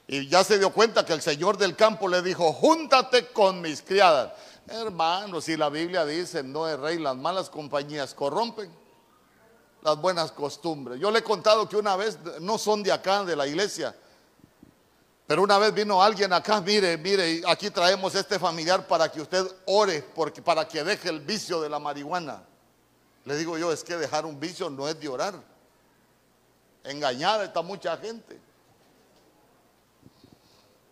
Y 0.07 0.27
ya 0.27 0.43
se 0.43 0.57
dio 0.57 0.71
cuenta 0.73 1.05
que 1.05 1.13
el 1.13 1.21
Señor 1.21 1.57
del 1.57 1.75
campo 1.75 2.07
le 2.07 2.23
dijo, 2.23 2.51
júntate 2.51 3.27
con 3.27 3.61
mis 3.61 3.83
criadas. 3.83 4.33
Hermanos, 4.67 5.43
si 5.43 5.55
la 5.55 5.69
Biblia 5.69 6.03
dice, 6.05 6.41
no 6.41 6.67
es 6.67 6.79
rey, 6.79 6.97
las 6.97 7.15
malas 7.15 7.51
compañías 7.51 8.15
corrompen 8.15 8.86
las 9.87 10.01
buenas 10.01 10.33
costumbres. 10.33 10.99
Yo 10.99 11.09
le 11.09 11.19
he 11.19 11.23
contado 11.23 11.67
que 11.69 11.77
una 11.77 11.95
vez, 11.95 12.19
no 12.41 12.57
son 12.57 12.83
de 12.83 12.91
acá, 12.91 13.23
de 13.23 13.37
la 13.37 13.47
iglesia, 13.47 13.95
pero 15.25 15.41
una 15.41 15.57
vez 15.57 15.73
vino 15.73 16.03
alguien 16.03 16.33
acá, 16.33 16.59
mire, 16.59 16.97
mire, 16.97 17.41
aquí 17.47 17.69
traemos 17.69 18.13
este 18.13 18.37
familiar 18.37 18.85
para 18.85 19.09
que 19.09 19.21
usted 19.21 19.45
ore, 19.65 20.03
porque, 20.13 20.41
para 20.41 20.67
que 20.67 20.83
deje 20.83 21.07
el 21.07 21.21
vicio 21.21 21.61
de 21.61 21.69
la 21.69 21.79
marihuana. 21.79 22.43
Le 23.23 23.37
digo 23.37 23.57
yo, 23.57 23.71
es 23.71 23.81
que 23.81 23.95
dejar 23.95 24.25
un 24.25 24.37
vicio 24.37 24.69
no 24.69 24.89
es 24.89 24.99
de 24.99 25.07
orar. 25.07 25.35
Engañada 26.83 27.45
está 27.45 27.61
mucha 27.61 27.95
gente. 27.95 28.37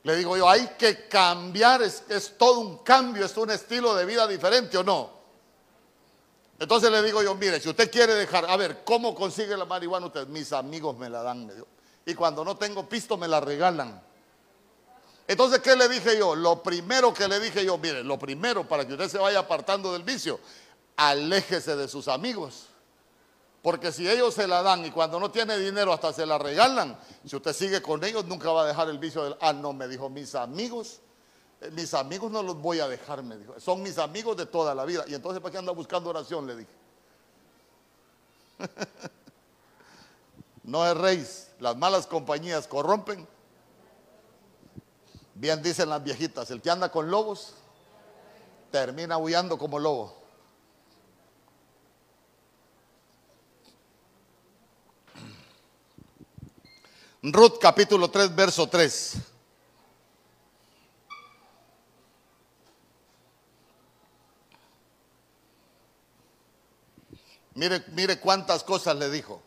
Le 0.04 0.16
digo 0.16 0.38
yo, 0.38 0.48
hay 0.48 0.68
que 0.78 1.10
cambiar, 1.10 1.82
es, 1.82 2.04
es 2.08 2.38
todo 2.38 2.62
un 2.62 2.78
cambio, 2.78 3.26
es 3.26 3.36
un 3.36 3.50
estilo 3.50 3.94
de 3.94 4.06
vida 4.06 4.26
diferente 4.26 4.78
o 4.78 4.84
no. 4.84 5.15
Entonces 6.60 6.90
le 6.90 7.04
digo 7.04 7.22
yo, 7.22 7.36
mire, 7.36 7.60
si 7.60 7.70
usted 7.70 7.92
quiere 7.92 8.16
dejar, 8.16 8.46
a 8.46 8.56
ver, 8.56 8.84
¿cómo 8.86 9.14
consigue 9.14 9.58
la 9.58 9.66
marihuana 9.66 10.08
usted? 10.08 10.28
Mis 10.28 10.54
amigos 10.54 10.98
me 10.98 11.10
la 11.10 11.22
dan. 11.22 11.52
Y 12.06 12.14
cuando 12.14 12.46
no 12.46 12.56
tengo 12.56 12.88
pisto 12.88 13.18
me 13.18 13.28
la 13.28 13.42
regalan. 13.42 14.02
Entonces, 15.28 15.60
¿qué 15.60 15.76
le 15.76 15.90
dije 15.90 16.18
yo? 16.18 16.36
Lo 16.36 16.62
primero 16.62 17.14
que 17.14 17.28
le 17.28 17.40
dije 17.40 17.66
yo, 17.66 17.78
mire, 17.78 18.04
lo 18.04 18.18
primero 18.18 18.68
para 18.68 18.86
que 18.86 18.94
usted 18.94 19.10
se 19.10 19.18
vaya 19.18 19.40
apartando 19.40 19.92
del 19.92 20.04
vicio, 20.04 20.40
aléjese 20.96 21.76
de 21.76 21.88
sus 21.88 22.08
amigos. 22.08 22.68
Porque 23.62 23.92
si 23.92 24.08
ellos 24.08 24.36
se 24.36 24.48
la 24.48 24.62
dan 24.62 24.86
y 24.86 24.92
cuando 24.92 25.20
no 25.20 25.32
tiene 25.32 25.58
dinero 25.58 25.92
hasta 25.92 26.14
se 26.14 26.26
la 26.26 26.38
regalan, 26.38 26.96
si 27.26 27.36
usted 27.36 27.52
sigue 27.52 27.82
con 27.82 28.04
ellos 28.04 28.24
nunca 28.26 28.52
va 28.52 28.64
a 28.64 28.68
dejar 28.68 28.90
el 28.90 29.00
vicio 29.00 29.24
del... 29.24 29.36
Ah, 29.42 29.54
no, 29.54 29.74
me 29.74 29.88
dijo, 29.88 30.08
mis 30.08 30.36
amigos, 30.36 31.00
mis 31.72 31.94
amigos 31.94 32.32
no 32.32 32.44
los 32.44 32.62
voy 32.62 32.80
a 32.80 32.88
dejar, 32.88 33.24
me 33.24 33.38
dijo. 33.38 33.60
Son 33.60 33.82
mis 33.82 33.98
amigos 33.98 34.38
de 34.38 34.46
toda 34.46 34.76
la 34.76 34.86
vida. 34.86 35.04
Y 35.08 35.14
entonces, 35.14 35.42
¿para 35.42 35.52
qué 35.52 35.58
anda 35.58 35.72
buscando 35.72 36.10
oración? 36.10 36.48
Le 36.48 36.56
dije. 36.58 36.72
no 40.64 40.94
rey, 40.94 41.26
las 41.60 41.78
malas 41.78 42.08
compañías 42.08 42.68
corrompen. 42.68 43.26
Bien 45.34 45.62
dicen 45.62 45.90
las 45.90 46.02
viejitas, 46.04 46.50
el 46.52 46.62
que 46.62 46.70
anda 46.70 46.90
con 46.90 47.12
lobos 47.12 47.54
termina 48.72 49.18
huyendo 49.18 49.58
como 49.58 49.80
lobo. 49.80 50.16
Ruth 57.24 57.58
capítulo 57.60 58.10
3, 58.10 58.34
verso 58.36 58.68
3. 58.68 59.35
Mire, 67.56 67.84
mire 67.88 68.20
cuántas 68.20 68.64
cosas 68.64 68.96
le 68.98 69.10
dijo. 69.10 69.42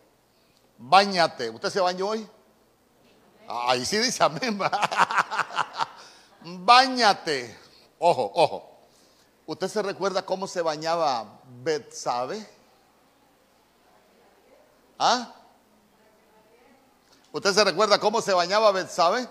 Báñate. 0.79 1.51
¿Usted 1.51 1.71
se 1.71 1.81
bañó 1.81 2.09
hoy? 2.09 2.29
Ahí 3.47 3.85
sí 3.85 3.99
dice 3.99 4.25
amén. 4.25 4.59
Báñate. 6.43 7.57
Ojo, 7.99 8.33
ojo. 8.35 8.79
¿Usted 9.47 9.69
se 9.69 9.83
recuerda 9.83 10.25
cómo 10.25 10.47
se 10.47 10.63
bañaba 10.63 11.41
Betsabe? 11.63 12.47
¿Ah? 14.99 15.35
¿Usted 17.33 17.53
se 17.53 17.65
recuerda 17.65 17.99
cómo 17.99 18.21
se 18.21 18.33
bañaba 18.33 18.73
Betsabe? 18.73 19.29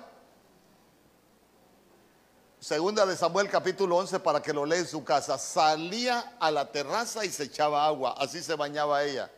Segunda 2.60 3.06
de 3.06 3.16
Samuel 3.16 3.50
capítulo 3.50 3.98
11 3.98 4.20
para 4.20 4.42
que 4.42 4.52
lo 4.52 4.66
lea 4.66 4.80
en 4.80 4.88
su 4.88 5.04
casa. 5.04 5.38
Salía 5.38 6.38
a 6.40 6.50
la 6.50 6.72
terraza 6.72 7.24
y 7.24 7.30
se 7.30 7.44
echaba 7.44 7.86
agua. 7.86 8.16
Así 8.18 8.42
se 8.42 8.56
bañaba 8.56 9.04
ella. 9.04 9.30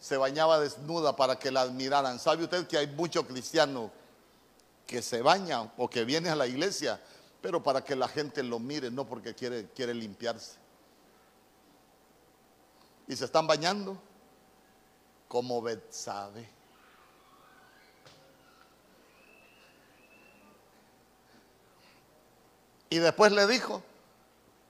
Se 0.00 0.16
bañaba 0.16 0.58
desnuda 0.58 1.14
para 1.14 1.38
que 1.38 1.52
la 1.52 1.62
admiraran. 1.62 2.18
¿Sabe 2.18 2.44
usted 2.44 2.66
que 2.66 2.76
hay 2.76 2.88
muchos 2.88 3.24
cristianos 3.26 3.90
que 4.86 5.02
se 5.02 5.22
bañan 5.22 5.72
o 5.76 5.88
que 5.88 6.04
vienen 6.04 6.32
a 6.32 6.36
la 6.36 6.46
iglesia, 6.46 7.00
pero 7.40 7.62
para 7.62 7.84
que 7.84 7.94
la 7.94 8.08
gente 8.08 8.42
lo 8.42 8.58
mire, 8.58 8.90
no 8.90 9.06
porque 9.06 9.34
quiere, 9.34 9.94
limpiarse? 9.94 10.56
Y 13.06 13.14
se 13.14 13.24
están 13.24 13.46
bañando 13.46 13.96
como 15.28 15.62
Betsabe. 15.62 16.57
Y 22.90 22.98
después 22.98 23.32
le 23.32 23.46
dijo, 23.46 23.82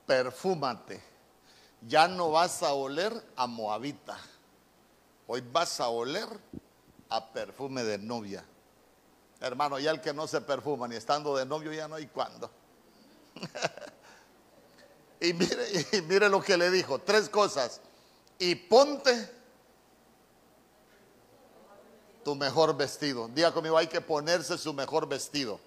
perfúmate, 0.06 1.02
ya 1.86 2.08
no 2.08 2.30
vas 2.30 2.62
a 2.62 2.72
oler 2.72 3.12
a 3.36 3.46
moabita, 3.46 4.18
hoy 5.26 5.44
vas 5.52 5.80
a 5.80 5.88
oler 5.88 6.28
a 7.08 7.32
perfume 7.32 7.84
de 7.84 7.98
novia. 7.98 8.44
Hermano, 9.40 9.78
ya 9.78 9.92
el 9.92 10.00
que 10.00 10.12
no 10.12 10.26
se 10.26 10.40
perfuma 10.40 10.88
ni 10.88 10.96
estando 10.96 11.36
de 11.36 11.46
novio 11.46 11.72
ya 11.72 11.86
no 11.86 11.94
hay 11.94 12.08
cuándo. 12.08 12.50
y, 15.20 15.32
mire, 15.32 15.86
y 15.92 16.02
mire 16.02 16.28
lo 16.28 16.42
que 16.42 16.56
le 16.56 16.70
dijo, 16.70 16.98
tres 16.98 17.28
cosas. 17.28 17.80
Y 18.40 18.54
ponte 18.56 19.30
tu 22.24 22.34
mejor 22.34 22.76
vestido. 22.76 23.28
Diga 23.28 23.52
conmigo, 23.52 23.78
hay 23.78 23.86
que 23.86 24.00
ponerse 24.00 24.58
su 24.58 24.74
mejor 24.74 25.08
vestido. 25.08 25.60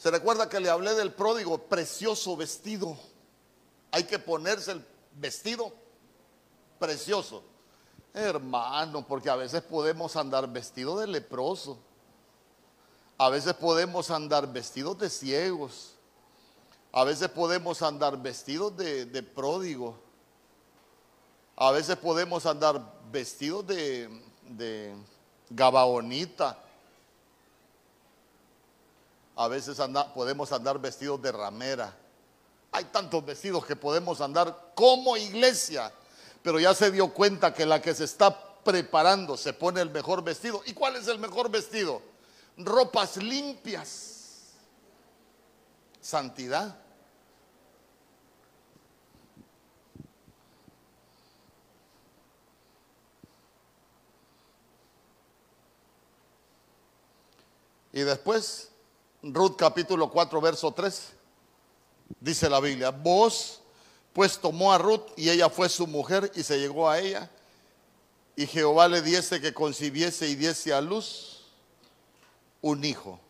Se 0.00 0.10
recuerda 0.10 0.48
que 0.48 0.60
le 0.60 0.70
hablé 0.70 0.94
del 0.94 1.12
pródigo, 1.12 1.58
precioso 1.58 2.34
vestido. 2.34 2.96
Hay 3.90 4.04
que 4.04 4.18
ponerse 4.18 4.72
el 4.72 4.84
vestido 5.12 5.74
precioso. 6.78 7.42
Hermano, 8.14 9.06
porque 9.06 9.28
a 9.28 9.36
veces 9.36 9.60
podemos 9.60 10.16
andar 10.16 10.48
vestidos 10.48 11.00
de 11.00 11.06
leproso. 11.06 11.78
A 13.18 13.28
veces 13.28 13.52
podemos 13.52 14.10
andar 14.10 14.50
vestidos 14.50 14.96
de 14.96 15.10
ciegos. 15.10 15.92
A 16.92 17.04
veces 17.04 17.28
podemos 17.28 17.82
andar 17.82 18.16
vestidos 18.16 18.74
de, 18.78 19.22
pródigo. 19.22 19.98
A 21.56 21.72
veces 21.72 21.96
podemos 21.96 22.46
andar 22.46 23.02
vestidos 23.12 23.66
de, 23.66 24.08
de 24.48 24.94
gabaonita 25.50 26.69
a 29.40 29.48
veces 29.48 29.78
podemos 30.14 30.52
andar 30.52 30.78
vestidos 30.78 31.22
de 31.22 31.32
ramera. 31.32 31.96
Hay 32.72 32.84
tantos 32.84 33.24
vestidos 33.24 33.64
que 33.64 33.74
podemos 33.74 34.20
andar 34.20 34.72
como 34.74 35.16
iglesia, 35.16 35.90
pero 36.42 36.60
ya 36.60 36.74
se 36.74 36.90
dio 36.90 37.08
cuenta 37.14 37.54
que 37.54 37.64
la 37.64 37.80
que 37.80 37.94
se 37.94 38.04
está 38.04 38.38
preparando 38.62 39.38
se 39.38 39.54
pone 39.54 39.80
el 39.80 39.88
mejor 39.88 40.22
vestido. 40.22 40.60
¿Y 40.66 40.74
cuál 40.74 40.96
es 40.96 41.08
el 41.08 41.18
mejor 41.18 41.50
vestido? 41.50 42.02
Ropas 42.58 43.16
limpias. 43.16 44.50
Santidad. 46.02 46.76
Y 57.90 58.02
después 58.02 58.69
Ruth 59.22 59.56
capítulo 59.56 60.10
4, 60.10 60.40
verso 60.40 60.72
3, 60.72 61.12
dice 62.20 62.48
la 62.48 62.60
Biblia, 62.60 62.90
vos 62.90 63.60
pues 64.12 64.38
tomó 64.38 64.72
a 64.72 64.78
Ruth 64.78 65.12
y 65.16 65.28
ella 65.28 65.48
fue 65.48 65.68
su 65.68 65.86
mujer 65.86 66.32
y 66.34 66.42
se 66.42 66.58
llegó 66.58 66.88
a 66.88 66.98
ella 66.98 67.30
y 68.34 68.46
Jehová 68.46 68.88
le 68.88 69.02
diese 69.02 69.40
que 69.40 69.52
concibiese 69.52 70.26
y 70.26 70.34
diese 70.34 70.72
a 70.72 70.80
luz 70.80 71.44
un 72.62 72.84
hijo. 72.84 73.20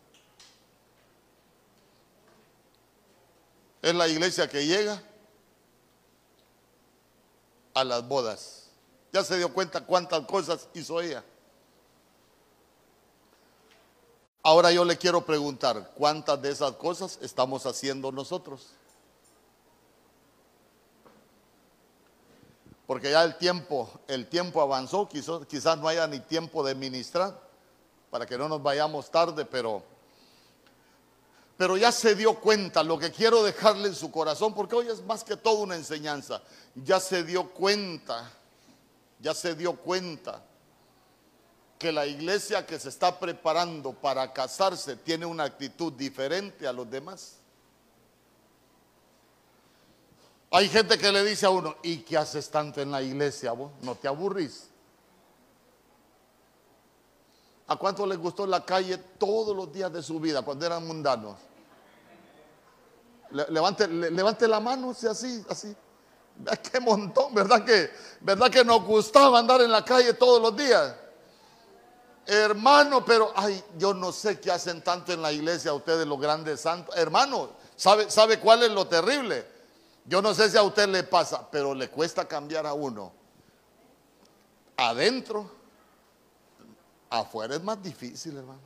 Es 3.81 3.93
la 3.93 4.07
iglesia 4.07 4.47
que 4.47 4.65
llega 4.65 5.01
a 7.73 7.83
las 7.83 8.07
bodas. 8.07 8.69
Ya 9.11 9.23
se 9.23 9.37
dio 9.37 9.53
cuenta 9.53 9.85
cuántas 9.85 10.25
cosas 10.25 10.67
hizo 10.73 11.01
ella. 11.01 11.23
Ahora 14.43 14.71
yo 14.71 14.83
le 14.83 14.97
quiero 14.97 15.23
preguntar, 15.23 15.91
¿cuántas 15.95 16.41
de 16.41 16.49
esas 16.49 16.71
cosas 16.73 17.19
estamos 17.21 17.67
haciendo 17.67 18.11
nosotros? 18.11 18.69
Porque 22.87 23.11
ya 23.11 23.23
el 23.23 23.37
tiempo, 23.37 23.87
el 24.07 24.27
tiempo 24.27 24.59
avanzó, 24.59 25.07
quizás, 25.07 25.45
quizás 25.45 25.77
no 25.77 25.87
haya 25.87 26.07
ni 26.07 26.19
tiempo 26.21 26.63
de 26.63 26.73
ministrar, 26.73 27.39
para 28.09 28.25
que 28.25 28.35
no 28.35 28.49
nos 28.49 28.63
vayamos 28.63 29.11
tarde, 29.11 29.45
pero, 29.45 29.83
pero 31.55 31.77
ya 31.77 31.91
se 31.91 32.15
dio 32.15 32.39
cuenta, 32.39 32.81
lo 32.81 32.97
que 32.97 33.11
quiero 33.11 33.43
dejarle 33.43 33.89
en 33.89 33.95
su 33.95 34.11
corazón, 34.11 34.55
porque 34.55 34.75
hoy 34.75 34.87
es 34.87 35.03
más 35.03 35.23
que 35.23 35.37
todo 35.37 35.59
una 35.59 35.75
enseñanza, 35.75 36.41
ya 36.73 36.99
se 36.99 37.23
dio 37.23 37.47
cuenta, 37.51 38.31
ya 39.19 39.35
se 39.35 39.53
dio 39.53 39.75
cuenta 39.75 40.43
que 41.81 41.91
la 41.91 42.05
iglesia 42.05 42.63
que 42.63 42.77
se 42.77 42.89
está 42.89 43.19
preparando 43.19 43.91
para 43.91 44.31
casarse 44.31 44.97
tiene 44.97 45.25
una 45.25 45.45
actitud 45.45 45.91
diferente 45.91 46.67
a 46.67 46.71
los 46.71 46.87
demás. 46.87 47.37
Hay 50.51 50.69
gente 50.69 50.95
que 50.99 51.11
le 51.11 51.23
dice 51.23 51.47
a 51.47 51.49
uno, 51.49 51.77
¿y 51.81 51.97
qué 52.03 52.17
haces 52.17 52.51
tanto 52.51 52.81
en 52.81 52.91
la 52.91 53.01
iglesia 53.01 53.53
vos? 53.53 53.71
¿No 53.81 53.95
te 53.95 54.07
aburrís? 54.07 54.67
¿A 57.65 57.75
cuánto 57.77 58.05
les 58.05 58.19
gustó 58.19 58.45
la 58.45 58.63
calle 58.63 58.99
todos 59.17 59.55
los 59.55 59.73
días 59.73 59.91
de 59.91 60.03
su 60.03 60.19
vida 60.19 60.43
cuando 60.43 60.67
eran 60.67 60.85
mundanos? 60.85 61.35
Levante, 63.31 63.87
levante 63.87 64.47
la 64.47 64.59
mano, 64.59 64.91
así, 64.91 65.07
así, 65.07 65.43
así. 65.49 65.75
Qué 66.71 66.79
montón, 66.79 67.33
¿verdad 67.33 67.65
que, 67.65 67.89
¿verdad 68.19 68.51
que 68.51 68.63
nos 68.63 68.83
gustaba 68.83 69.39
andar 69.39 69.61
en 69.61 69.71
la 69.71 69.83
calle 69.83 70.13
todos 70.13 70.39
los 70.39 70.55
días? 70.55 71.00
Hermano, 72.25 73.03
pero 73.03 73.33
ay, 73.35 73.63
yo 73.77 73.93
no 73.93 74.11
sé 74.11 74.39
qué 74.39 74.51
hacen 74.51 74.83
tanto 74.83 75.11
en 75.11 75.21
la 75.21 75.31
iglesia 75.31 75.73
ustedes 75.73 76.05
los 76.05 76.19
grandes 76.19 76.61
santos. 76.61 76.95
Hermano, 76.95 77.51
¿sabe, 77.75 78.09
¿sabe 78.11 78.39
cuál 78.39 78.63
es 78.63 78.71
lo 78.71 78.87
terrible? 78.87 79.45
Yo 80.05 80.21
no 80.21 80.33
sé 80.33 80.49
si 80.49 80.57
a 80.57 80.63
usted 80.63 80.87
le 80.87 81.03
pasa, 81.03 81.49
pero 81.49 81.73
le 81.73 81.89
cuesta 81.89 82.27
cambiar 82.27 82.65
a 82.65 82.73
uno. 82.73 83.11
Adentro, 84.77 85.49
afuera 87.09 87.55
es 87.55 87.63
más 87.63 87.81
difícil, 87.81 88.37
hermano. 88.37 88.61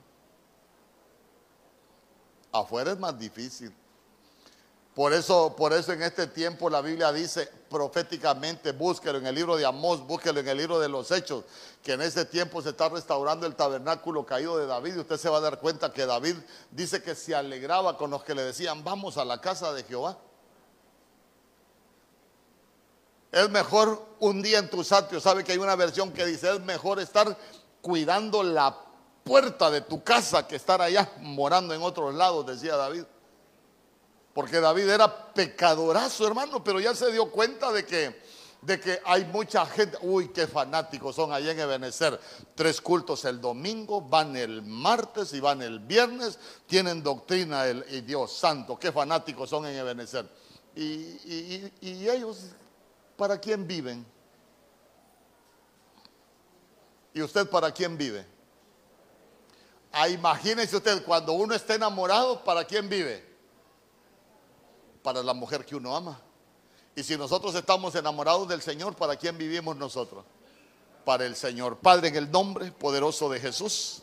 Afuera 2.51 2.91
es 2.91 2.99
más 2.99 3.18
difícil. 3.18 3.74
Por 4.95 5.11
eso, 5.11 5.53
por 5.57 5.73
eso 5.73 5.91
en 5.91 6.01
este 6.01 6.25
tiempo 6.25 6.69
la 6.69 6.79
Biblia 6.79 7.11
dice 7.11 7.49
proféticamente, 7.69 8.71
búsquelo 8.71 9.17
en 9.17 9.27
el 9.27 9.35
libro 9.35 9.57
de 9.57 9.65
Amós, 9.65 9.99
búsquelo 9.99 10.39
en 10.39 10.47
el 10.47 10.57
libro 10.57 10.79
de 10.79 10.87
los 10.87 11.11
Hechos, 11.11 11.43
que 11.83 11.91
en 11.91 12.01
este 12.01 12.23
tiempo 12.23 12.61
se 12.61 12.69
está 12.69 12.87
restaurando 12.87 13.45
el 13.45 13.55
tabernáculo 13.55 14.25
caído 14.25 14.57
de 14.57 14.65
David 14.65 14.95
y 14.95 14.99
usted 14.99 15.17
se 15.17 15.27
va 15.27 15.39
a 15.39 15.41
dar 15.41 15.59
cuenta 15.59 15.91
que 15.91 16.05
David 16.05 16.37
dice 16.71 17.03
que 17.03 17.13
se 17.13 17.35
alegraba 17.35 17.97
con 17.97 18.09
los 18.09 18.23
que 18.23 18.33
le 18.33 18.43
decían, 18.43 18.85
vamos 18.85 19.17
a 19.17 19.25
la 19.25 19.41
casa 19.41 19.73
de 19.73 19.83
Jehová. 19.83 20.17
Es 23.33 23.49
mejor 23.49 24.01
un 24.19 24.41
día 24.41 24.59
en 24.59 24.69
tus 24.69 24.93
atrios, 24.93 25.23
sabe 25.23 25.43
que 25.43 25.51
hay 25.51 25.57
una 25.57 25.75
versión 25.75 26.13
que 26.13 26.25
dice, 26.25 26.53
es 26.53 26.61
mejor 26.61 27.01
estar 27.01 27.37
cuidando 27.81 28.43
la 28.43 28.77
puerta 29.25 29.69
de 29.69 29.81
tu 29.81 30.01
casa 30.05 30.47
que 30.47 30.55
estar 30.55 30.81
allá 30.81 31.11
morando 31.19 31.73
en 31.73 31.81
otros 31.81 32.15
lados, 32.15 32.45
decía 32.45 32.77
David. 32.77 33.03
Porque 34.36 34.59
David 34.59 34.89
era 34.89 35.33
pecadorazo, 35.33 36.27
hermano, 36.27 36.61
pero 36.61 36.81
ya 36.81 36.93
se 36.93 37.09
dio 37.09 37.31
cuenta 37.31 37.71
de 37.71 37.86
que, 37.86 38.21
de 38.59 38.81
que 38.81 38.99
hay 39.05 39.23
mucha 39.23 39.65
gente, 39.65 39.97
uy, 40.01 40.27
qué 40.27 40.45
fanáticos 40.45 41.15
son 41.15 41.31
allá 41.31 41.53
en 41.53 41.59
Ebenezer. 41.61 42.19
Tres 42.53 42.81
cultos 42.81 43.23
el 43.23 43.39
domingo, 43.39 44.01
van 44.01 44.36
el 44.36 44.61
martes 44.61 45.31
y 45.31 45.39
van 45.39 45.61
el 45.61 45.79
viernes, 45.79 46.38
tienen 46.67 47.01
doctrina 47.01 47.65
el, 47.65 47.86
y 47.89 48.01
Dios 48.01 48.33
santo, 48.33 48.77
qué 48.77 48.91
fanáticos 48.91 49.49
son 49.49 49.67
en 49.67 49.77
Ebenezer. 49.77 50.29
Y, 50.75 51.71
y 51.79 52.09
ellos, 52.09 52.47
¿para 53.15 53.39
quién 53.39 53.65
viven? 53.65 54.05
¿Y 57.13 57.21
usted 57.21 57.49
para 57.49 57.71
quién 57.71 57.97
vive? 57.97 58.25
Ah, 59.93 60.09
imagínese 60.09 60.75
usted, 60.75 61.05
cuando 61.05 61.31
uno 61.31 61.55
está 61.55 61.75
enamorado, 61.75 62.43
¿para 62.43 62.65
quién 62.65 62.89
vive? 62.89 63.34
Para 65.06 65.22
la 65.22 65.36
mujer 65.36 65.64
que 65.64 65.76
uno 65.76 65.95
ama. 65.95 66.20
Y 66.95 67.03
si 67.03 67.16
nosotros 67.16 67.53
estamos 67.53 67.93
enamorados 67.93 68.47
del 68.47 68.64
Señor, 68.64 68.95
¿para 68.95 69.16
quién 69.16 69.38
vivimos 69.38 69.78
nosotros? 69.78 70.26
Para 71.06 71.28
el 71.28 71.36
Señor. 71.36 71.78
Padre, 71.78 72.08
en 72.08 72.16
el 72.16 72.32
nombre 72.32 72.72
poderoso 72.72 73.30
de 73.30 73.39
Jesús, 73.39 74.01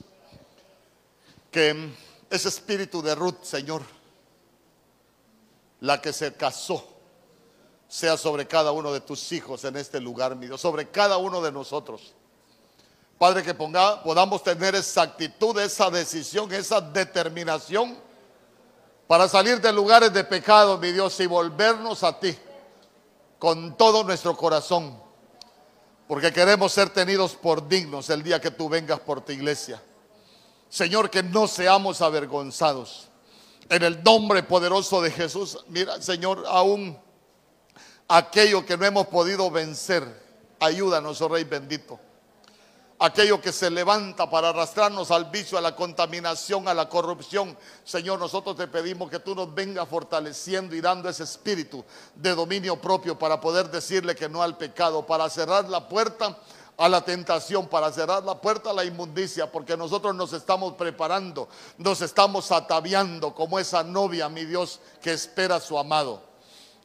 que 1.50 1.90
ese 2.30 2.48
espíritu 2.48 3.02
de 3.02 3.16
Ruth, 3.16 3.42
Señor, 3.42 3.82
la 5.80 6.00
que 6.00 6.12
se 6.12 6.34
casó, 6.34 6.86
sea 7.88 8.16
sobre 8.16 8.46
cada 8.46 8.70
uno 8.70 8.92
de 8.92 9.00
tus 9.00 9.32
hijos 9.32 9.64
en 9.64 9.76
este 9.76 10.00
lugar, 10.00 10.36
mi 10.36 10.46
Dios, 10.46 10.60
sobre 10.60 10.88
cada 10.88 11.16
uno 11.16 11.42
de 11.42 11.50
nosotros. 11.50 12.14
Padre, 13.18 13.42
que 13.42 13.54
ponga, 13.54 14.04
podamos 14.04 14.44
tener 14.44 14.76
esa 14.76 15.02
actitud, 15.02 15.58
esa 15.58 15.90
decisión, 15.90 16.52
esa 16.52 16.80
determinación 16.80 17.98
para 19.12 19.28
salir 19.28 19.60
de 19.60 19.70
lugares 19.74 20.10
de 20.14 20.24
pecado, 20.24 20.78
mi 20.78 20.90
Dios, 20.90 21.20
y 21.20 21.26
volvernos 21.26 22.02
a 22.02 22.18
ti 22.18 22.34
con 23.38 23.76
todo 23.76 24.04
nuestro 24.04 24.34
corazón, 24.34 24.98
porque 26.08 26.32
queremos 26.32 26.72
ser 26.72 26.88
tenidos 26.88 27.34
por 27.34 27.68
dignos 27.68 28.08
el 28.08 28.22
día 28.22 28.40
que 28.40 28.50
tú 28.50 28.70
vengas 28.70 29.00
por 29.00 29.20
tu 29.20 29.30
iglesia. 29.32 29.82
Señor, 30.70 31.10
que 31.10 31.22
no 31.22 31.46
seamos 31.46 32.00
avergonzados. 32.00 33.10
En 33.68 33.82
el 33.82 34.02
nombre 34.02 34.44
poderoso 34.44 35.02
de 35.02 35.10
Jesús, 35.10 35.62
mira, 35.68 36.00
Señor, 36.00 36.44
aún 36.46 36.98
aquello 38.08 38.64
que 38.64 38.78
no 38.78 38.86
hemos 38.86 39.08
podido 39.08 39.50
vencer, 39.50 40.04
ayúdanos, 40.58 41.20
oh 41.20 41.28
Rey 41.28 41.44
bendito 41.44 42.00
aquello 43.02 43.40
que 43.40 43.50
se 43.50 43.68
levanta 43.68 44.30
para 44.30 44.50
arrastrarnos 44.50 45.10
al 45.10 45.24
vicio, 45.24 45.58
a 45.58 45.60
la 45.60 45.74
contaminación, 45.74 46.68
a 46.68 46.74
la 46.74 46.88
corrupción. 46.88 47.58
Señor, 47.82 48.20
nosotros 48.20 48.56
te 48.56 48.68
pedimos 48.68 49.10
que 49.10 49.18
tú 49.18 49.34
nos 49.34 49.52
vengas 49.52 49.88
fortaleciendo 49.88 50.76
y 50.76 50.80
dando 50.80 51.08
ese 51.08 51.24
espíritu 51.24 51.84
de 52.14 52.32
dominio 52.32 52.80
propio 52.80 53.18
para 53.18 53.40
poder 53.40 53.68
decirle 53.72 54.14
que 54.14 54.28
no 54.28 54.40
al 54.40 54.56
pecado, 54.56 55.04
para 55.04 55.28
cerrar 55.28 55.68
la 55.68 55.88
puerta 55.88 56.38
a 56.78 56.88
la 56.88 57.04
tentación, 57.04 57.66
para 57.66 57.90
cerrar 57.90 58.22
la 58.22 58.40
puerta 58.40 58.70
a 58.70 58.72
la 58.72 58.84
inmundicia, 58.84 59.50
porque 59.50 59.76
nosotros 59.76 60.14
nos 60.14 60.32
estamos 60.32 60.74
preparando, 60.74 61.48
nos 61.78 62.02
estamos 62.02 62.52
ataviando 62.52 63.34
como 63.34 63.58
esa 63.58 63.82
novia, 63.82 64.28
mi 64.28 64.44
Dios, 64.44 64.78
que 65.00 65.12
espera 65.12 65.56
a 65.56 65.60
su 65.60 65.76
amado. 65.76 66.22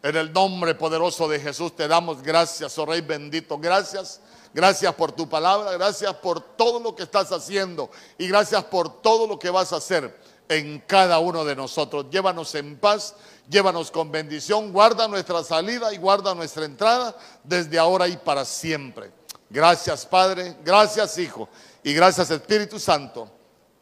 En 0.01 0.15
el 0.15 0.33
nombre 0.33 0.73
poderoso 0.73 1.27
de 1.27 1.39
Jesús 1.39 1.75
te 1.75 1.87
damos 1.87 2.23
gracias, 2.23 2.75
oh 2.79 2.87
Rey 2.87 3.01
bendito. 3.01 3.59
Gracias 3.59 4.19
Gracias 4.53 4.93
por 4.95 5.11
tu 5.11 5.27
palabra, 5.29 5.71
gracias 5.73 6.13
por 6.15 6.39
todo 6.39 6.79
lo 6.79 6.95
que 6.95 7.03
estás 7.03 7.31
haciendo 7.31 7.89
y 8.17 8.27
gracias 8.27 8.63
por 8.65 9.01
todo 9.01 9.27
lo 9.27 9.37
que 9.37 9.49
vas 9.49 9.73
a 9.73 9.77
hacer 9.77 10.15
en 10.49 10.79
cada 10.87 11.19
uno 11.19 11.45
de 11.45 11.55
nosotros. 11.55 12.07
Llévanos 12.09 12.55
en 12.55 12.77
paz, 12.77 13.15
llévanos 13.49 13.91
con 13.91 14.11
bendición, 14.11 14.71
guarda 14.71 15.07
nuestra 15.07 15.43
salida 15.43 15.93
y 15.93 15.97
guarda 15.97 16.33
nuestra 16.33 16.65
entrada 16.65 17.15
desde 17.43 17.77
ahora 17.77 18.07
y 18.07 18.17
para 18.17 18.45
siempre. 18.45 19.11
Gracias 19.49 20.05
Padre, 20.05 20.57
gracias 20.63 21.17
Hijo 21.17 21.47
y 21.83 21.93
gracias 21.93 22.29
Espíritu 22.31 22.79
Santo. 22.79 23.29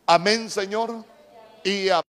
Amén 0.05 0.49
Señor 0.49 1.03
y 1.63 1.89
amén. 1.89 2.14